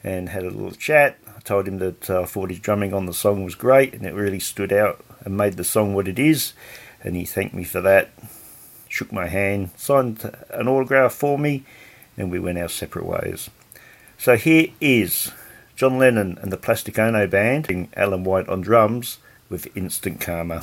[0.04, 1.16] and had a little chat.
[1.42, 4.14] Told him that uh, I thought his drumming on the song was great and it
[4.14, 6.52] really stood out and made the song what it is.
[7.02, 8.10] And he thanked me for that,
[8.88, 11.64] shook my hand, signed an autograph for me,
[12.16, 13.50] and we went our separate ways.
[14.18, 15.32] So here is
[15.74, 20.62] John Lennon and the Plastic Ono Band, and Alan White on drums with Instant Karma.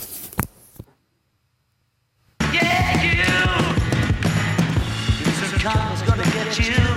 [5.25, 6.88] Instant karma's gonna get you.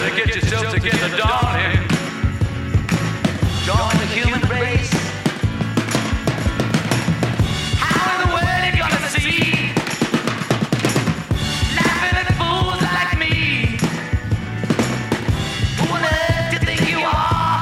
[0.00, 1.76] Better get yourself together, darling.
[3.66, 4.90] Join the human race.
[7.76, 9.44] How in the world you gonna see?
[11.76, 13.76] Laughing at fools like me.
[15.76, 17.60] Who on earth do you think you are?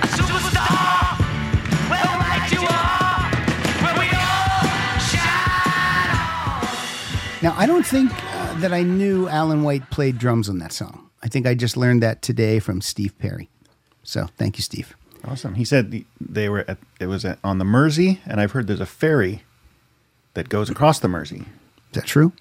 [0.00, 1.20] A superstar?
[1.90, 3.28] Well, right you are.
[3.84, 4.64] Where we all
[5.12, 6.64] shine on.
[7.42, 8.10] Now, I don't think
[8.60, 11.08] that I knew Alan White played drums on that song.
[11.22, 13.48] I think I just learned that today from Steve Perry.
[14.02, 14.96] So thank you, Steve.
[15.24, 15.54] Awesome.
[15.54, 18.80] He said they were at, it was at, on the Mersey, and I've heard there's
[18.80, 19.42] a ferry
[20.34, 21.38] that goes across the Mersey.
[21.38, 21.44] Is
[21.92, 22.32] that true?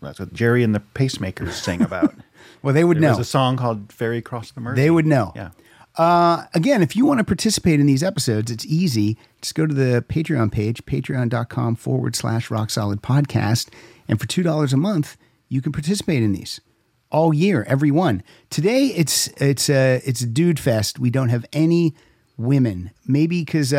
[0.00, 2.14] That's what Gerry and the Pacemakers sang about.
[2.62, 3.18] Well, they would there know.
[3.18, 5.32] was a song called "Ferry Across the Mersey." They would know.
[5.36, 5.50] Yeah.
[5.96, 9.16] Uh, again, if you want to participate in these episodes, it's easy.
[9.42, 13.72] Just go to the Patreon page, patreon.com forward slash rock solid podcast.
[14.08, 15.16] And for $2 a month,
[15.48, 16.60] you can participate in these
[17.10, 18.22] all year, every one.
[18.50, 20.98] Today, it's it's a, it's a dude fest.
[20.98, 21.94] We don't have any
[22.36, 22.90] women.
[23.06, 23.70] Maybe because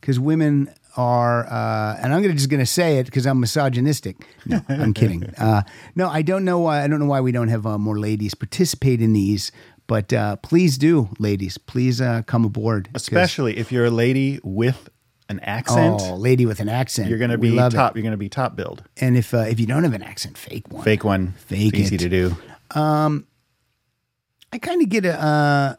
[0.00, 4.16] because women are, uh, and I'm gonna just going to say it because I'm misogynistic.
[4.46, 5.20] No, I'm kidding.
[5.40, 5.62] Uh,
[5.94, 6.82] no, I don't know why.
[6.82, 9.50] I don't know why we don't have uh, more ladies participate in these.
[9.86, 11.56] But uh, please do, ladies.
[11.56, 12.90] Please uh, come aboard.
[12.94, 14.88] Especially if you're a lady with
[15.30, 17.08] an accent, Oh, lady with an accent.
[17.08, 17.76] you're going to be love it.
[17.76, 17.96] top.
[17.96, 18.82] You're to be top billed.
[19.00, 20.84] And if uh, if you don't have an accent, fake one.
[20.84, 21.32] Fake one.
[21.46, 21.98] Fake It's easy it.
[22.00, 22.36] to do.
[22.78, 23.26] Um,
[24.52, 25.74] I kind of get a, uh,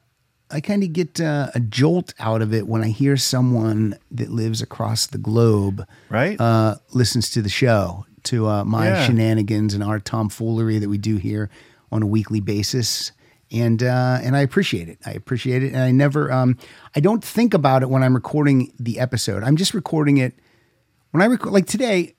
[0.50, 4.30] I kind of get uh, a jolt out of it when I hear someone that
[4.32, 6.40] lives across the globe, Right?
[6.40, 9.06] uh, listens to the show, to uh, my Yeah.
[9.06, 11.50] shenanigans and our tomfoolery that we do here
[11.92, 13.12] on a weekly basis.
[13.52, 15.00] And uh, and I appreciate it.
[15.06, 15.74] I appreciate it.
[15.74, 16.58] And I never, um,
[16.96, 19.44] I don't think about it when I'm recording the episode.
[19.44, 20.34] I'm just recording it
[21.12, 21.52] when I record.
[21.52, 22.16] Like today,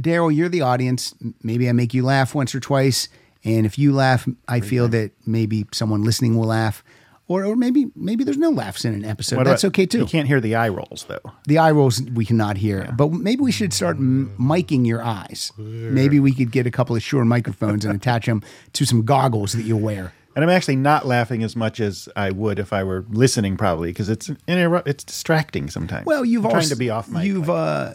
[0.00, 1.14] Darryl, you're the audience.
[1.42, 3.08] Maybe I make you laugh once or twice,
[3.44, 6.82] and if you laugh, I feel that maybe someone listening will laugh,
[7.28, 9.36] or or maybe maybe there's no laughs in an episode.
[9.36, 9.98] What That's about- okay too.
[9.98, 11.30] You can't hear the eye rolls though.
[11.46, 15.52] The eye rolls we cannot hear, but maybe we should start m- miking your eyes.
[15.58, 18.42] Maybe we could get a couple of Shure microphones and attach them
[18.72, 20.14] to some goggles that you wear.
[20.36, 23.90] And I'm actually not laughing as much as I would if I were listening, probably
[23.90, 26.06] because it's it's distracting sometimes.
[26.06, 27.24] Well, you've I'm also trying to be off mic.
[27.24, 27.92] You've uh,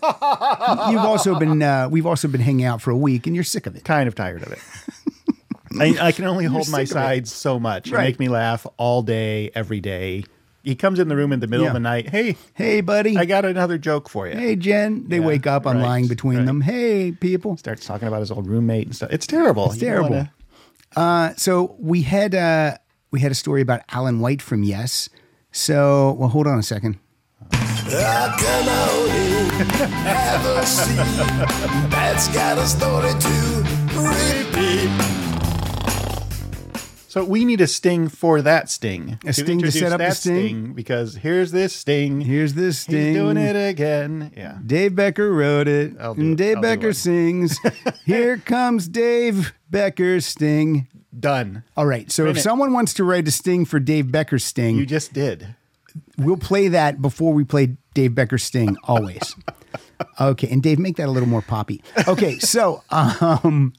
[0.92, 3.66] you've also been uh, we've also been hanging out for a week, and you're sick
[3.68, 3.86] of it.
[3.86, 4.60] kind of tired of it.
[5.80, 7.06] I, I can only hold my sick of it.
[7.06, 7.88] sides so much.
[7.90, 10.24] You make me laugh all day, every day.
[10.64, 11.70] He comes in the room in the middle Yeah.
[11.72, 12.10] of the night.
[12.10, 13.18] Hey, Hey, buddy.
[13.18, 14.36] I got another joke for you.
[14.36, 15.08] hey, Jen.
[15.08, 15.68] They Yeah, wake up.
[15.68, 16.46] I'm right, lying between right.
[16.46, 16.62] them.
[16.62, 17.56] Hey, people.
[17.58, 19.10] Starts talking about his old roommate and stuff.
[19.12, 19.66] It's terrible.
[19.68, 20.28] It's You terrible.
[20.96, 22.78] Uh, so we had uh,
[23.12, 25.10] we had a story about Alan White from Yes.
[25.52, 27.00] So well, hold on a second.
[27.52, 33.64] I can only a seat that's got a story to
[34.02, 35.25] repeat.
[37.16, 39.18] So we need a sting for that sting.
[39.26, 40.74] A sting to set up the that sting?
[40.74, 42.20] because here's this sting.
[42.20, 43.14] Here's this sting.
[43.14, 44.34] He's doing it again.
[44.36, 44.58] Yeah.
[44.66, 45.94] Dave Becker wrote it.
[45.98, 46.36] And it.
[46.36, 47.58] Dave I'll Becker sings.
[48.06, 50.90] Here comes Dave Becker's sting.
[51.18, 51.64] Done.
[51.78, 52.12] All right.
[52.12, 52.42] So if minute.
[52.42, 55.56] someone wants to write a sting for Dave Becker's sting, You just did.
[56.18, 59.38] we'll play that before we play Dave Becker's sting always.
[60.20, 61.82] okay, and Dave, make that a little more poppy.
[62.10, 63.72] Okay, so um,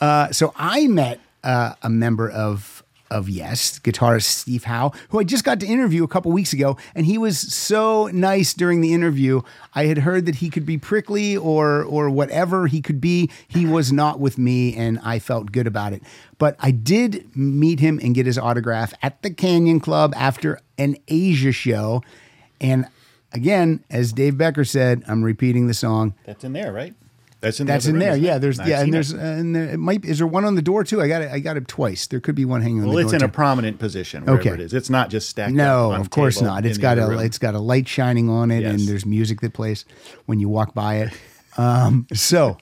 [0.00, 5.24] uh, so I met uh, a member of of Yes, guitarist Steve Howe, who I
[5.24, 8.92] just got to interview a couple weeks ago, and he was so nice during the
[8.92, 9.40] interview.
[9.74, 13.30] I had heard that he could be prickly or or whatever he could be.
[13.46, 16.02] He was not with me, and I felt good about it.
[16.38, 20.96] But I did meet him and get his autograph at the Canyon Club after an
[21.08, 22.02] Asia show,
[22.60, 22.86] and
[23.32, 26.14] again, as Dave Becker said, I'm repeating the song.
[26.24, 26.94] That's in there, right?
[27.40, 27.66] That's in.
[27.68, 28.16] That's in room, there.
[28.16, 30.56] Yeah, there's I've yeah, and there's uh, and there, it might is there one on
[30.56, 31.00] the door too?
[31.00, 31.30] I got it.
[31.30, 32.06] I got it twice.
[32.08, 34.24] There could be one hanging on Well, the it's in a prominent position.
[34.24, 34.50] Wherever Okay.
[34.54, 34.74] it is.
[34.74, 35.52] It's not just stacked.
[35.54, 36.66] No, on of course not.
[36.66, 37.20] It's got a room.
[37.20, 39.84] it's got a light shining on it, and there's music that plays
[40.26, 41.12] when you walk by it.
[41.58, 42.56] Um, so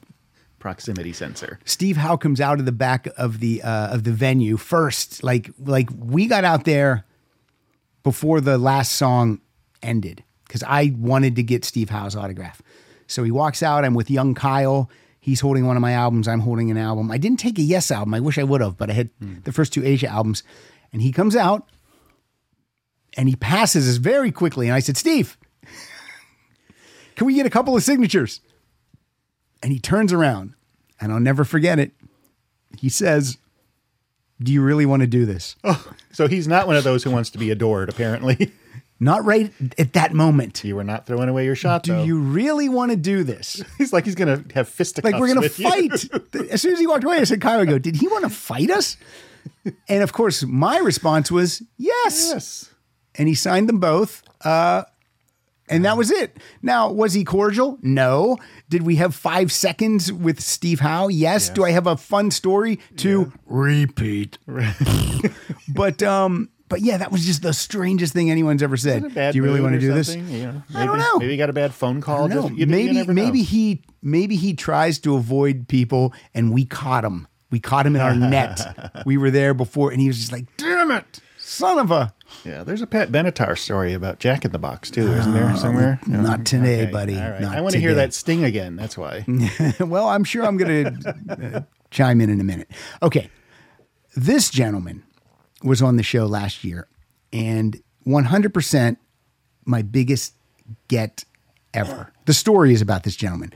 [0.59, 1.59] proximity sensor.
[1.67, 5.23] Steve Howe comes out of the back of the uh, of the venue first.
[5.23, 7.05] Like like we got out there
[8.03, 9.43] before the last song
[9.83, 12.63] ended because I wanted to get Steve Howe's autograph.
[13.07, 13.85] So he walks out.
[13.85, 14.91] I'm with young Kyle.
[15.21, 16.29] He's holding one of my albums.
[16.29, 17.11] I'm holding an album.
[17.11, 18.15] I didn't take a Yes album.
[18.15, 19.37] I wish I would have, but I had hmm.
[19.45, 20.43] the first two Asia albums.
[20.93, 21.69] And he comes out
[23.17, 24.69] and he passes us very quickly.
[24.69, 25.37] And I said, Steve,
[27.17, 28.41] can we get a couple of signatures?
[29.63, 30.55] And he turns around
[31.01, 31.93] and I'll never forget it.
[32.79, 33.39] He says,
[34.41, 35.57] Do you really want to do this?
[35.65, 38.53] Oh, so he's not one of those who wants to be adored, apparently.
[38.99, 40.65] Not right at that moment.
[40.65, 42.05] You were not throwing away your shot, Do though.
[42.05, 43.63] you really want to do this?
[43.79, 45.13] He's like he's gonna have fisticuffs.
[45.13, 46.09] Like we're gonna fight.
[46.51, 48.31] as soon as he walked away, I said, Kyle, I go, did he want to
[48.31, 48.97] fight us?
[49.89, 52.31] And of course, my response was yes.
[52.33, 52.71] Yes.
[53.17, 54.23] And he signed them both.
[54.45, 54.85] Uh,
[55.69, 56.37] and that was it.
[56.63, 57.79] Now, was he cordial?
[57.83, 58.39] No.
[58.69, 61.09] Did we have five seconds with Steve Howe?
[61.09, 61.49] Yes.
[61.51, 64.39] Do I have a fun story to repeat?
[65.69, 68.99] but um, but yeah, that was just the strangest thing anyone's ever said.
[68.99, 70.15] In a bad do you really want to do this?
[70.15, 70.63] you know?
[70.75, 71.19] I don't Maybe- know.
[71.19, 72.29] Maybe he got a bad phone call.
[72.29, 72.43] Know.
[72.43, 73.33] Just- you- you maybe know.
[73.45, 77.29] he maybe he tries to avoid people and we caught him.
[77.51, 78.61] We caught him in our net.
[79.07, 81.21] We were there before and he was just like, "Damn it.
[81.39, 82.13] Son of a
[82.45, 86.01] Yeah, there's a Pat Benatar story about Jack in the Box too, isn't there somewhere?
[86.07, 86.21] No.
[86.21, 87.15] not today, Okay, buddy.
[87.15, 87.41] Right.
[87.41, 88.75] Not I want to hear that sting again.
[88.75, 89.25] That's why.
[89.81, 91.17] well, I'm sure I'm going to
[91.57, 91.61] uh,
[91.93, 92.69] chime in in a minute.
[93.01, 93.31] Okay.
[94.17, 95.05] This gentleman
[95.63, 96.87] was on the show last year
[97.33, 98.97] and 100%
[99.65, 100.35] my biggest
[100.89, 101.25] get
[101.75, 102.13] ever.
[102.27, 103.53] The story is about this gentleman.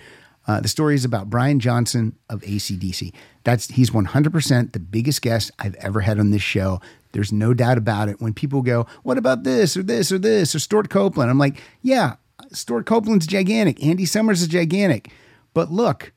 [0.46, 3.12] Uh, the story is about Brian Johnson of ACDC.
[3.44, 6.80] That's he's 100% the biggest guest I've ever had on this show.
[7.12, 8.20] There's no doubt about it.
[8.20, 11.60] When people go, "What about this or this or this or Stewart Copeland?" I'm like,
[11.82, 12.16] "Yeah,
[12.52, 13.84] Stewart Copeland's gigantic.
[13.84, 15.10] Andy Summers is gigantic."
[15.54, 16.12] But look,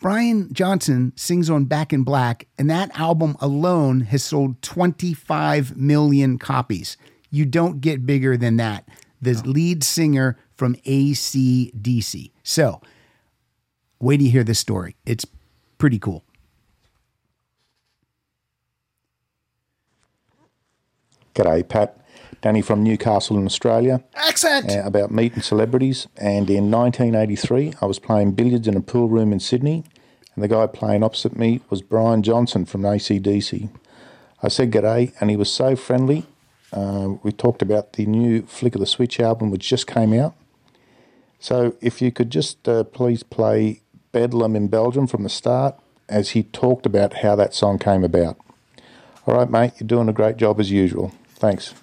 [0.00, 6.38] Brian Johnson sings on Back in Black, and that album alone has sold 25 million
[6.38, 6.96] copies.
[7.30, 8.88] You don't get bigger than that.
[9.20, 12.30] The lead singer from ACDC.
[12.42, 12.80] So,
[14.00, 14.96] wait till you hear this story.
[15.04, 15.26] It's
[15.76, 16.24] pretty cool.
[21.34, 21.99] G'day, Pat.
[22.42, 24.02] Danny from Newcastle in Australia.
[24.14, 24.70] Accent!
[24.70, 26.06] Uh, about meeting celebrities.
[26.16, 29.84] And in 1983, I was playing billiards in a pool room in Sydney,
[30.34, 33.68] and the guy playing opposite me was Brian Johnson from ACDC.
[34.42, 36.24] I said g'day, and he was so friendly.
[36.72, 40.34] Uh, we talked about the new Flick of the Switch album, which just came out.
[41.40, 43.80] So if you could just uh, please play
[44.12, 45.76] Bedlam in Belgium from the start,
[46.08, 48.36] as he talked about how that song came about.
[49.26, 51.12] All right, mate, you're doing a great job as usual.
[51.34, 51.74] Thanks.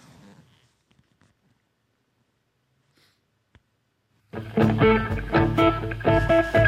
[4.37, 4.81] thank
[6.55, 6.63] you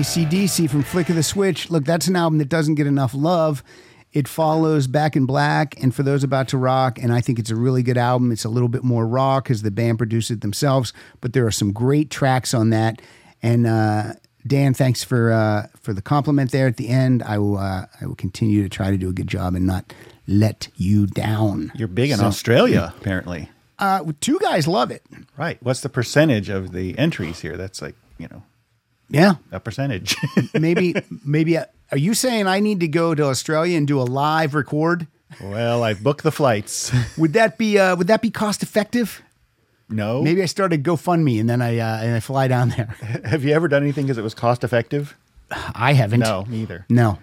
[0.00, 1.70] ACDC from Flick of the Switch.
[1.70, 3.64] Look, that's an album that doesn't get enough love.
[4.12, 7.50] It follows Back in Black and For Those About to Rock, and I think it's
[7.50, 8.30] a really good album.
[8.30, 10.92] It's a little bit more raw because the band produced it themselves,
[11.22, 13.00] but there are some great tracks on that.
[13.42, 14.12] And uh,
[14.46, 17.22] Dan, thanks for uh, for the compliment there at the end.
[17.22, 19.94] I will uh, I will continue to try to do a good job and not
[20.26, 21.72] let you down.
[21.74, 23.48] You're big in So- Australia, apparently.
[23.78, 25.02] Uh, two guys love it.
[25.38, 25.56] Right.
[25.62, 27.56] What's the percentage of the entries here?
[27.56, 28.42] That's like you know
[29.08, 30.16] Yeah, a percentage.
[30.54, 31.58] maybe maybe.
[31.58, 35.06] Are you saying I need to go to Australia and do a live record?
[35.40, 36.92] well, I've booked the flights.
[37.18, 39.22] Would that be uh, would that be cost effective?
[39.88, 40.20] No.
[40.22, 42.86] Maybe I started GoFundMe and then I uh, and I fly down there.
[43.24, 45.14] Have you ever done anything because it was cost effective?
[45.74, 46.20] I haven't.
[46.20, 46.86] No, neither.
[46.88, 47.18] No.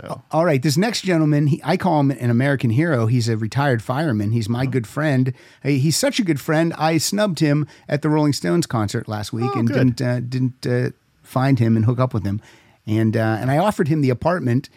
[0.00, 3.06] So All right, this next gentleman, he, I call him an American hero.
[3.06, 4.32] He's a retired fireman.
[4.32, 5.32] He's my good friend.
[5.62, 6.72] He's such a good friend.
[6.76, 9.96] I snubbed him at the Rolling Stones concert last week Oh, and good.
[9.96, 10.90] didn't uh, didn't uh,
[11.28, 12.40] find him and hook up with him.
[12.86, 14.70] And uh, and I offered him the apartment,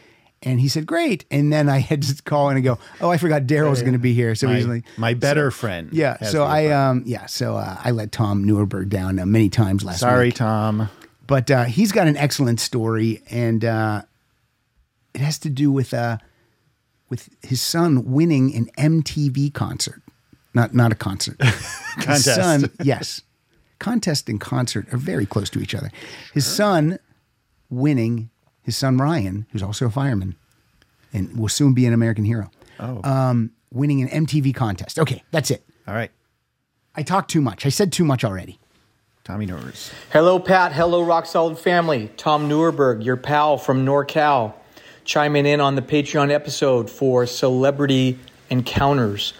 [0.43, 1.25] and he said great.
[1.31, 3.99] And then I had to call in and go, oh, I forgot Darryl's going to
[3.99, 4.35] be here.
[4.35, 5.89] So my, he's like, my better friend.
[5.93, 6.21] yeah.
[6.23, 7.25] So I um yeah.
[7.27, 10.35] So uh, I let Tom Newberg down uh, many times last sorry, week.
[10.35, 10.89] Tom.
[11.25, 14.01] but uh, he's got an excellent story, and uh,
[15.13, 16.17] it has to do with uh,
[17.09, 20.01] with his son winning an MTV concert.
[20.53, 21.41] Not not a concert.
[21.43, 22.35] His Contest.
[22.35, 23.21] son, yes.
[23.81, 25.91] Contest and concert are very close to each other.
[26.33, 26.99] His son
[27.69, 28.29] winning,
[28.61, 30.35] his son Ryan, who's also a fireman
[31.11, 32.51] and will soon be an American hero.
[32.79, 33.01] Oh.
[33.03, 34.99] Um, winning an MTV contest.
[34.99, 35.63] Okay, that's it.
[35.87, 36.11] All right.
[36.95, 37.65] I talked too much.
[37.65, 38.59] I said too much already.
[39.23, 39.91] Tommy Norris.
[40.11, 40.73] Hello, Pat.
[40.73, 42.11] Hello, Rock Solid family.
[42.17, 44.53] Tom Nurberg, your pal from NorCal,
[45.05, 49.33] chiming in on the Patreon episode for Celebrity Encounters.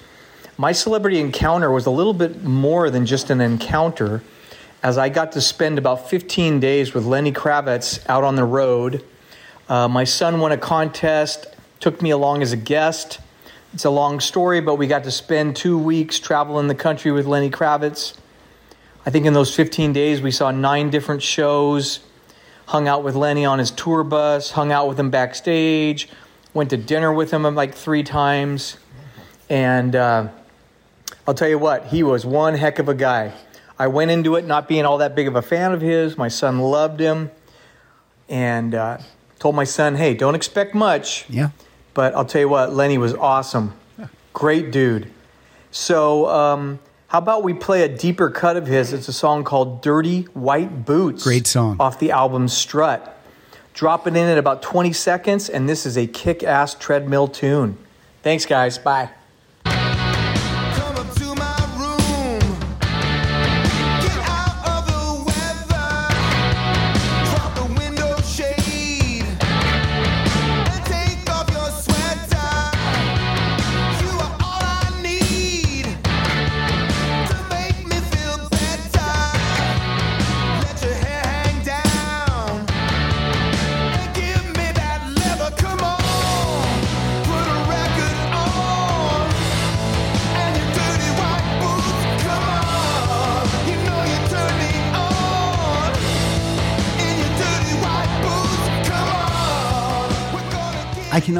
[0.61, 4.21] My celebrity encounter was a little bit more than just an encounter,
[4.83, 9.03] as I got to spend about 15 days with Lenny Kravitz out on the road.
[9.67, 11.47] Uh, my son won a contest,
[11.79, 13.19] took me along as a guest.
[13.73, 17.25] It's a long story, but we got to spend two weeks traveling the country with
[17.25, 18.13] Lenny Kravitz.
[19.03, 22.01] I think in those 15 days, we saw nine different shows,
[22.67, 26.07] hung out with Lenny on his tour bus, hung out with him backstage,
[26.53, 28.77] went to dinner with him like three times.
[29.49, 30.27] And uh,
[31.27, 33.33] I'll tell you what, he was one heck of a guy.
[33.77, 36.17] I went into it not being all that big of a fan of his.
[36.17, 37.31] My son loved him.
[38.29, 38.99] And uh,
[39.39, 41.25] told my son, hey, don't expect much.
[41.29, 41.49] Yeah.
[41.93, 43.73] But I'll tell you what, Lenny was awesome.
[44.33, 45.11] Great dude.
[45.71, 48.93] So, um, how about we play a deeper cut of his?
[48.93, 51.23] It's a song called Dirty White Boots.
[51.23, 51.75] Great song.
[51.79, 53.17] Off the album Strut.
[53.73, 57.77] Drop it in at about 20 seconds, and this is a kick ass treadmill tune.
[58.21, 58.77] Thanks, guys.
[58.77, 59.09] Bye.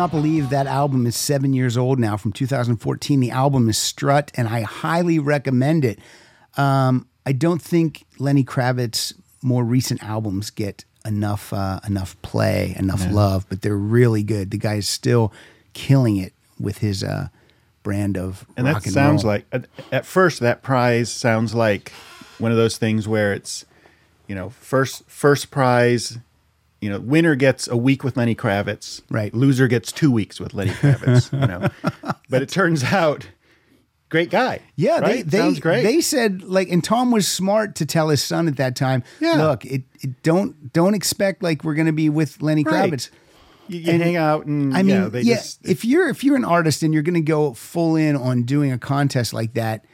[0.02, 3.20] Cannot believe that album is seven years old now from 2014.
[3.20, 6.00] The album is Strut, and I highly recommend it.
[6.58, 9.14] Um, I don't think Lenny Kravitz's
[9.44, 13.12] more recent albums get enough uh, enough play, enough Yeah.
[13.12, 14.50] love, but they're really good.
[14.50, 15.32] The guy is still
[15.74, 17.28] killing it with his uh,
[17.84, 19.34] brand of And that and sounds roll.
[19.34, 21.92] like at, at first that prize sounds like
[22.40, 23.66] one of those things where it's
[24.28, 26.18] you know first first prize
[26.82, 30.54] you know winner gets a week with Lenny Kravitz right loser gets 2 weeks with
[30.54, 31.70] Lenny Kravitz you know
[32.30, 33.28] but it turns out
[34.10, 35.18] great guy Yeah, right?
[35.18, 38.48] they they, sounds great they said like, and Tom was smart to tell his son
[38.50, 39.04] at that time.
[39.22, 39.36] Yeah.
[39.36, 42.92] look, it, it don't don't expect like we're going to be with Lenny Right.
[42.92, 43.10] Kravitz.
[43.70, 46.36] you, you hang out and I mean, yeah, they yeah, just if you're if you're
[46.36, 49.86] an artist and you're going to go full in on doing a contest like that,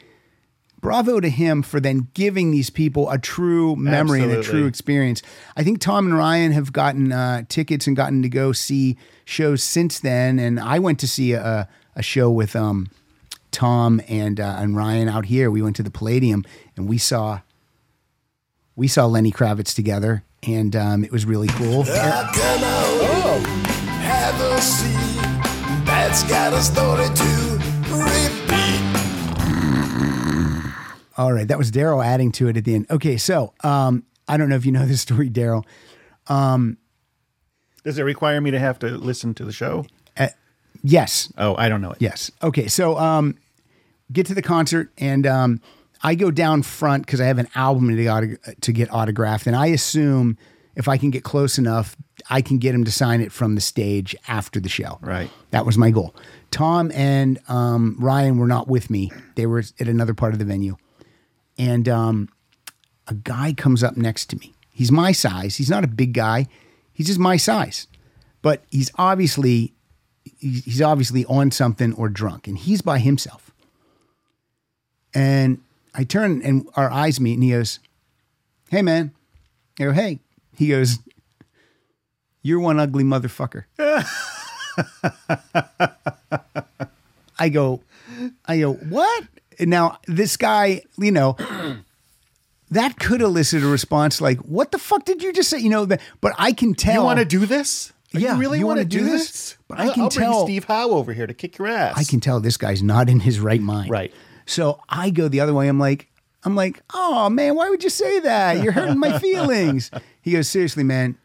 [0.80, 5.22] bravo to him for then giving these people a true memory and a true experience.
[5.56, 9.62] I think Tom and Ryan have gotten uh, tickets and gotten to go see shows
[9.62, 12.88] since then, and I went to see a, a show with um,
[13.50, 15.50] Tom and uh, and Ryan out here.
[15.50, 16.44] We went to the Palladium
[16.76, 17.40] and we saw
[18.76, 21.82] we saw Lenny Kravitz together, and um, it was really cool.
[21.82, 23.38] How can I
[24.02, 27.57] have a seat that's got a story to
[31.18, 32.86] All right, that was Darryl adding to it at the end.
[32.90, 35.64] Okay, so um, I don't know if you know this story, Darryl.
[36.28, 36.78] Um,
[37.82, 39.86] does it require me to have to listen to the show
[40.16, 40.28] uh,
[40.82, 41.32] yes.
[41.38, 42.30] oh I don't know it Yes.
[42.42, 43.36] Okay, so um,
[44.12, 45.60] get to the concert, and um,
[46.02, 49.56] I go down front because I have an album to, autog- to get autographed, and
[49.56, 50.38] I assume
[50.76, 51.96] if I can get close enough,
[52.30, 54.98] I can get him to sign it from the stage after the show.
[55.00, 55.30] Right.
[55.50, 56.14] That was my goal.
[56.52, 60.44] Tom and um, Ryan were not with me; they were at another part of the
[60.44, 60.76] venue,
[61.58, 62.28] and um,
[63.06, 64.54] a guy comes up next to me.
[64.72, 65.56] He's my size.
[65.56, 66.46] He's not a big guy.
[66.92, 67.86] He's just my size,
[68.42, 69.72] but he's obviously
[70.38, 73.50] he's he's obviously on something or drunk, and he's by himself.
[75.14, 75.60] And
[75.94, 77.80] I turn and our eyes meet, and he goes,
[78.70, 79.12] "Hey, man."
[79.78, 80.20] I go, "Hey."
[80.56, 80.98] He goes,
[82.42, 83.64] "You're one ugly motherfucker."
[87.38, 87.82] I go,
[88.46, 89.24] I go, what?
[89.60, 91.36] Now this guy, you know,
[92.70, 95.86] that could elicit a response like, "What the fuck did you just say?" You know,
[95.86, 96.94] but but I can tell.
[96.94, 99.26] you want to do this Yeah, you really want to do do this?
[99.30, 99.56] this?
[99.68, 101.94] But I'll, I can I'll bring tell- Steve Howe over here to kick your ass.
[101.96, 103.90] I can tell this guy's not in his right mind.
[103.90, 104.12] Right.
[104.46, 105.68] So I go the other way.
[105.68, 106.08] I'm like,
[106.44, 108.62] I'm like, oh man, why would you say that?
[108.62, 109.90] You're hurting my feelings.
[110.20, 111.16] He goes, seriously, man,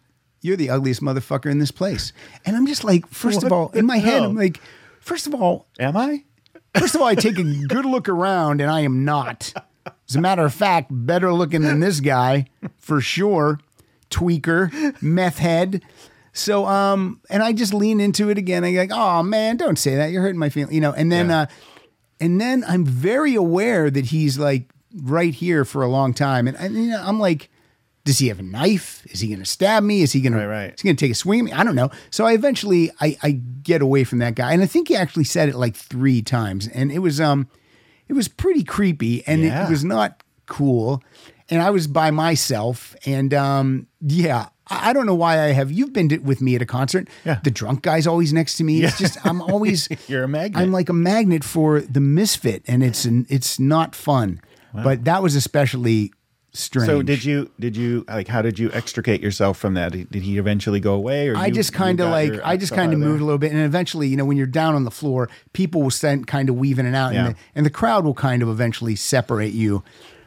[0.42, 2.14] you're the ugliest motherfucker in this place.
[2.46, 4.24] And I'm just like, first of all, in my the head.
[4.24, 4.62] I'm like,
[5.02, 6.24] First of all, am I?
[6.78, 9.54] First of all, I take a good look around, and I am not.
[10.08, 12.48] As a matter of fact, better looking than this guy
[12.78, 13.60] for sure.
[14.10, 15.84] Tweaker, meth head.
[16.34, 18.64] So, um, and I just lean into it again.
[18.64, 20.12] I like, oh man, don't say that.
[20.12, 20.92] You're hurting my feelings, you know.
[20.94, 21.46] And then, uh,
[22.20, 24.70] and then I'm very aware that he's like
[25.04, 27.50] right here for a long time, and, and you know, I'm like,
[28.06, 29.06] does he have a knife?
[29.12, 30.02] Is he going to stab me?
[30.02, 30.40] Is he going to?
[30.74, 31.52] Is he going to take a swing at me?
[31.54, 31.90] I don't know.
[32.12, 35.24] So I eventually I, I get away from that guy, and I think he actually
[35.24, 37.48] said it like three times, and it was um,
[38.08, 39.66] it was pretty creepy, and Yeah.
[39.66, 41.02] it was not cool.
[41.50, 44.48] And I was by myself, and um, yeah.
[44.68, 45.72] I I don't know why I have.
[45.74, 47.10] You've been to, with me at a concert.
[47.26, 47.40] Yeah.
[47.44, 48.82] The drunk guy's always next to me.
[48.84, 50.62] It's just I'm always You're a magnet.
[50.62, 54.40] I'm like a magnet for the misfit, and it's an, it's not fun.
[54.74, 56.14] But that was especially
[56.54, 56.88] strange.
[56.88, 59.92] So did you did you like how did you extricate yourself from that?
[59.92, 62.94] Did he eventually go away or I you- just kind of like I just kind
[62.94, 65.30] of moved a little bit, and eventually, you know, when you're down on the floor,
[65.54, 67.26] people will send kind of weave in and out, Yeah.
[67.28, 69.84] and, the, and the crowd will kind of eventually separate you.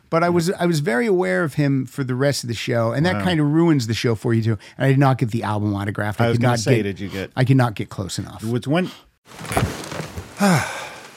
[0.08, 2.92] But I was I was very aware of him for the rest of the show,
[2.92, 3.24] and that Wow.
[3.24, 4.58] kind of ruins the show for you too.
[4.78, 6.20] And I did not get the album autographed.
[6.20, 8.44] I was could not say, get, did you get- I could not get close enough.
[8.44, 8.90] What's one?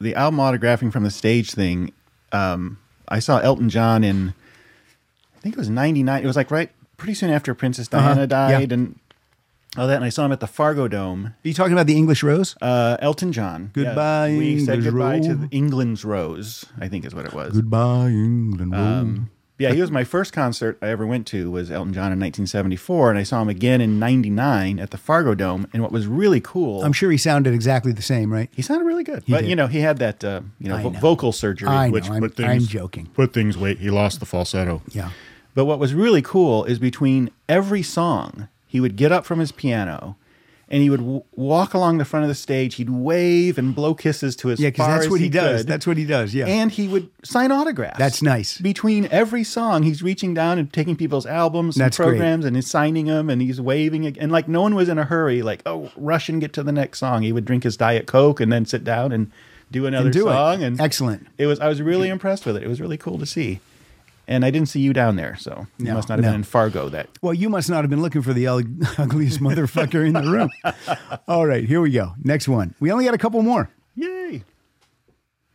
[0.00, 1.92] The album autographing from the stage thing,
[2.32, 2.78] um,
[3.08, 4.34] I saw Elton John in,
[5.36, 6.22] I think it was '99.
[6.22, 8.74] It was like right pretty soon after Princess Uh-huh, Diana died yeah.
[8.74, 8.98] and
[9.76, 9.96] all that.
[9.96, 11.26] And I saw him at the Fargo Dome.
[11.26, 12.56] Are you talking about the English Rose?
[12.60, 13.70] Uh, Elton John.
[13.76, 13.84] Yeah.
[13.84, 15.38] Goodbye, We said English goodbye to Rose.
[15.40, 16.64] the England's Rose.
[16.80, 17.52] I think is what it was.
[17.54, 18.74] Goodbye, England.
[18.74, 22.20] Um, yeah, he was my first concert I ever went to was Elton John in
[22.20, 25.66] 1974, and I saw him again in '99 at the Fargo Dome.
[25.72, 28.50] And what was really cool, I'm sure he sounded exactly the same, right?
[28.54, 29.22] he sounded really good.
[29.24, 29.50] He but did.
[29.50, 31.00] you know, he had that uh, you know, vo- know.
[31.00, 33.06] vocal surgery, I know, which I'm- put I'm things joking.
[33.14, 33.78] Put things weight.
[33.78, 34.82] He lost the falsetto.
[34.90, 35.10] Yeah.
[35.54, 39.52] But what was really cool is between every song, he would get up from his
[39.52, 40.16] piano.
[40.68, 42.74] And he would w- walk along the front of the stage.
[42.74, 45.60] He'd wave and blow kisses to as Yeah, because that's what he, does.
[45.60, 45.68] could.
[45.68, 46.34] That's what he does.
[46.34, 46.46] Yeah.
[46.46, 48.00] And he would sign autographs.
[48.00, 48.58] That's nice.
[48.60, 52.06] Between every song, he's reaching down and taking people's albums and That's great.
[52.08, 54.18] programs and he's signing them and he's waving.
[54.18, 56.72] And like no one was in a hurry, like, oh, rush and get to the
[56.72, 57.22] next song.
[57.22, 59.30] He would drink his Diet Coke and then sit down and
[59.70, 60.32] do another And do it.
[60.32, 60.64] song.
[60.64, 61.28] And Excellent.
[61.38, 62.64] It was I was really impressed with it.
[62.64, 63.60] It was really cool to see.
[64.28, 66.30] And I didn't see you down there, so you No, must not have no.
[66.32, 68.46] been in Fargo that Well, you must not have been looking for the
[68.98, 70.50] ugliest motherfucker in the room.
[71.28, 72.14] All right, here we go.
[72.24, 72.74] Next one.
[72.80, 73.70] We only got a couple more.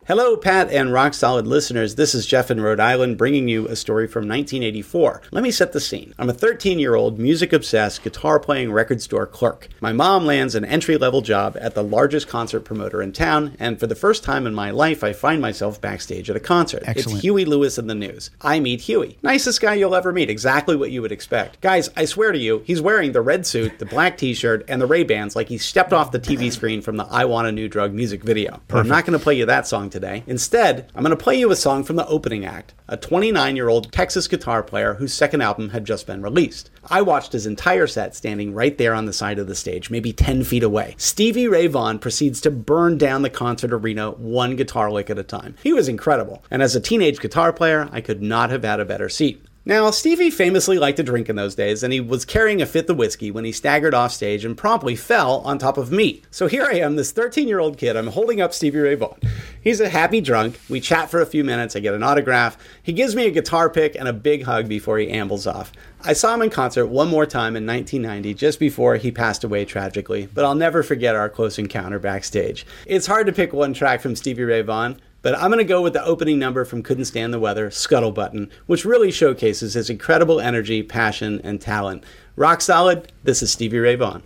[0.08, 1.94] Hello, Pat and Rock Solid listeners.
[1.94, 5.22] This is Jeff in Rhode Island bringing you a story from 1984.
[5.30, 6.12] Let me set the scene.
[6.18, 9.68] I'm a 13 year old music obsessed guitar playing record store clerk.
[9.80, 13.78] My mom lands an entry level job at the largest concert promoter in town, and
[13.78, 16.82] for the first time in my life, I find myself backstage at a concert.
[16.84, 17.18] Excellent.
[17.18, 18.32] It's Huey Lewis and the News.
[18.40, 19.18] I meet Huey.
[19.22, 21.60] Nicest guy you'll ever meet, exactly what you would expect.
[21.60, 24.82] Guys, I swear to you, he's wearing the red suit, the black t shirt, and
[24.82, 27.52] the Ray Bans like he stepped off the TV screen from the I Want a
[27.52, 28.60] New Drug music video.
[28.66, 30.01] But I'm not going to play you that song today.
[30.26, 33.68] Instead, I'm going to play you a song from the opening act, a 29 year
[33.68, 36.70] old Texas guitar player whose second album had just been released.
[36.90, 40.12] I watched his entire set standing right there on the side of the stage, maybe
[40.12, 40.94] 10 feet away.
[40.98, 45.22] Stevie Ray Vaughan proceeds to burn down the concert arena one guitar lick at a
[45.22, 45.56] time.
[45.62, 48.84] He was incredible, and as a teenage guitar player, I could not have had a
[48.84, 49.44] better seat.
[49.64, 52.90] Now, Stevie famously liked to drink in those days, and he was carrying a fifth
[52.90, 56.22] of whiskey when he staggered off stage and promptly fell on top of me.
[56.32, 59.20] So here I am, this 13 year old kid, I'm holding up Stevie Ray Vaughan.
[59.60, 60.58] He's a happy drunk.
[60.68, 62.58] We chat for a few minutes, I get an autograph.
[62.82, 65.70] He gives me a guitar pick and a big hug before he ambles off.
[66.02, 69.64] I saw him in concert one more time in 1990, just before he passed away
[69.64, 72.66] tragically, but I'll never forget our close encounter backstage.
[72.84, 75.80] It's hard to pick one track from Stevie Ray Vaughan, but I'm going to go
[75.80, 79.88] with the opening number from Couldn't Stand the Weather, Scuttle Buttin', which really showcases his
[79.88, 82.04] incredible energy, passion, and talent.
[82.36, 84.22] Rock solid, this is Stevie Ray Vaughan.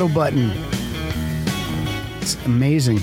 [0.00, 0.50] Scuttle button.
[2.22, 3.00] It's amazing.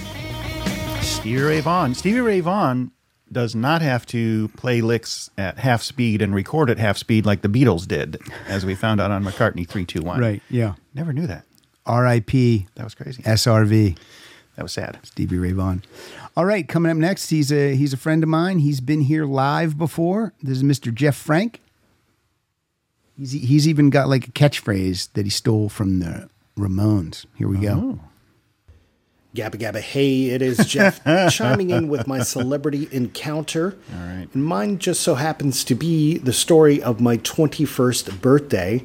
[1.01, 1.93] Stevie Ray Vaughan.
[1.93, 2.91] Stevie Ray Vaughan
[3.31, 7.43] does not have to play licks at half speed and record at half speed like
[7.43, 10.19] the Beatles did, as we found out on McCartney 321.
[10.19, 10.73] Right, yeah.
[10.95, 11.45] Never knew that.
[11.85, 12.65] R.I.P.
[12.73, 13.21] That was crazy.
[13.21, 13.95] SRV.
[14.55, 14.97] That was sad.
[15.03, 15.83] Stevie Ray Vaughan.
[16.35, 18.57] All right, coming up next, he's a he's a friend of mine.
[18.57, 20.33] He's been here live before.
[20.41, 20.91] This is Mr.
[20.91, 21.61] Jeff Frank.
[23.15, 27.25] He's he's even got like a catchphrase that he stole from the Ramones.
[27.35, 27.99] Here we go.
[27.99, 27.99] Oh.
[29.35, 33.77] Gabba Gabba, hey, it is Jeff chiming in with my celebrity encounter.
[33.93, 34.27] All right.
[34.33, 38.83] And mine just so happens to be the story of my 21st birthday,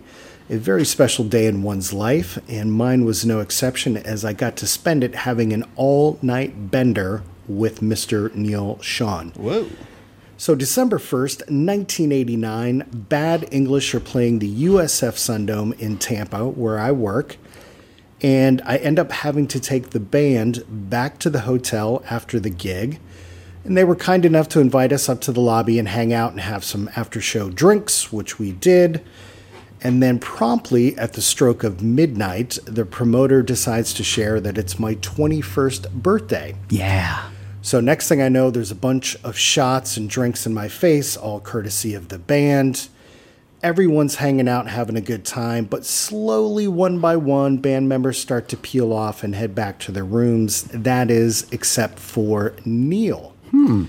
[0.51, 4.57] a very special day in one's life, and mine was no exception as I got
[4.57, 8.35] to spend it having an all night bender with Mr.
[8.35, 9.35] Neal Schon.
[9.37, 9.69] Whoa.
[10.37, 16.91] So, December 1st, 1989, Bad English are playing the USF Sundome in Tampa, where I
[16.91, 17.37] work.
[18.23, 22.51] And I end up having to take the band back to the hotel after the
[22.51, 23.01] gig.
[23.65, 26.33] And they were kind enough to invite us up to the lobby and hang out
[26.33, 29.03] and have some after show drinks, which we did.
[29.85, 34.79] And then, promptly at the stroke of midnight, the promoter decides to share that it's
[34.79, 36.55] my 21st birthday.
[36.71, 37.31] Yeah.
[37.63, 41.17] So, next thing I know, there's a bunch of shots and drinks in my face,
[41.17, 42.89] all courtesy of the band.
[43.63, 48.49] Everyone's hanging out having a good time, but slowly, one by one, band members start
[48.49, 50.65] to peel off and head back to their rooms.
[50.65, 53.35] That is, except for Neal.
[53.51, 53.85] Hmm.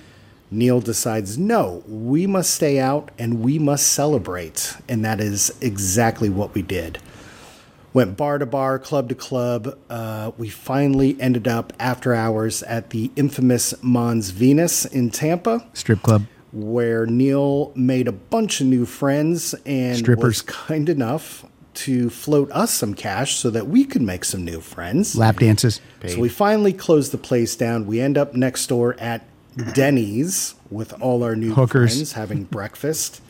[0.51, 4.75] Neal decides, no, we must stay out and we must celebrate.
[4.87, 6.99] And that is exactly what we did.
[7.93, 9.77] Went bar to bar, club to club.
[9.89, 16.01] Uh, we finally ended up after hours at the infamous Mons Venus in Tampa, Strip
[16.03, 16.25] club.
[16.53, 20.23] Where Neal made a bunch of new friends and Strippers.
[20.23, 24.61] was kind enough to float us some cash so that we could make some new
[24.61, 25.15] friends.
[25.15, 25.81] Lap dances.
[26.05, 27.87] So we finally close the place down.
[27.87, 29.25] We end up next door at
[29.73, 31.95] Denny's with all our new Hookers.
[31.95, 33.21] friends having breakfast.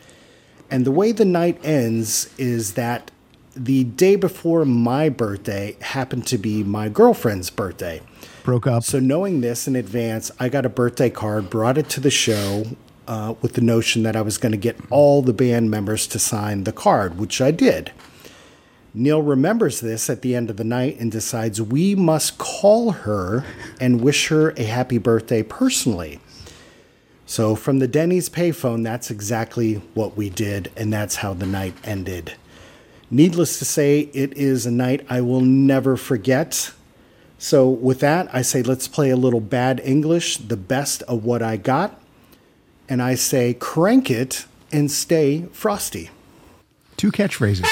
[0.70, 3.10] And the way the night ends is that
[3.56, 8.00] the day before my birthday happened to be my girlfriend's birthday.
[8.42, 8.82] Broke up.
[8.82, 12.64] So knowing this in advance, I got a birthday card, brought it to the show
[13.06, 16.18] uh, with the notion that I was going to get all the band members to
[16.18, 17.92] sign the card, which I did.
[18.96, 23.44] Neal remembers this at the end of the night and decides we must call her
[23.80, 26.20] and wish her a happy birthday personally.
[27.26, 31.74] So, from the Denny's payphone, that's exactly what we did, and that's how the night
[31.82, 32.34] ended.
[33.10, 36.72] Needless to say, it is a night I will never forget.
[37.38, 41.42] So, with that, I say let's play a little bad English, the best of what
[41.42, 42.00] I got.
[42.88, 46.10] And I say crank it and stay frosty.
[46.96, 47.64] Two catchphrases.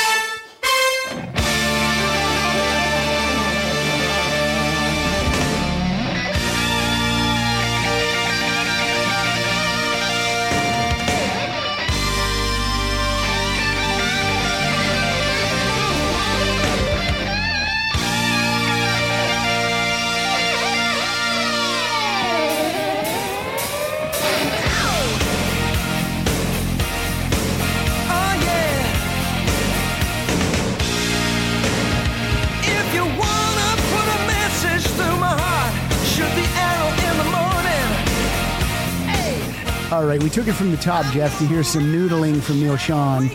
[40.32, 43.28] Took it from the top, Jeff, to hear some noodling from Neal Schon.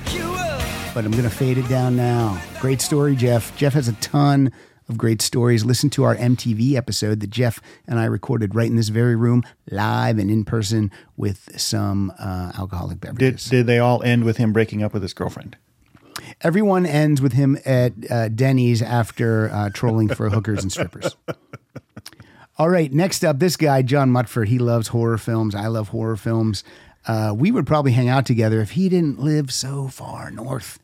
[0.95, 2.41] But I'm going to fade it down now.
[2.59, 3.55] Great story, Jeff.
[3.55, 4.51] Jeff has a ton
[4.89, 5.63] of great stories.
[5.63, 9.43] Listen to our MTV episode that Jeff and I recorded right in this very room,
[9.69, 13.45] live and in person with some uh, alcoholic Did, beverages.
[13.45, 15.55] did they all end with him breaking up with his girlfriend?
[16.41, 21.15] Everyone ends with him at uh, Denny's after uh, trolling for hookers and strippers.
[22.59, 24.47] All right, next up, this guy, John Mutford.
[24.47, 25.53] He loves horror films.
[25.53, 26.63] I love horror films.
[27.07, 30.79] Uh, we would probably hang out together if he didn't live so far north.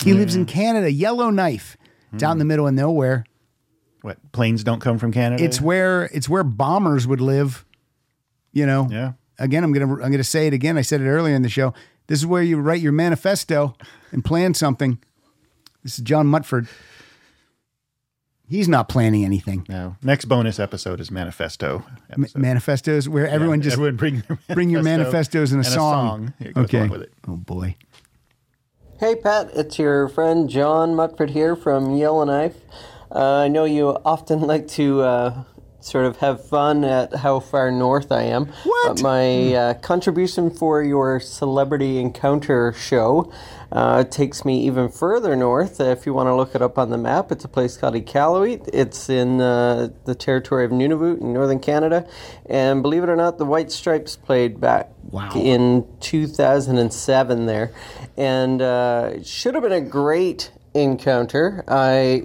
[0.00, 1.76] He lives in Canada, Yellowknife.
[2.12, 3.24] It's out in the middle of nowhere.
[4.02, 5.42] What planes don't come from Canada?
[5.42, 7.64] It's where it's where bombers would live.
[8.52, 8.88] You know.
[8.90, 9.12] Yeah.
[9.38, 10.76] Again, I'm gonna I'm gonna say it again.
[10.76, 11.72] I said it earlier in the show.
[12.08, 13.74] This is where you write your manifesto
[14.10, 14.98] and plan something.
[15.82, 16.68] This is John Mutford.
[18.52, 19.64] He's not planning anything.
[19.66, 19.96] No.
[20.02, 21.86] Next bonus episode is manifesto.
[22.18, 25.70] Ma- manifestos where everyone just everyone bring their bring your manifestos in a and a
[25.70, 26.26] song.
[26.26, 26.34] song.
[26.38, 26.78] It goes okay.
[26.80, 27.12] along with it.
[27.26, 27.76] Oh boy.
[29.00, 32.56] Hey Pat, it's your friend John Mutford here from Yellowknife.
[33.10, 35.44] Uh, I know you often like to uh,
[35.80, 38.48] sort of have fun at how far north I am.
[38.64, 39.00] What?
[39.00, 43.32] my uh, contribution for your celebrity encounter show
[43.72, 45.80] uh, takes me even further north.
[45.80, 48.68] If you want to look it up on the map, it's a place called Iqaluit.
[48.70, 52.06] It's in uh, the territory of Nunavut in northern Canada.
[52.44, 54.90] And believe it or not, the White Stripes played back
[55.34, 57.72] in 2007 there.
[58.18, 61.64] And uh, it should have been a great encounter.
[61.66, 62.24] I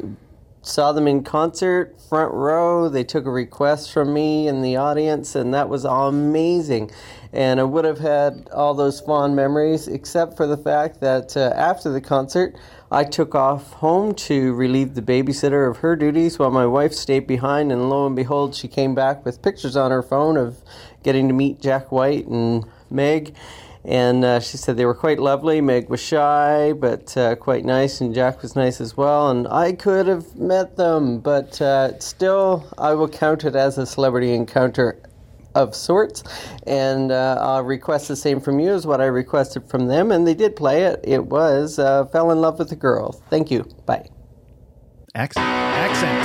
[0.62, 2.90] saw them in concert, front row.
[2.90, 6.92] They took a request from me in the audience, and that was amazing.
[7.34, 11.54] And I would have had all those fond memories, except for the fact that uh,
[11.56, 12.56] after the concert,
[12.90, 17.28] I took off home to relieve the babysitter of her duties while my wife stayed
[17.28, 17.72] behind.
[17.72, 20.58] And lo and behold, she came back with pictures on her phone of
[21.04, 23.36] getting to meet Jack White and Meg.
[23.84, 25.62] And uh, she said they were quite lovely.
[25.62, 29.30] Meg was shy, but uh, quite nice, and Jack was nice as well.
[29.30, 33.86] And I could have met them, but uh, still, I will count it as a
[33.86, 35.00] celebrity encounter
[35.58, 36.24] of sorts.
[36.66, 40.12] And uh, I'll request the same from you as what I requested from them.
[40.12, 41.00] And they did play it.
[41.04, 43.12] It was uh, Fell in Love with a Girl.
[43.30, 43.64] Thank you.
[43.86, 44.08] Bye.
[45.16, 45.46] Accent.
[45.46, 46.17] Accent.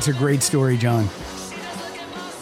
[0.00, 1.10] That's a great story, John.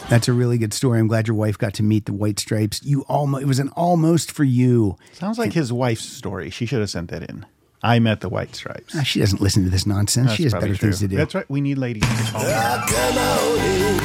[0.08, 1.00] That's a really good story.
[1.00, 2.84] I'm glad your wife got to meet the White Stripes.
[2.84, 4.96] You almost it was an almost for you.
[5.14, 6.50] Sounds like his wife's story.
[6.50, 7.44] She should have sent that in.
[7.82, 8.94] I met the White Stripes.
[8.96, 10.34] Ah, she doesn't listen to this nonsense.
[10.34, 11.16] she has probably better things to do.
[11.16, 11.50] That's right.
[11.50, 12.42] We need ladies to call.
[12.42, 14.04] I can only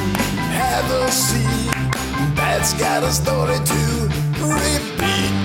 [0.50, 2.34] have a seat.
[2.34, 5.43] That's got a story to repeat.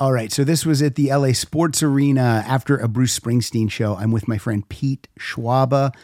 [0.00, 3.96] All right, so this was at the LA Sports Arena after a Bruce Springsteen show.
[3.96, 5.94] I'm with my friend Pete Schwaba,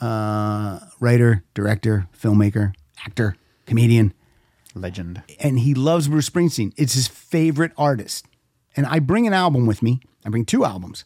[0.00, 2.72] uh, writer, director, filmmaker,
[3.04, 4.14] actor, comedian,
[4.74, 6.72] legend, and he loves Bruce Springsteen.
[6.78, 8.24] It's his favorite artist.
[8.74, 10.00] And I bring an album with me.
[10.24, 11.04] I bring two albums.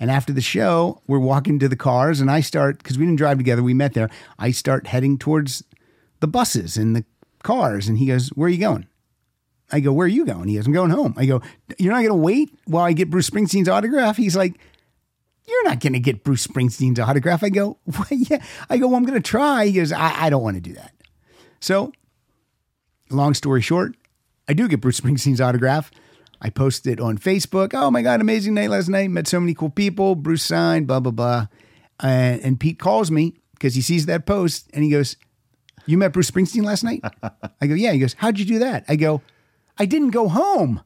[0.00, 3.18] And after the show, we're walking to the cars, and I start because we didn't
[3.18, 3.62] drive together.
[3.62, 4.08] We met there.
[4.38, 5.62] I start heading towards
[6.20, 7.04] the buses and the
[7.42, 8.86] cars, and he goes, "Where are you going?"
[9.72, 11.42] I go, "Where are you going?" He goes, "I'm going home." I go,
[11.78, 14.58] "You're not going to wait while I get Bruce Springsteen's autograph?" He's like,
[15.46, 18.96] "You're not going to get Bruce Springsteen's autograph." I go, well, "Yeah." I go, well,
[18.96, 20.92] "I'm going to try." He goes, I, "I don't want to do that."
[21.60, 21.92] So,
[23.10, 23.94] long story short,
[24.48, 25.90] I do get Bruce Springsteen's autograph.
[26.42, 27.72] I posted it on Facebook.
[27.72, 29.10] Oh my God, amazing night last night.
[29.10, 30.16] Met so many cool people.
[30.16, 31.46] Bruce signed, blah, blah, blah.
[32.00, 35.16] And, and Pete calls me because he sees that post and he goes,
[35.86, 37.00] You met Bruce Springsteen last night?
[37.60, 37.92] I go, Yeah.
[37.92, 38.84] He goes, How'd you do that?
[38.88, 39.22] I go,
[39.78, 40.82] I didn't go home.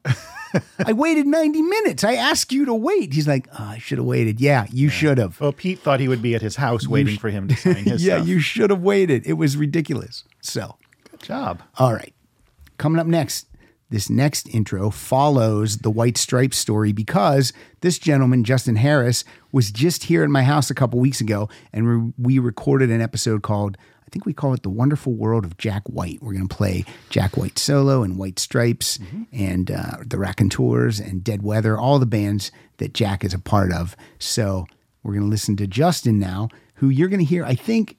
[0.85, 2.03] I waited 90 minutes.
[2.03, 3.13] I asked you to wait.
[3.13, 4.39] He's like, oh, I should have waited.
[4.39, 5.39] Yeah, you should have.
[5.39, 7.85] Well, Pete thought he would be at his house waiting for him to sign his
[7.85, 7.99] stuff.
[8.01, 8.27] yeah, stuff.
[8.27, 9.27] you should have waited.
[9.27, 10.23] It was ridiculous.
[10.41, 10.77] So,
[11.11, 11.61] good job.
[11.77, 12.13] All right.
[12.77, 13.47] Coming up next,
[13.89, 17.51] this next intro follows the White Stripes story because
[17.81, 22.13] this gentleman, Justin Harris, was just here at my house a couple weeks ago and
[22.17, 23.77] we we recorded an episode called,
[24.07, 26.19] I think we call it The Wonderful World of Jack White.
[26.21, 28.99] We're going to play Jack White solo and White Stripes
[29.33, 33.73] and uh, the Raconteurs and Dead Weather, all the bands that Jack is a part
[33.73, 33.97] of.
[34.17, 34.65] So
[35.03, 37.97] we're going to listen to Justin now, who you're going to hear, I think,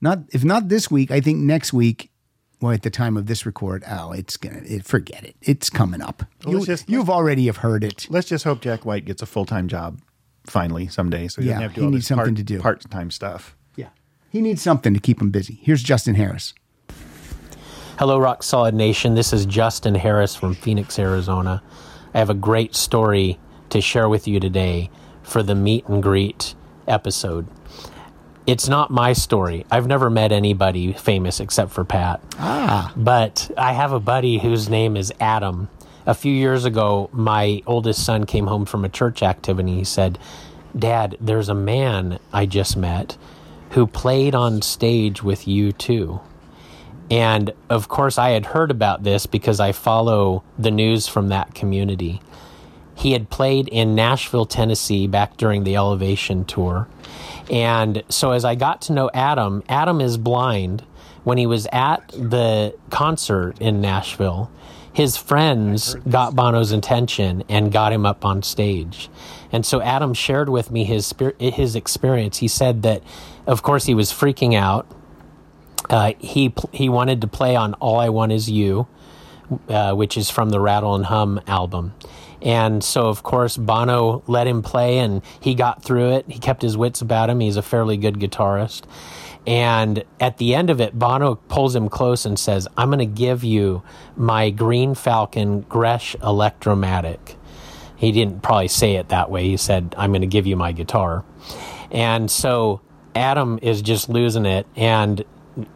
[0.00, 2.10] not if not this week, I think next week
[2.60, 5.36] well, at the time of this record, oh, it's gonna it, forget it.
[5.42, 6.24] It's coming up.
[6.44, 8.06] Well, you, you've already have heard it.
[8.10, 10.00] Let's just hope Jack White gets a full time job
[10.44, 12.60] finally someday, so he Yeah, doesn't have to do all this something part, to do.
[12.60, 13.56] part time stuff.
[14.30, 15.58] He needs something to keep him busy.
[15.62, 16.52] Here's Justin Harris.
[17.98, 19.14] Hello, Rock Solid Nation.
[19.14, 21.62] This is Justin Harris from Phoenix, Arizona.
[22.12, 23.38] I have a great story
[23.70, 24.90] to share with you today
[25.22, 26.54] for the meet and greet
[26.86, 27.46] episode.
[28.46, 29.64] It's not my story.
[29.70, 32.20] I've never met anybody famous except for Pat.
[32.38, 32.92] Ah.
[32.96, 35.70] But I have a buddy whose name is Adam.
[36.06, 39.74] A few years ago, my oldest son came home from a church activity.
[39.74, 40.18] He said,
[40.78, 43.16] Dad, there's a man I just met
[43.70, 46.20] who played on stage with U2.
[47.10, 51.54] And of course, I had heard about this because I follow the news from that
[51.54, 52.20] community.
[52.94, 56.88] He had played in Nashville, Tennessee back during the Elevation tour.
[57.50, 60.84] And so as I got to know Adam, Adam is blind.
[61.24, 64.50] When he was at the concert in Nashville,
[64.92, 69.08] his friends got Bono's attention and got him up on stage.
[69.52, 72.38] And so Adam shared with me his his experience.
[72.38, 73.02] He said that,
[73.48, 74.86] of course, he was freaking out.
[75.90, 78.86] Uh, he he wanted to play on "All I Want Is You,"
[79.68, 81.94] uh, which is from the Rattle and Hum album.
[82.40, 86.26] And so, of course, Bono let him play, and he got through it.
[86.28, 87.40] He kept his wits about him.
[87.40, 88.82] He's a fairly good guitarist.
[89.46, 93.06] And at the end of it, Bono pulls him close and says, I'm going to
[93.06, 93.82] give you
[94.14, 97.36] my Green Falcon Gretsch Electromatic.
[97.96, 99.44] He didn't probably say it that way.
[99.48, 101.24] He said, I'm going to give you my guitar.
[101.90, 102.82] And so
[103.18, 104.66] Adam is just losing it.
[104.76, 105.24] And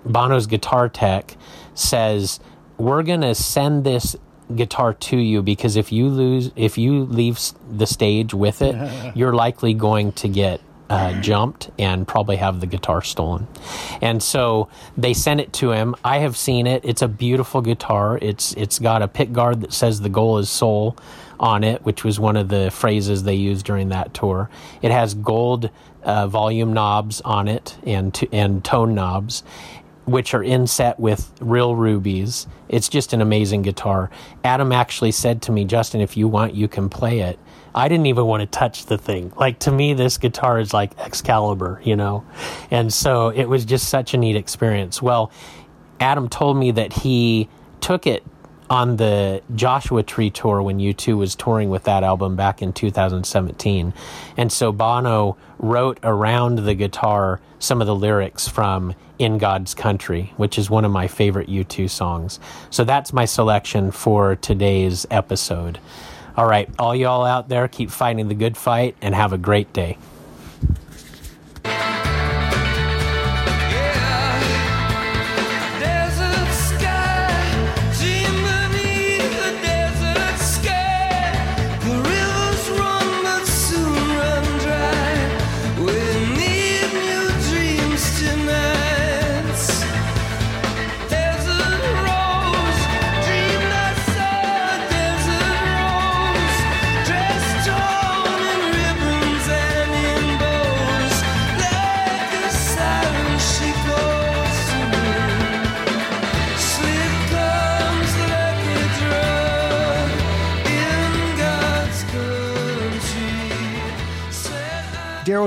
[0.05, 1.37] Bono's guitar tech
[1.75, 2.41] says,
[2.79, 4.17] We're going to send this
[4.55, 7.39] guitar to you because if you lose, if you leave
[7.71, 8.77] the stage with it,
[9.17, 10.61] you're likely going to get
[10.93, 13.49] uh, jumped and probably have the guitar stolen.
[14.03, 15.95] And so they sent it to him.
[16.05, 16.85] I have seen it.
[16.85, 18.19] It's a beautiful guitar.
[18.21, 20.99] It's it's got a pick guard that says the goal is soul
[21.41, 24.51] on it, which was one of the phrases they used during that tour.
[24.83, 25.71] It has gold
[26.05, 29.43] uh, volume knobs on it and and tone knobs
[30.05, 32.47] which are inset with real rubies.
[32.69, 34.11] It's just an amazing guitar.
[34.43, 37.39] Adam actually said to me, Justin, if you want, you can play it.
[37.75, 39.33] I didn't even want to touch the thing.
[39.37, 42.25] Like to me, this guitar is like Excalibur, you know?
[42.71, 45.01] And so it was just such a neat experience.
[45.01, 45.31] Well,
[46.01, 47.49] Adam told me that he
[47.81, 48.25] took it
[48.73, 53.93] on the Joshua Tree tour when U2 was touring with that album back in 2017.
[54.39, 60.33] And so Bono wrote around the guitar some of the lyrics from In God's Country,
[60.39, 62.41] which is one of my favorite U2 songs.
[62.71, 65.79] So that's my selection for today's episode.
[66.35, 69.75] All right, all y'all out there, keep fighting the good fight and have a great
[69.75, 69.99] day.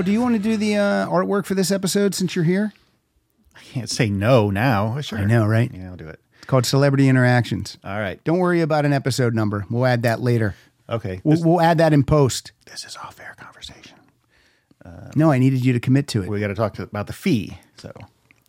[0.02, 2.74] Do you want to do the uh, artwork for this episode since you're here?
[3.56, 5.00] I can't say no now.
[5.02, 5.20] Sure.
[5.20, 5.72] I know, right?
[5.74, 6.20] Yeah, I'll do it.
[6.38, 7.78] It's called Celebrity Interactions.
[7.84, 8.24] All right.
[8.24, 9.66] Don't worry about an episode number.
[9.70, 10.56] We'll add that later.
[10.90, 11.22] Okay.
[11.24, 12.52] We'll, we'll add that in post.
[12.66, 13.98] This is all fair conversation.
[15.16, 16.30] no, I needed you to commit to it.
[16.30, 17.58] We got to talk about the fee.
[17.78, 17.92] So,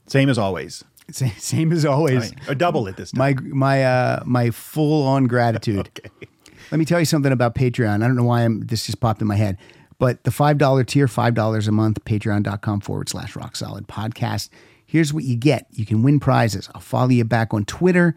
[0.07, 0.85] same as always.
[1.13, 2.33] Same, same as always.
[2.49, 3.37] Or double it this time.
[3.55, 5.89] My my uh my full on gratitude.
[6.73, 8.03] Let me tell you something about Patreon.
[8.03, 9.57] I don't know why I'm this just popped in my head.
[9.99, 14.51] But the five dollar tier, five dollars a month, patreon.com forward slash rock solid podcast.
[14.85, 15.67] Here's what you get.
[15.71, 16.69] You can win prizes.
[16.75, 18.17] I'll follow you back on Twitter.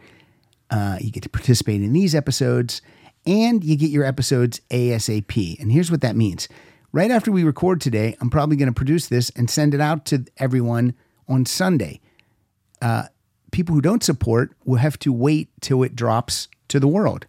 [0.70, 2.82] Uh, you get to participate in these episodes,
[3.26, 5.60] and you get your episodes ASAP.
[5.60, 6.48] And here's what that means.
[6.92, 10.06] Right after we record today, I'm probably going to produce this and send it out
[10.06, 10.94] to everyone
[11.28, 12.02] on Sunday
[12.82, 13.04] uh,
[13.52, 17.26] people who don't support will have to wait till it drops to the world.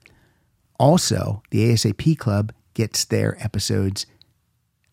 [0.79, 4.07] Also, the ASAP Club gets their episodes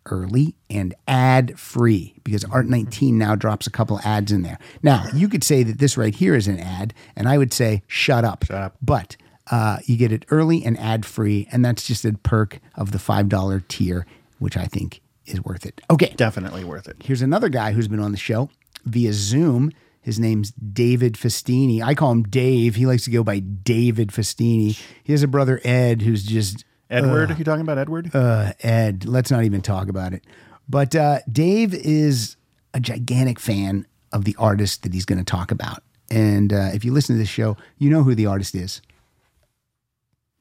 [0.09, 4.59] early and ad free because Art 19 now drops a couple ads in there.
[4.81, 7.83] Now, you could say that this right here is an ad, and I would say
[7.87, 8.45] shut up.
[8.45, 8.77] Shut up.
[8.81, 9.17] But
[9.51, 12.97] uh, you get it early and ad free, and that's just a perk of the
[12.97, 14.05] $5 tier,
[14.39, 15.81] which I think is worth it.
[15.89, 16.13] Okay.
[16.15, 16.97] Definitely worth it.
[17.03, 18.49] Here's another guy who's been on the show
[18.85, 19.71] via Zoom.
[20.01, 21.81] His name's David Festini.
[21.81, 22.75] I call him Dave.
[22.75, 24.79] He likes to go by David Festini.
[25.03, 27.31] He has a brother Ed who's just Edward?
[27.31, 28.15] uh, you talking about Edward?
[28.15, 29.05] uh, Ed.
[29.05, 30.23] Let's not even talk about it.
[30.69, 32.35] But uh, Dave is
[32.73, 35.83] a gigantic fan of the artist that he's going to talk about.
[36.09, 38.81] And uh, if you listen to this show, you know who the artist is.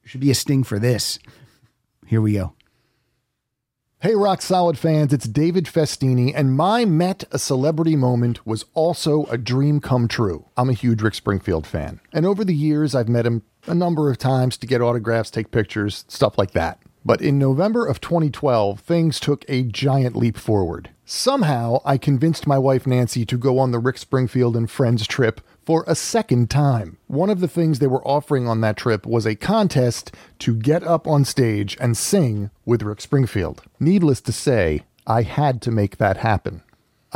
[0.01, 1.19] There should be a sting for this.
[2.05, 2.53] Here we go.
[3.99, 9.25] Hey, Rock Solid fans, it's David Festini, and my Met a Celebrity moment was also
[9.25, 10.45] a dream come true.
[10.55, 14.09] I'm a huge Rick Springfield fan, and over the years, I've met him a number
[14.09, 16.79] of times to get autographs, take pictures, stuff like that.
[17.05, 20.89] But in November of 2012, things took a giant leap forward.
[21.05, 25.39] Somehow, I convinced my wife Nancy to go on the Rick Springfield and Friends trip
[25.65, 26.97] for a second time.
[27.07, 30.83] One of the things they were offering on that trip was a contest to get
[30.83, 33.63] up on stage and sing with Rick Springfield.
[33.79, 36.61] Needless to say, I had to make that happen.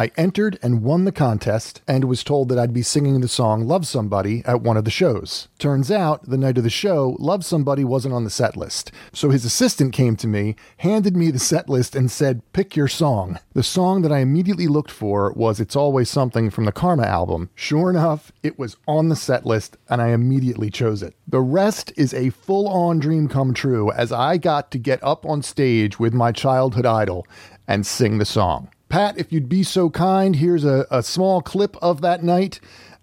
[0.02, 3.68] I entered and won the contest and was told that I'd be singing the song
[3.68, 5.48] Love Somebody at one of the shows.
[5.60, 8.92] Turns out, the night of the show, Love Somebody wasn't on the set list.
[9.14, 12.88] So his assistant came to me, handed me the set list, and said, Pick your
[12.88, 13.38] song.
[13.54, 17.52] The song that I immediately looked for was It's Always Something from the Karma album.
[17.54, 21.14] Sure enough, it was on the set list, and I immediately chose it.
[21.28, 25.28] The rest is a full on dream come true as I got to get up
[25.28, 27.28] on stage with my childhood idol
[27.68, 28.70] and sing the song.
[28.92, 32.60] Pat, if you'd be so kind, here's a, a small clip of that night.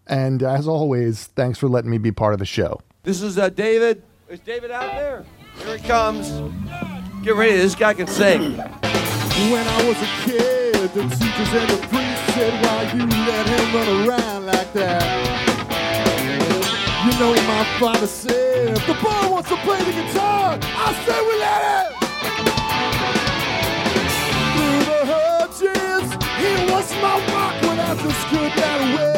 [0.06, 2.82] And as always, thanks for letting me be part of the show.
[3.04, 4.02] This is uh, David.
[4.28, 5.24] Is David out there?
[5.64, 6.28] Here he comes.
[7.24, 7.56] Get ready.
[7.56, 8.58] This guy can sing.
[8.58, 13.74] When I was a kid, the teachers and the priests said, Why you let him
[13.74, 15.38] run around like that?
[17.06, 21.18] You know my father said, If the boy wants to play the guitar, I say
[21.26, 21.97] we let him!
[28.50, 29.17] I just could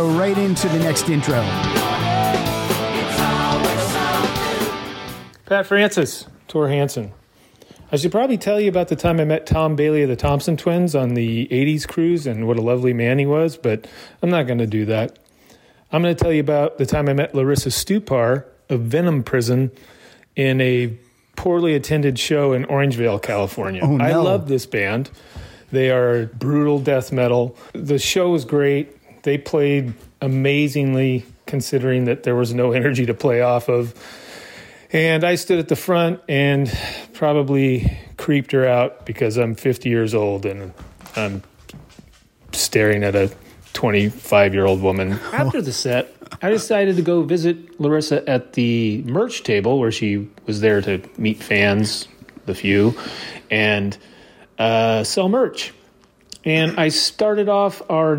[0.00, 1.42] go right into the next intro.
[5.44, 7.12] Pat Francis, Tor Hansen.
[7.92, 10.56] I should probably tell you about the time I met Tom Bailey of the Thompson
[10.56, 13.86] Twins on the 80s cruise and what a lovely man he was, but
[14.22, 15.18] I'm not going to do that.
[15.92, 19.70] I'm going to tell you about the time I met Larissa Stupar of Venom Prison
[20.34, 20.96] in a
[21.36, 23.82] poorly attended show in Orangevale, California.
[23.84, 24.04] Oh, no.
[24.04, 25.10] I love this band.
[25.72, 27.54] They are brutal death metal.
[27.74, 28.96] The show was great.
[29.22, 33.94] They played amazingly, considering that there was no energy to play off of.
[34.92, 36.72] And I stood at the front and
[37.12, 40.74] probably creeped her out because I'm 50 years old and
[41.14, 41.42] I'm
[42.52, 43.30] staring at a
[43.72, 45.12] 25 year old woman.
[45.32, 50.28] After the set, I decided to go visit Larissa at the merch table where she
[50.46, 52.08] was there to meet fans,
[52.46, 52.96] the few,
[53.50, 53.96] and
[54.58, 55.72] uh, sell merch.
[56.44, 58.16] And I started off our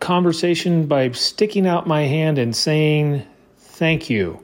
[0.00, 3.24] conversation by sticking out my hand and saying,
[3.58, 4.42] Thank you.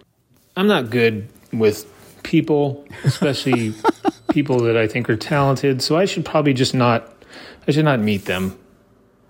[0.56, 1.86] I'm not good with
[2.22, 3.74] people, especially
[4.30, 7.12] people that I think are talented, so I should probably just not
[7.68, 8.58] I should not meet them.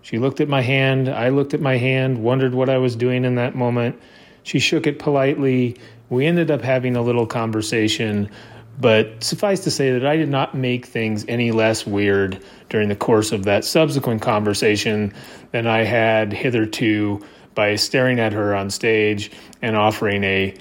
[0.03, 3.25] She looked at my hand, I looked at my hand, wondered what I was doing
[3.25, 4.01] in that moment.
[4.43, 5.77] She shook it politely.
[6.11, 8.31] We ended up having a little conversation,
[8.79, 12.97] but suffice to say that I did not make things any less weird during the
[12.97, 15.15] course of that subsequent conversation
[15.53, 17.25] than I had hitherto
[17.55, 19.31] by staring at her on stage
[19.63, 20.55] and offering a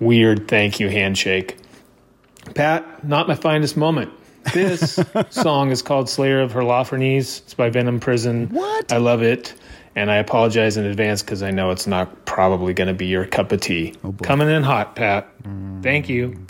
[0.00, 1.56] weird thank you handshake.
[2.54, 4.12] Pat, not my finest moment.
[4.52, 5.00] This
[5.30, 7.40] song is called Slayer of Holofernes.
[7.40, 8.48] It's by Venom Prison.
[8.50, 8.92] What?
[8.92, 9.54] I love it.
[9.96, 13.24] And I apologize in advance because I know it's not probably going to be your
[13.26, 13.94] cup of tea.
[14.02, 15.28] Oh, Coming in hot, Pat.
[15.44, 15.82] Mm.
[15.82, 16.46] Thank you.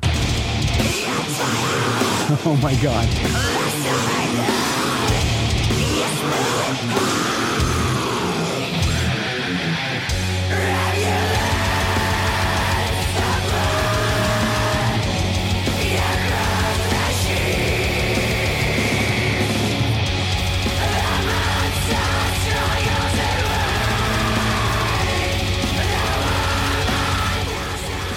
[2.46, 3.33] Oh my God.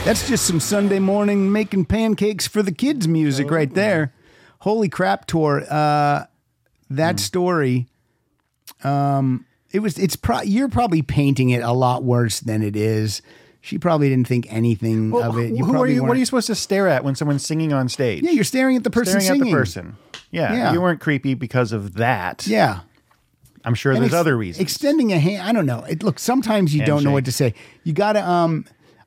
[0.07, 4.13] That's just some Sunday morning making pancakes for the kids music right there.
[4.59, 5.65] Holy crap, Tor.
[5.69, 6.27] Uh,
[6.89, 7.87] that story,
[8.85, 13.21] um, it was, it's pro- you're probably painting it a lot worse than it is.
[13.59, 15.53] She probably didn't think anything Well, of it.
[15.53, 16.03] You who are you?
[16.03, 18.23] What are you supposed to stare at when someone's singing on stage?
[18.23, 19.53] Yeah, you're staring at the person staring singing.
[19.53, 19.97] at the person.
[20.31, 20.71] Yeah, Yeah.
[20.71, 22.47] you weren't creepy because of that.
[22.47, 22.79] Yeah.
[23.65, 24.61] I'm sure And there's ex- other reasons.
[24.61, 25.83] Extending a hand, I don't know.
[25.83, 27.53] It, look, sometimes you don't know what to say.
[27.83, 28.63] You got to, um,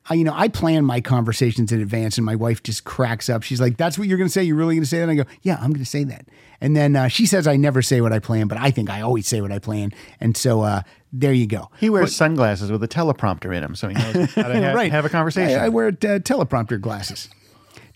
[0.09, 3.43] I, you know, I plan my conversations in advance, and my wife just cracks up.
[3.43, 4.43] She's like, "That's what you're going to say?
[4.43, 6.25] You're really going to say that?" And I go, "Yeah, I'm going to say that."
[6.59, 9.01] And then uh, she says, "I never say what I plan, but I think I
[9.01, 10.81] always say what I plan." And so uh,
[11.13, 11.69] there you go.
[11.79, 14.91] He wears sunglasses with a teleprompter in them, so he knows how to ha- right.
[14.91, 15.59] have a conversation.
[15.59, 17.29] I, I wear uh, teleprompter glasses.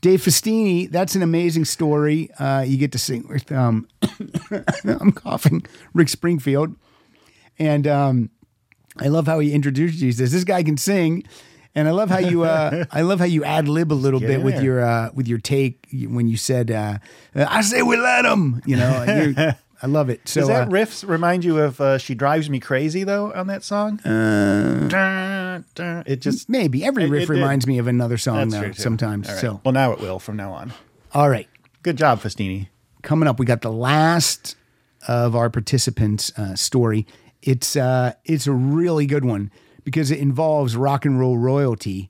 [0.02, 2.30] Dave Festini, that's an amazing story.
[2.34, 3.88] Uh, you get to sing with, um,
[4.84, 5.66] I'm coughing,
[5.96, 6.76] Rick Springfield.
[7.58, 8.30] And um,
[9.00, 10.08] I love how he introduced you.
[10.08, 11.24] He says, This guy can sing.
[11.78, 14.28] And I love how you uh, I love how you ad lib a little Get
[14.28, 14.64] bit with there.
[14.64, 17.00] your uh, with your take when you said uh,
[17.36, 18.62] I say we let them.
[18.66, 19.54] You know,
[19.84, 20.22] I love it.
[20.28, 23.48] So Does that uh, riff remind you of uh, "She Drives Me Crazy" though on
[23.48, 24.00] that song?
[24.02, 25.62] Uh.
[26.06, 27.34] It just maybe every It- riff it did.
[27.34, 28.84] reminds me of another song That's though.
[28.84, 29.28] Sometimes.
[29.28, 29.38] Right.
[29.38, 30.74] So well, now it will from now on.
[31.14, 31.48] all right,
[31.84, 32.68] Good job, Festini.
[33.04, 34.56] coming up, we got the last
[35.08, 37.06] of our participants' uh, story.
[37.42, 39.52] It's uh, it's a really good one
[39.86, 42.10] because it involves rock and roll royalty.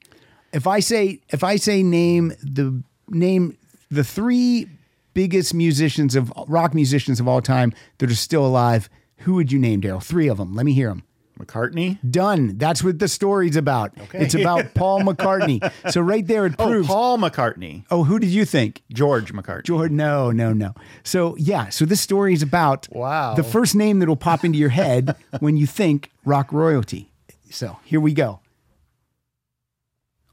[0.51, 3.55] If I say if I say name the name
[3.91, 4.67] the three
[5.13, 8.89] biggest musicians of rock musicians of all time that are still alive,
[9.19, 10.03] who would you name, Darryl?
[10.03, 10.55] Three of them.
[10.55, 11.03] Let me hear them.
[11.39, 11.97] McCartney.
[12.09, 12.57] Done.
[12.57, 13.91] That's what the story's about.
[14.03, 14.19] Okay.
[14.19, 15.59] It's about Paul McCartney.
[15.91, 16.87] So right there, it Oh, proves.
[16.87, 17.83] Paul McCartney.
[17.91, 18.81] Oh, who did you think?
[18.93, 19.63] George McCartney.
[19.65, 20.73] George, no, no, no.
[21.03, 23.33] So yeah, so this story is about Wow.
[23.35, 27.11] the first name that will pop into your head when you think rock royalty.
[27.49, 28.39] So here we go.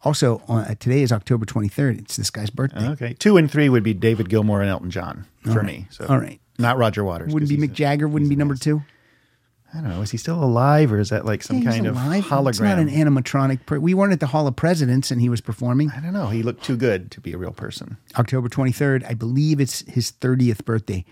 [0.04, 2.00] Also, uh, today is October 23rd.
[2.00, 2.88] It's this guy's birthday.
[2.88, 5.64] Okay, two and three would be David Gilmour and Elton John for right.
[5.66, 5.86] me.
[5.90, 6.40] So All right.
[6.58, 7.32] not Roger Waters.
[7.32, 8.08] Wouldn't be Mick Jagger.
[8.08, 8.82] Wouldn't be number two.
[9.74, 10.02] I don't know.
[10.02, 12.48] Is he still alive, or is that like some Yeah, kind of hologram?
[12.50, 13.64] It's not an animatronic.
[13.64, 15.90] Per- we weren't at the Hall of Presidents, and he was performing.
[15.92, 16.26] I don't know.
[16.26, 17.96] He looked too good to be a real person.
[18.18, 19.06] October 23rd.
[19.08, 21.04] I believe it's his 30th birthday.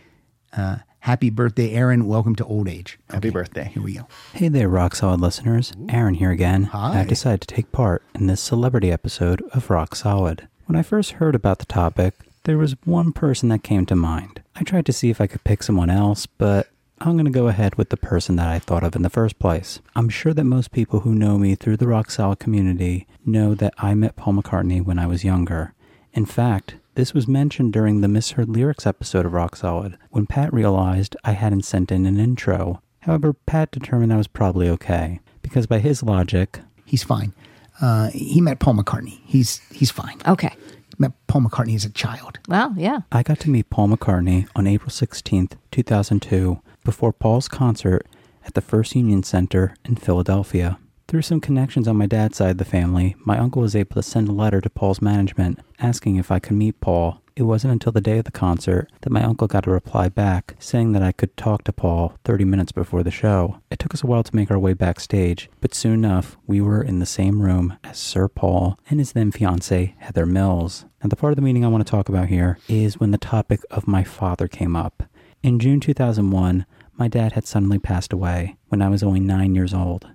[0.55, 2.06] Uh, happy birthday, Aaron.
[2.06, 2.98] Welcome to old age.
[3.10, 3.70] Happy birthday.
[3.72, 4.06] Here we go.
[4.32, 5.72] Hey there, Rock Solid listeners.
[5.89, 6.64] Aaron here again.
[6.64, 7.01] Hi.
[7.01, 10.48] I've decided to take part in this celebrity episode of Rock Solid.
[10.66, 12.14] When I first heard about the topic,
[12.44, 14.43] there was one person that came to mind.
[14.56, 16.68] I tried to see if I could pick someone else, but
[17.01, 19.39] I'm going to go ahead with the person that I thought of in the first
[19.39, 19.81] place.
[19.97, 23.74] I'm sure that most people who know me through the Rock Solid community know that
[23.78, 25.72] I met Paul McCartney when I was younger.
[26.12, 30.52] In fact, this was mentioned during the Misheard Lyrics episode of Rock Solid when Pat
[30.52, 32.82] realized I hadn't sent in an intro.
[32.98, 37.32] However, Pat determined I was probably okay because by his logic, He's fine.
[37.81, 39.20] Uh, he met Paul McCartney.
[39.24, 40.20] He's he's fine.
[40.28, 40.55] Okay.
[40.98, 42.39] Met Paul McCartney as a child.
[42.48, 42.98] Well, yeah.
[43.10, 48.06] I got to meet Paul McCartney on April 16th, 2002, before Paul's concert
[48.44, 50.78] at the First Union Center in Philadelphia.
[51.11, 54.03] Through some connections on my dad's side of the family, my uncle was able to
[54.03, 57.20] send a letter to Paul's management asking if I could meet Paul.
[57.35, 60.55] It wasn't until the day of the concert that my uncle got a reply back
[60.61, 63.61] saying that I could talk to Paul 30 minutes before the show.
[63.73, 66.81] It took us a while to make our way backstage, but soon enough, we were
[66.81, 70.85] in the same room as Sir Paul and his then fiancee, Heather Mills.
[71.03, 73.19] Now, the part of the meeting I want to talk about here is when the
[73.19, 75.03] topic of my father came up.
[75.43, 76.66] In June 2001,
[76.97, 80.07] my dad had suddenly passed away when I was only nine years old.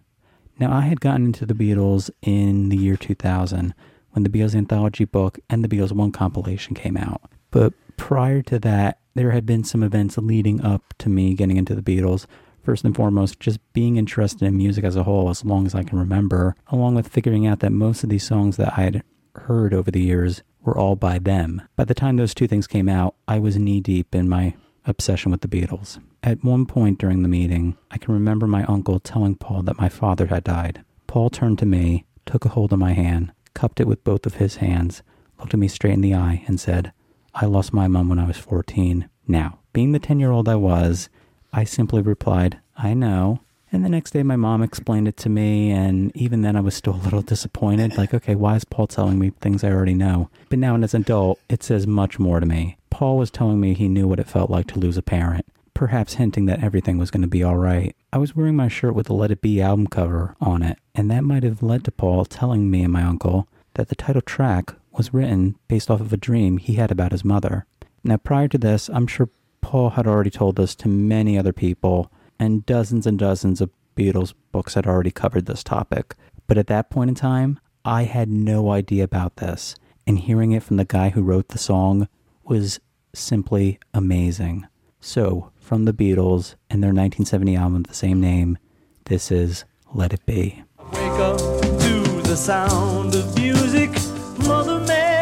[0.60, 3.74] Now, I had gotten into the Beatles in the year 2000
[4.12, 7.22] when the Beatles anthology book and the Beatles One compilation came out.
[7.52, 11.76] But prior to that, there had been some events leading up to me getting into
[11.76, 12.26] the Beatles.
[12.64, 15.84] First and foremost, just being interested in music as a whole as long as I
[15.84, 19.04] can remember, along with figuring out that most of these songs that I had
[19.36, 21.62] heard over the years were all by them.
[21.76, 24.56] By the time those two things came out, I was knee deep in my
[24.88, 26.00] obsession with the Beatles.
[26.24, 29.90] At one point during the meeting, I can remember my uncle telling Paul that my
[29.90, 30.84] father had died.
[31.08, 34.36] Paul turned to me, took a hold of my hand, cupped it with both of
[34.36, 35.02] his hands,
[35.40, 36.92] looked at me straight in the eye, and said,
[37.34, 39.10] I lost my mom when I was 14.
[39.28, 41.10] Now, being the 10 year old I was,
[41.52, 43.42] I simply replied, I know.
[43.72, 46.76] And the next day, my mom explained it to me, and even then, I was
[46.76, 47.98] still a little disappointed.
[47.98, 50.30] Like, okay, why is Paul telling me things I already know?
[50.50, 52.78] But now, as an adult, it says much more to me.
[52.96, 56.14] Paul was telling me he knew what it felt like to lose a parent, perhaps
[56.14, 57.94] hinting that everything was going to be all right.
[58.14, 61.12] I was wearing my shirt with the Let It Be album cover on it, and
[61.12, 64.76] that might have led to Paul telling me and my uncle that the title track
[64.94, 67.66] was written based off of a dream he had about his mother.
[68.02, 69.28] Now, prior to this, I'm sure
[69.60, 72.10] Paul had already told this to many other people,
[72.40, 76.16] and dozens and dozens of Beatles books had already covered this topic.
[76.48, 79.76] But at that point in time, I had no idea about this,
[80.08, 82.08] and hearing it from the guy who wrote the song
[82.46, 82.80] was
[83.14, 84.68] simply amazing.
[85.00, 88.58] So, from the Beatles and their 1970 album of the same name,
[89.06, 90.64] this is Let It Be.
[90.92, 93.92] Wake up to the sound of music.
[94.48, 95.15] Mother Mary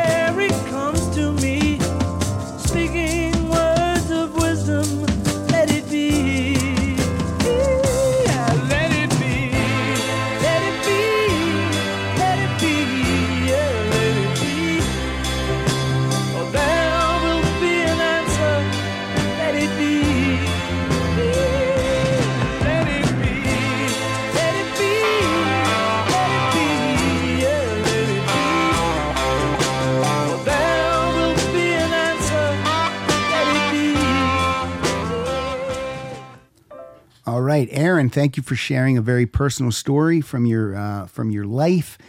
[37.54, 38.10] right, Aaron.
[38.10, 42.00] Thank you for sharing a very personal story from your uh, from your life.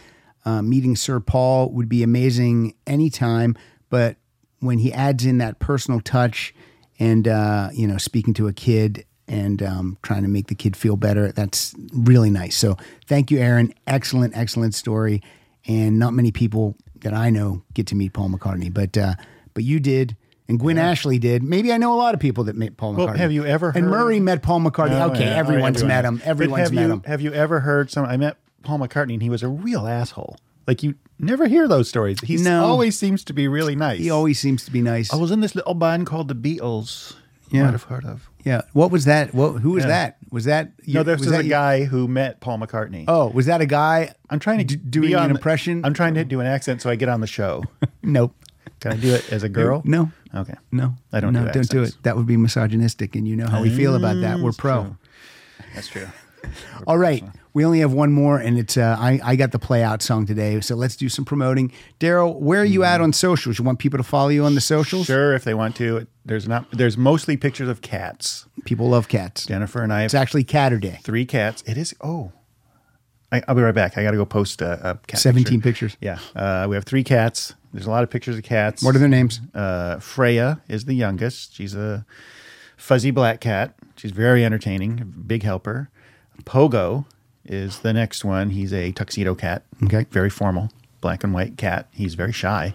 [0.43, 3.55] Uh, meeting Sir Paul would be amazing anytime,
[3.89, 4.17] but
[4.59, 6.53] when he adds in that personal touch
[6.97, 10.75] and uh, you know speaking to a kid and um, trying to make the kid
[10.75, 12.55] feel better, that's really nice.
[12.55, 13.71] So thank you, Aaron.
[13.85, 15.21] Excellent, excellent story.
[15.67, 19.13] And not many people that I know get to meet Paul McCartney, but uh,
[19.53, 20.17] but you did.
[20.47, 21.41] And Gwen Ashley did.
[21.43, 22.97] Maybe I know a lot of people that met Paul McCartney.
[23.05, 23.81] Well, have you ever heard?
[23.81, 24.99] And Murray met Paul McCartney.
[25.01, 25.25] Oh, okay, yeah.
[25.25, 25.87] All right, everyone's everyone.
[25.87, 26.21] met him.
[26.23, 27.03] Everyone's met you, him.
[27.05, 28.05] Have you ever heard some?
[28.05, 30.37] I met Paul McCartney, and he was a real asshole.
[30.67, 32.19] Like you never hear those stories.
[32.21, 32.63] He No.
[32.65, 33.99] always seems to be really nice.
[33.99, 35.11] He always seems to be nice.
[35.13, 37.13] I was in this little band called the Beatles.
[37.51, 37.65] You Yeah.
[37.65, 38.29] might have heard of.
[38.43, 38.61] Yeah.
[38.73, 39.33] What was that?
[39.33, 39.61] What?
[39.61, 39.89] Who was Yeah.
[39.89, 40.17] that?
[40.31, 40.71] Was that?
[40.83, 43.05] You, no, this was that a you- guy who met Paul McCartney.
[43.07, 44.11] Oh, was that a guy?
[44.31, 45.83] I'm trying to d- on an impression.
[45.85, 47.63] I'm trying to do an accent so I get on the show.
[48.03, 48.35] Nope.
[48.81, 49.81] Can I do it as a girl?
[49.85, 50.11] No.
[50.35, 50.55] Okay.
[50.71, 50.95] No.
[51.13, 51.95] I don't No, do don't do it.
[52.03, 54.39] That would be misogynistic, and you know how we feel about that.
[54.39, 54.83] We're pro.
[54.83, 54.97] true.
[55.73, 56.07] That's true.
[56.87, 59.81] All right, we only have one more, and it's uh, I I got the play
[59.81, 61.71] out song today, so let's do some promoting.
[61.99, 63.57] Darryl, where are you at on socials?
[63.57, 65.07] You want people to follow you on the socials?
[65.07, 66.05] Sure, if they want to.
[66.23, 66.69] There's not.
[66.71, 68.45] There's mostly pictures of cats.
[68.65, 69.45] People love cats.
[69.47, 70.01] Jennifer and I.
[70.01, 70.99] Have It's actually Caturday.
[71.03, 71.63] three cats.
[71.65, 71.95] It is.
[72.01, 72.31] Oh,
[73.31, 73.97] I, I'll be right back.
[73.97, 75.19] I got to go post a, a cat.
[75.19, 75.87] 17 picture.
[75.87, 75.97] pictures.
[76.01, 77.53] Yeah, uh, we have three cats.
[77.73, 78.81] There's a lot of pictures of cats.
[78.83, 79.41] What are their names?
[79.53, 81.55] Uh, Freya is the youngest.
[81.55, 82.05] She's a
[82.77, 83.75] fuzzy black cat.
[83.97, 85.89] She's very entertaining, big helper.
[86.43, 87.05] Pogo
[87.43, 88.51] is the next one.
[88.51, 89.63] He's a tuxedo cat.
[89.83, 90.05] Okay.
[90.11, 90.71] Very formal,
[91.01, 91.87] black and white cat.
[91.91, 92.73] He's very shy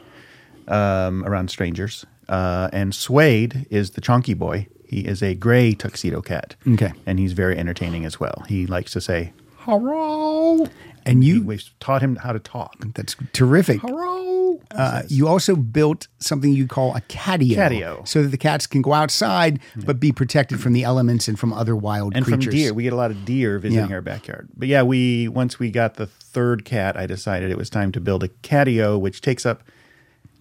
[0.68, 2.04] um, around strangers.
[2.28, 4.66] Uh, and Suede is the chunky boy.
[4.86, 6.56] He is a gray tuxedo cat.
[6.66, 6.92] Okay.
[7.06, 8.44] And he's very entertaining as well.
[8.48, 9.32] He likes to say,
[9.70, 10.66] hello.
[11.06, 12.76] And you, We've taught him how to talk.
[12.94, 13.80] that's terrific.
[13.80, 14.60] Hello.
[14.72, 18.06] Uh, you also built something you call a catio, Catio.
[18.06, 21.52] so that the cats can go outside but be protected from the elements and from
[21.52, 22.44] other wild and creatures.
[22.44, 22.74] from deer.
[22.74, 23.94] We get a lot of deer visiting Yeah.
[23.94, 24.48] our backyard.
[24.56, 28.00] But yeah, we once we got the third cat, I decided it was time to
[28.00, 29.62] build a catio, which takes up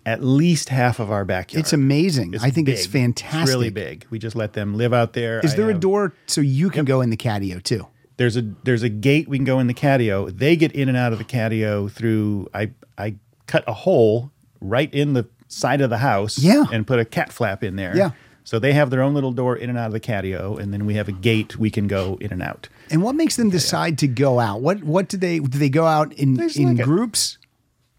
[0.06, 1.62] at least half of our backyard.
[1.62, 2.36] It's amazing.
[2.42, 3.42] I think it's fantastic.
[3.44, 4.06] It's really big.
[4.10, 5.40] We just let them live out there.
[5.42, 7.88] Is I there a door so you can go in the catio too?
[8.20, 10.30] There's a there's a gate we can go in the catio.
[10.30, 13.16] They get in and out of the catio through I I
[13.48, 14.30] cut a hole
[14.62, 16.66] right in the side of the house Yeah.
[16.72, 17.96] and put a cat flap in there.
[17.98, 18.12] Yeah.
[18.44, 20.86] So they have their own little door in and out of the catio, and then
[20.86, 22.68] we have a gate we can go in and out.
[22.92, 24.62] And what makes them decide to go out?
[24.62, 25.58] What what do they do?
[25.58, 27.38] They go out in There's in like a- groups?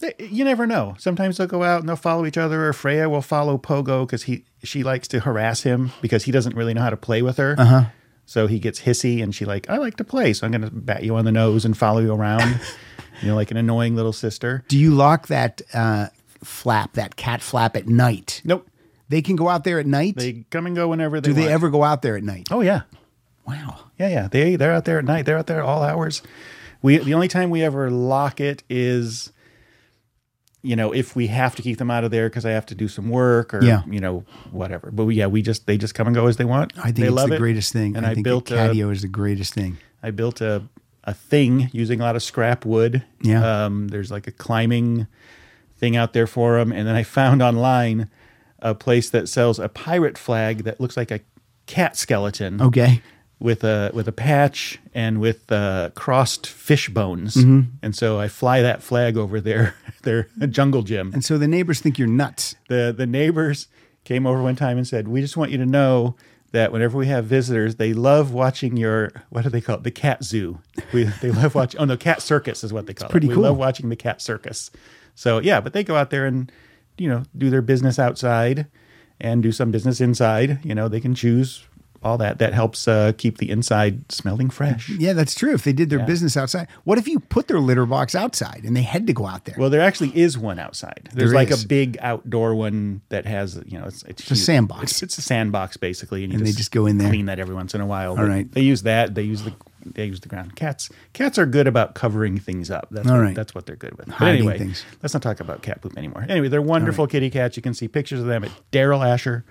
[0.00, 0.96] They- You never know.
[0.98, 2.66] Sometimes they'll go out and they'll follow each other.
[2.68, 6.56] Or Freya will follow Pogo because he she likes to harass him because he doesn't
[6.56, 7.54] really know how to play with her.
[7.58, 7.84] Uh-huh.
[8.30, 10.70] So he gets hissy and she like, I like to play, so I'm going to
[10.70, 12.60] bat you on the nose and follow you around.
[13.22, 14.62] you know, like an annoying little sister.
[14.68, 16.10] Do you lock that uh,
[16.44, 18.40] flap, that cat flap, at night?
[18.44, 18.68] Nope.
[19.08, 20.14] They can go out there at night.
[20.14, 21.30] They come and go whenever they.
[21.30, 21.54] do they want.
[21.54, 22.46] ever go out there at night?
[22.52, 22.82] Oh yeah.
[23.48, 23.90] Wow.
[23.98, 24.28] Yeah, yeah.
[24.28, 25.26] They they're out there at night.
[25.26, 26.22] They're out there all hours.
[26.82, 29.32] We the only time we ever lock it is
[30.62, 32.74] you know, if we have to keep them out of there because I have to
[32.74, 33.82] do some work or Yeah.
[33.88, 34.90] you know, whatever.
[34.90, 36.72] But we, yeah, we just they just come and go as they want.
[36.78, 37.38] I think they it's love the it.
[37.38, 37.96] greatest thing.
[37.96, 39.78] And I, I, think built catio is the greatest thing.
[40.02, 40.62] I built a
[41.04, 43.02] a thing using a lot of scrap wood.
[43.22, 43.64] Yeah.
[43.64, 45.06] Um, there's like a climbing
[45.78, 48.10] thing out there for them, and then I found online
[48.58, 51.20] a place that sells a pirate flag that looks like a
[51.66, 52.60] cat skeleton.
[52.60, 53.00] Okay.
[53.40, 57.68] With a with a patch and with uh, crossed fish bones, Mhm.
[57.82, 61.10] and so I fly that flag over their their jungle gym.
[61.14, 62.54] And so the neighbors think you're nuts.
[62.68, 63.68] The the neighbors
[64.04, 66.16] came over one time and said, "We just want you to know
[66.52, 69.84] that whenever we have visitors, they love watching your what do they call it?
[69.84, 70.58] The cat zoo.
[70.92, 71.80] We they love watching.
[71.80, 73.30] Oh no, cat circus is what they call pretty it.
[73.30, 73.44] We cool.
[73.44, 74.70] love watching the cat circus.
[75.14, 76.52] So yeah, but they go out there and
[76.98, 78.66] you know do their business outside
[79.18, 80.62] and do some business inside.
[80.62, 81.64] You know they can choose
[82.02, 82.38] all that.
[82.38, 84.88] That helps uh, keep the inside smelling fresh.
[84.88, 85.52] Yeah, that's true.
[85.52, 86.06] If they did their Yeah.
[86.06, 89.26] business outside, what if you put their litter box outside and they had to go
[89.26, 89.54] out there?
[89.58, 91.10] Well, there actually is one outside.
[91.12, 94.36] There's There like a big outdoor one that has, you know, it's it's, It's a
[94.36, 94.82] sandbox.
[94.92, 97.08] It's, it's a sandbox basically, and, you And they just go in there.
[97.10, 98.10] clean that every once in a while.
[98.10, 98.50] All But right.
[98.50, 99.14] they use that.
[99.14, 99.52] They use the
[99.84, 100.56] they use the ground.
[100.56, 102.88] Cats cats are good about covering things up.
[102.90, 103.34] That's All what, right.
[103.34, 104.08] that's what they're good with.
[104.08, 104.84] But anyway, things.
[105.02, 106.26] let's not talk about cat poop anymore.
[106.28, 107.56] Anyway, they're wonderful kitty cats.
[107.56, 109.42] You can see pictures of them at Darryl Asher,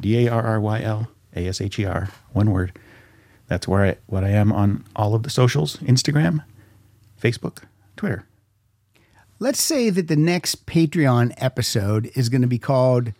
[0.00, 2.78] D A R R Y L A S H E R, one word.
[3.48, 6.44] That's where I what I am on all of the socials: Instagram,
[7.20, 7.62] Facebook,
[7.96, 8.26] Twitter.
[9.38, 13.12] Let's say that the next Patreon episode is going to be called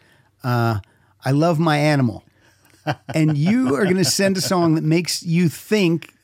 [0.43, 0.80] uh,
[1.24, 2.24] I Love My Animal.
[3.14, 6.14] and you are going to send a song that makes you think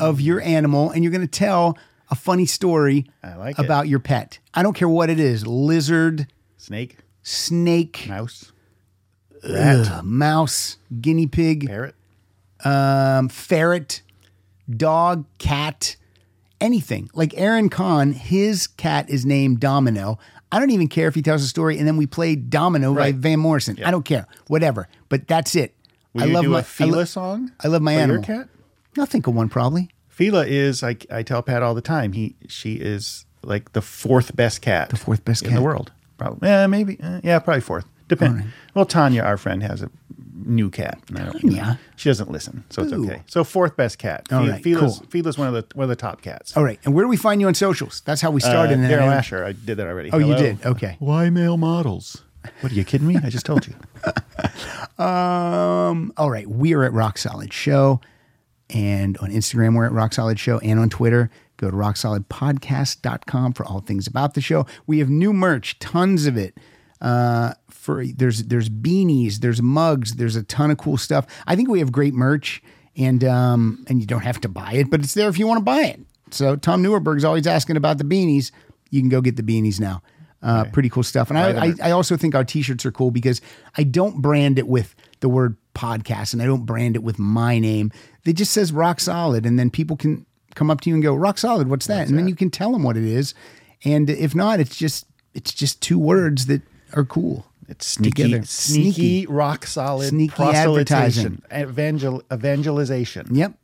[0.00, 1.78] of your animal and you're going to tell
[2.10, 3.64] a funny story like it.
[3.64, 4.38] about your pet.
[4.54, 6.26] I don't care what it is lizard,
[6.58, 8.52] Snake, snake, mouse,
[9.48, 11.94] rat, mouse, guinea pig, parrot,
[12.64, 14.02] um, ferret,
[14.70, 15.96] dog, cat,
[16.60, 17.10] anything.
[17.14, 20.18] Like Aaron Kahn, his cat is named Domino.
[20.50, 23.12] I don't even care if he tells a story and then we play Domino by
[23.12, 23.78] Van Morrison.
[23.84, 24.26] I don't care.
[24.48, 24.86] Whatever.
[25.08, 25.74] But that's it.
[26.12, 27.52] Will I you love do my a Fila I lo- song?
[27.64, 28.22] I love my animal.
[28.22, 28.48] Cat?
[28.98, 29.88] I'll think of one probably.
[30.08, 32.12] Fila is I, I tell Pat all the time.
[32.12, 34.90] He she is like the fourth best cat.
[34.90, 35.56] The fourth best in cat?
[35.56, 35.90] In the world.
[36.18, 36.46] Probably.
[36.46, 37.00] Yeah, maybe.
[37.00, 37.86] uh, yeah, probably fourth.
[38.16, 38.52] Depend.
[38.74, 39.90] Well, Tanya, our friend, has a
[40.44, 40.98] new cat.
[41.14, 41.78] and Tanya?
[41.96, 43.22] She doesn't listen, so it's okay.
[43.26, 44.26] So fourth best cat.
[44.32, 45.06] All Fi- right, Fila's, cool.
[45.08, 46.56] Fila's one of the one of the top cats.
[46.56, 46.78] All right.
[46.84, 48.02] And where do we find you on socials?
[48.04, 48.70] That's how we started.
[48.70, 49.44] Uh, and then Darryl I- Asher.
[49.44, 50.10] I did that already.
[50.12, 50.64] Oh, you did?
[50.66, 50.96] Okay.
[50.98, 52.22] Why male models?
[52.60, 53.16] What are you kidding me?
[53.22, 53.74] I just told you.
[54.98, 56.46] Um, all right.
[56.46, 58.00] We are at Rock Solid Show.
[58.70, 60.58] And on Instagram, we're at Rock Solid Show.
[60.58, 64.66] And on Twitter, go to rocksolidpodcast.com for all things about the show.
[64.86, 66.56] We have new merch, tons of it.
[67.02, 71.26] Uh, for there's there's beanies, there's mugs, there's a ton of cool stuff.
[71.46, 72.62] I think we have great merch,
[72.96, 75.58] and um, and you don't have to buy it, but it's there if you want
[75.58, 76.00] to buy it.
[76.30, 78.52] So Tom Newerberg's always asking about the beanies.
[78.90, 80.00] You can go get the beanies now.
[80.42, 81.28] Uh, Pretty cool stuff.
[81.30, 81.74] And I, I.
[81.84, 83.40] I also think our t-shirts are cool because
[83.76, 87.58] I don't brand it with the word podcast and I don't brand it with my
[87.58, 87.92] name.
[88.24, 89.46] It just says rock solid.
[89.46, 90.26] And then people can
[90.56, 92.08] come up to you and go, rock solid, what's that?
[92.08, 93.34] and then you can tell them what it is.
[93.84, 96.62] And if not, it's just, it's just two words that
[96.94, 97.46] are cool.
[97.68, 101.40] It's sneaky, sneaky, rock solid, Sneaky advertising.
[101.54, 103.28] evangel, evangelization.
[103.34, 103.54] Yep.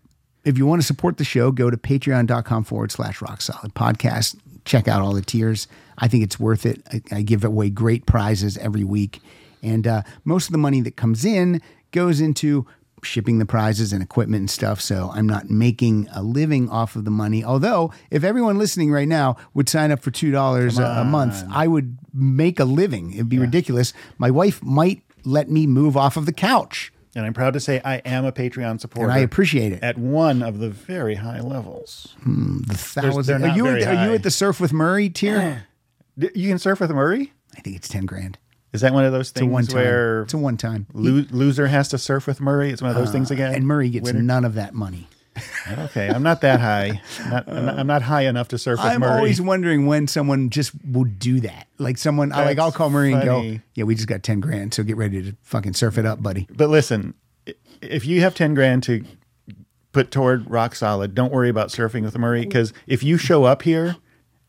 [0.44, 4.36] If you want to support the show, go to patreon.com forward slash rock solid podcast.
[4.64, 5.68] Check out all the tiers.
[5.98, 6.80] I think it's worth it.
[6.92, 9.20] I, I give away great prizes every week.
[9.62, 11.60] And uh, most of the money that comes in
[11.90, 12.66] goes into
[13.02, 14.80] shipping the prizes and equipment and stuff.
[14.80, 17.42] So I'm not making a living off of the money.
[17.44, 21.66] Although, if everyone listening right now would sign up for $2 a, a month, I
[21.66, 23.12] would make a living.
[23.12, 23.92] It'd be ridiculous.
[24.18, 26.92] My wife might let me move off of the couch.
[27.16, 29.10] And I'm proud to say I am a Patreon supporter.
[29.10, 29.82] And I appreciate it.
[29.82, 32.14] At one of the very high levels.
[32.22, 32.76] Hmm, the They're-
[33.10, 33.24] thousand.
[33.40, 35.64] they're not you, at, are you at the Surf with Murray tier?
[36.34, 37.32] You can surf with Murray?
[37.56, 38.38] I think it's 10 grand.
[38.72, 39.76] Is that one of those things one time.
[39.76, 40.86] where It's a one time.
[40.92, 42.70] lo- loser has to surf with Murray?
[42.70, 43.54] It's one of those Uh, things again?
[43.54, 44.20] And Murray gets Winner?
[44.22, 45.08] none of that money.
[45.70, 47.00] Okay, I'm not that high.
[47.30, 49.12] Not, I'm, not, I'm not high enough to surf with I'm Murray.
[49.12, 51.68] always wondering when someone just will do that.
[51.78, 54.72] Like someone, I like I'll call Murray and go, "Yeah, we just got ten grand,
[54.74, 57.14] so get ready to fucking surf it up, buddy." But listen,
[57.82, 59.04] if you have 10 grand to
[59.92, 63.62] put toward rock solid, don't worry about surfing with Murray because if you show up
[63.62, 63.96] here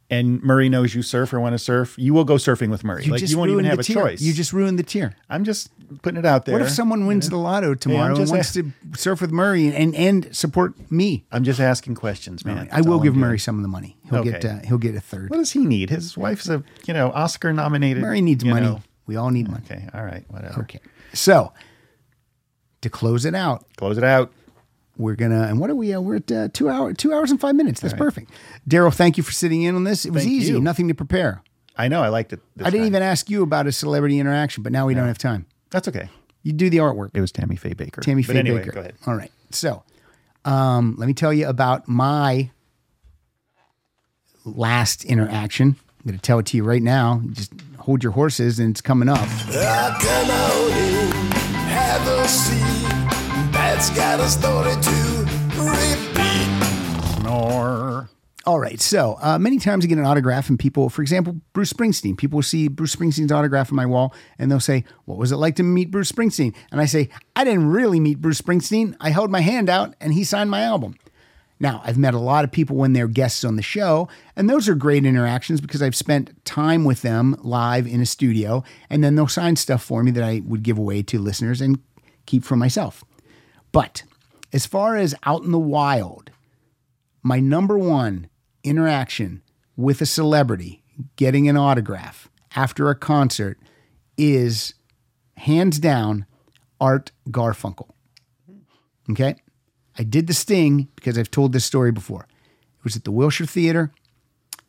[0.10, 3.06] and Murray knows you surf or want to surf, you will go surfing with Murray.
[3.06, 3.96] You like just you won't even have a tier.
[3.96, 4.22] choice.
[4.22, 5.16] You just ruined the tier.
[5.30, 5.70] I'm just
[6.02, 6.54] putting it out there.
[6.54, 10.36] What if someone wins the lotto tomorrow and wants to surf with Murray and and
[10.36, 11.26] support me?
[11.32, 12.70] I'm just asking questions, man.
[12.72, 13.40] I will give I'm Murray doing.
[13.40, 13.98] some of the money.
[14.10, 15.30] He'll get uh, he'll get a third.
[15.30, 15.90] What does he need?
[15.90, 18.02] His wife's a you know Oscar nominated.
[18.02, 18.66] Murray needs money.
[18.66, 18.82] know.
[19.06, 19.64] We all need money.
[19.66, 20.62] Okay, all right, whatever.
[20.62, 20.80] Okay.
[21.14, 21.54] So
[22.82, 24.32] to close it out, close it out.
[25.00, 25.94] We're gonna and what are we?
[25.94, 27.80] Uh, we're at uh, two hour two hours and five minutes.
[27.80, 28.32] That's perfect.
[28.70, 30.06] Darryl, thank you for sitting in on this.
[30.06, 30.60] It was Thank easy, you.
[30.60, 31.42] nothing to prepare.
[31.78, 32.04] I know.
[32.04, 32.42] I liked it.
[32.58, 32.88] this I didn't time.
[32.88, 35.46] even ask you about a celebrity interaction, but now we don't have time.
[35.70, 36.10] That's okay.
[36.44, 37.12] You do the artwork.
[37.14, 38.02] It was Tammy Faye Bakker.
[38.02, 38.74] Tammy But Faye anyway, Bakker.
[38.74, 38.96] go ahead.
[39.08, 39.32] All right.
[39.52, 39.84] So,
[40.44, 42.52] um, let me tell you about my
[44.44, 45.78] last interaction.
[46.02, 47.22] I'm going to tell it to you right now.
[47.32, 49.28] Just hold your horses, and it's coming up.
[53.80, 54.20] I come out in, have a seat.
[54.20, 57.22] That's got a story to repeat.
[57.22, 58.10] Snore.
[58.46, 58.82] All right.
[58.82, 62.38] So uh, many times I get an autograph, and people, for example, Bruce Springsteen, people
[62.38, 65.56] will see Bruce Springsteen's autograph on my wall, and they'll say, What was it like
[65.58, 66.54] to meet Bruce Springsteen?
[66.72, 68.98] And I say, I didn't really meet Bruce Springsteen.
[69.00, 70.96] I held my hand out, and he signed my album.
[71.62, 74.70] Now, I've met a lot of people when they're guests on the show, and those
[74.70, 79.16] are great interactions because I've spent time with them live in a studio, and then
[79.16, 81.80] they'll sign stuff for me that I would give away to listeners and
[82.26, 83.04] keep for myself.
[83.72, 84.04] But
[84.52, 86.32] as far as out in the wild,
[87.22, 88.30] my number one
[88.64, 89.42] interaction
[89.76, 90.84] with a celebrity
[91.16, 93.58] getting an autograph after a concert
[94.18, 94.74] is
[95.38, 96.26] hands down
[96.82, 97.90] Art Garfunkel.
[99.12, 99.36] Okay.
[99.98, 102.28] I did the sting because I've told this story before.
[102.78, 103.92] It was at the Wilshire Theater.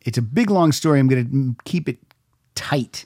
[0.01, 0.99] It's a big, long story.
[0.99, 1.99] I'm going to keep it
[2.55, 3.05] tight.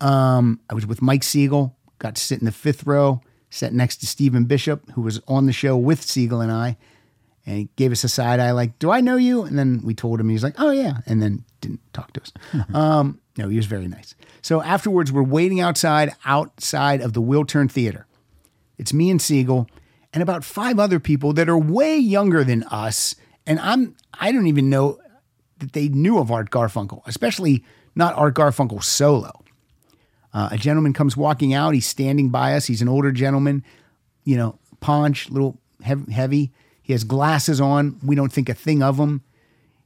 [0.00, 3.20] Um, I was with Mike Siegel, got to sit in the fifth row,
[3.54, 6.76] sat next to Stephen Bishop, who was on the show with Siegel and I.
[7.46, 9.42] And he gave us a side eye, like, Do I know you?
[9.42, 10.98] And then we told him, he was like, Oh, yeah.
[11.06, 12.32] And then didn't talk to us.
[12.74, 14.14] um, no, he was very nice.
[14.42, 18.06] So afterwards, we're waiting outside, outside of the Wiltern Theater.
[18.78, 19.68] It's me and Siegel
[20.12, 23.14] and about five other people that are way younger than us.
[23.46, 24.98] And I'm, I don't even know
[25.58, 27.64] that they knew of Art Garfunkel, especially
[27.94, 29.43] not Art Garfunkel solo.
[30.34, 31.72] Uh, a gentleman comes walking out.
[31.74, 32.66] He's standing by us.
[32.66, 33.64] He's an older gentleman,
[34.24, 36.52] you know, paunch, little heavy.
[36.82, 37.98] He has glasses on.
[38.04, 39.22] We don't think a thing of him.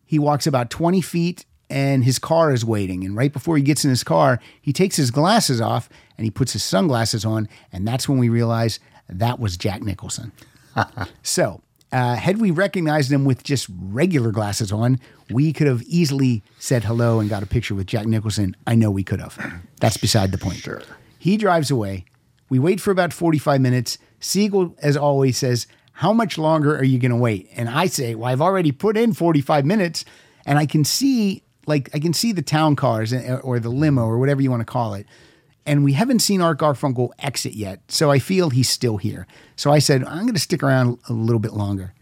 [0.07, 3.05] he walks about 20 feet and his car is waiting.
[3.05, 6.31] And right before he gets in his car, he takes his glasses off and he
[6.31, 7.49] puts his sunglasses on.
[7.73, 10.33] And that's when we realize that was Jack Nicholson.
[11.23, 11.61] so,
[11.93, 15.01] uh, had we recognized him with just regular glasses on,
[15.31, 18.57] we could have easily said hello and got a picture with Jack Nicholson.
[18.67, 19.39] I know we could have.
[19.81, 20.59] That's beside the point.
[20.59, 20.83] Sure.
[21.19, 22.05] He drives away.
[22.51, 23.99] We wait for about 45 minutes.
[24.21, 27.49] Siegel, as always, says, How much longer are you going to wait?
[27.57, 30.05] And I say, Well, I've already put in 45 minutes
[30.47, 34.05] and I can see, like, I can see the town cars uh, or the limo
[34.05, 35.07] or whatever you want to call it.
[35.69, 37.81] And we haven't seen Art Garfunkel exit yet.
[37.89, 39.27] So I feel he's still here.
[39.55, 41.93] So I said, I'm going to stick around a little bit longer.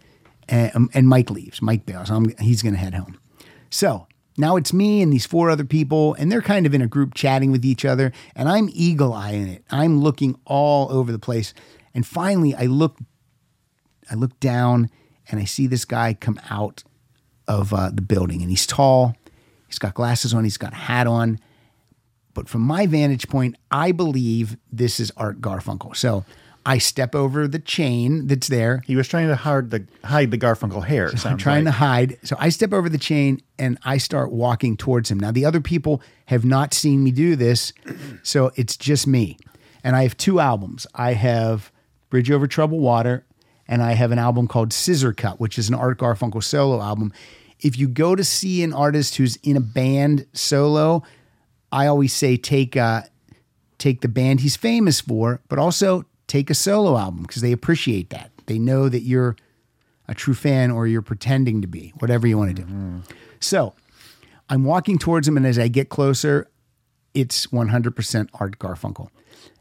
[0.48, 1.60] And, um, and Mike leaves.
[1.60, 2.08] Mike bails.
[2.08, 3.18] I'm, he's going to head home.
[3.68, 4.06] So
[4.38, 7.14] now it's me and these four other people, and they're kind of in a group
[7.14, 9.64] chatting with each other, and I'm eagle eyeing it.
[9.68, 11.52] I'm looking all over the place.
[11.92, 12.98] And finally, I look,
[14.08, 14.90] I look down,
[15.28, 16.84] and I see this guy come out
[17.48, 19.16] of uh, the building, and he's tall.
[19.66, 20.44] He's got glasses on.
[20.44, 21.40] He's got a hat on.
[22.36, 25.96] But from my vantage point, I believe this is Art Garfunkel.
[25.96, 26.24] So
[26.66, 28.82] I step over the chain that's there.
[28.86, 31.16] He was trying to hide the hide the Garfunkel hair.
[31.16, 31.74] So I'm trying like.
[31.74, 32.18] to hide.
[32.24, 35.18] So I step over the chain and I start walking towards him.
[35.18, 37.72] Now, the other people have not seen me do this,
[38.22, 39.38] so it's just me.
[39.82, 40.86] And I have two albums.
[40.94, 41.72] I have
[42.10, 43.24] Bridge Over Troubled Water,
[43.66, 47.14] and I have an album called Scissor Cut, which is an Art Garfunkel solo album.
[47.60, 51.02] If you go to see an artist who's in a band solo,
[51.76, 53.02] I always say take uh,
[53.76, 58.08] take the band he's famous for, but also take a solo album because they appreciate
[58.10, 58.30] that.
[58.46, 59.36] They know that you're
[60.08, 63.02] a true fan or you're pretending to be, whatever you want to do.
[63.40, 63.74] So
[64.48, 66.48] I'm walking towards him, and as I get closer,
[67.12, 69.08] it's 100% Art Garfunkel.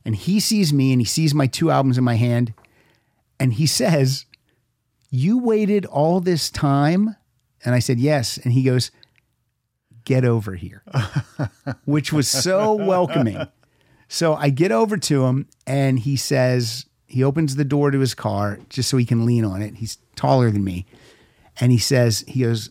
[0.06, 2.54] And he sees me and he sees my two albums in my hand,
[3.42, 4.26] and he says,
[5.10, 7.18] You waited all this time?
[7.66, 8.38] And I said, Yes.
[8.38, 8.90] And he goes,
[10.06, 10.84] Get over here,
[11.86, 13.48] which was so welcoming.
[14.08, 18.14] So I get over to him and he says, he opens the door to his
[18.14, 19.76] car just so he can lean on it.
[19.76, 20.86] He's taller than me.
[21.60, 22.70] And he says, he goes,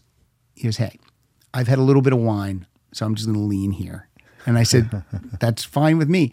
[0.55, 0.99] he goes, Hey,
[1.53, 4.09] I've had a little bit of wine, so I'm just going to lean here.
[4.47, 5.05] And I said,
[5.41, 6.33] That's fine with me.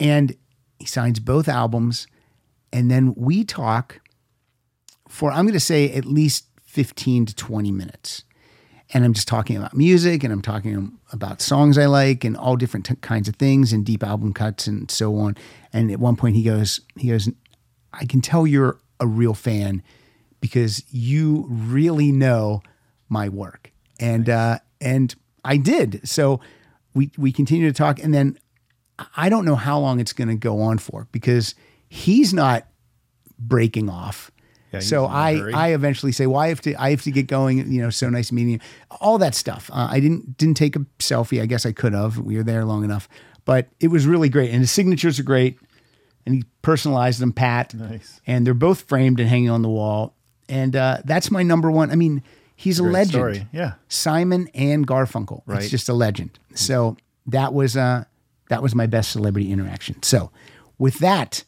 [0.00, 0.36] And
[0.78, 2.06] he signs both albums.
[2.72, 4.00] And then we talk
[5.08, 8.24] for, I'm going to say, at least 15 to 20 minutes.
[8.94, 12.56] And I'm just talking about music and I'm talking about songs I like and all
[12.56, 15.36] different t- kinds of things and deep album cuts and so on.
[15.72, 17.28] And at one point he goes, he goes,
[17.92, 19.82] I can tell you're a real fan
[20.40, 22.62] because you really know
[23.08, 23.72] my work.
[23.98, 25.14] And uh, and
[25.44, 26.06] I did.
[26.06, 26.40] So
[26.92, 28.38] we we continue to talk, and then
[29.16, 31.54] I don't know how long it's going to go on for because
[31.88, 32.66] he's not
[33.38, 34.31] breaking off.
[34.72, 35.50] Yeah, so a I.
[35.54, 37.58] I eventually say, well, I have to I have to get going.
[37.70, 38.58] You know, so nice meeting you.
[39.00, 39.70] All that stuff.
[39.72, 41.40] Uh, I didn't didn't take a selfie.
[41.42, 42.18] I guess I could have.
[42.18, 43.08] We were there long enough,
[43.44, 45.58] but it was really great, and his signatures are great.
[46.24, 47.74] And he personalized them, Pat.
[47.74, 48.20] Nice.
[48.28, 50.14] And they're both framed and hanging on the wall.
[50.48, 51.90] And uh, that's my number one.
[51.90, 52.22] I mean,
[52.54, 53.10] he's a Great legend.
[53.12, 53.46] story.
[53.52, 53.72] Yeah.
[53.88, 55.42] Simon and Garfunkel.
[55.46, 55.62] Right.
[55.62, 56.38] It's just a legend.
[56.54, 56.96] So
[57.26, 58.04] that was uh
[58.50, 60.00] that was my best celebrity interaction.
[60.04, 60.30] So
[60.78, 61.42] with that,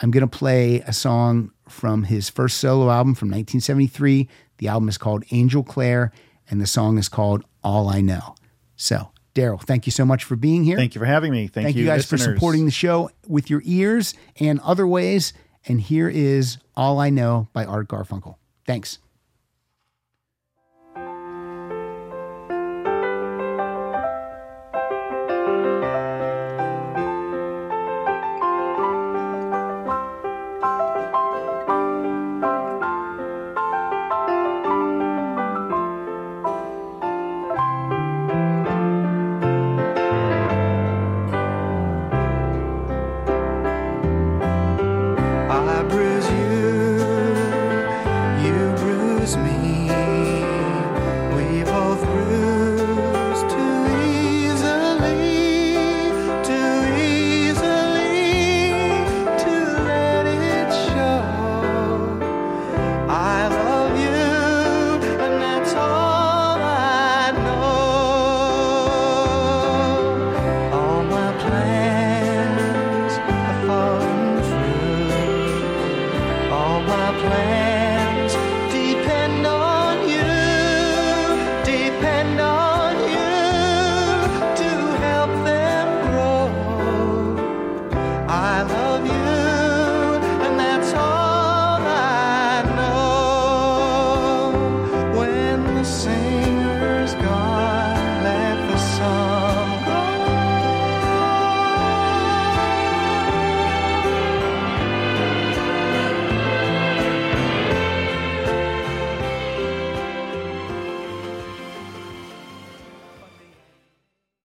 [0.00, 4.28] I'm gonna play a song from his first solo album from 1973.
[4.58, 6.12] The album is called Angel Clare,
[6.50, 8.34] and the song is called All I Know.
[8.76, 10.76] So Darryl, thank you so much for being here.
[10.76, 11.48] Thank you for having me.
[11.48, 15.32] Thank, you, guys for supporting the show with your ears and other ways.
[15.66, 18.36] And here is All I Know by Art Garfunkel.
[18.66, 18.98] Thanks.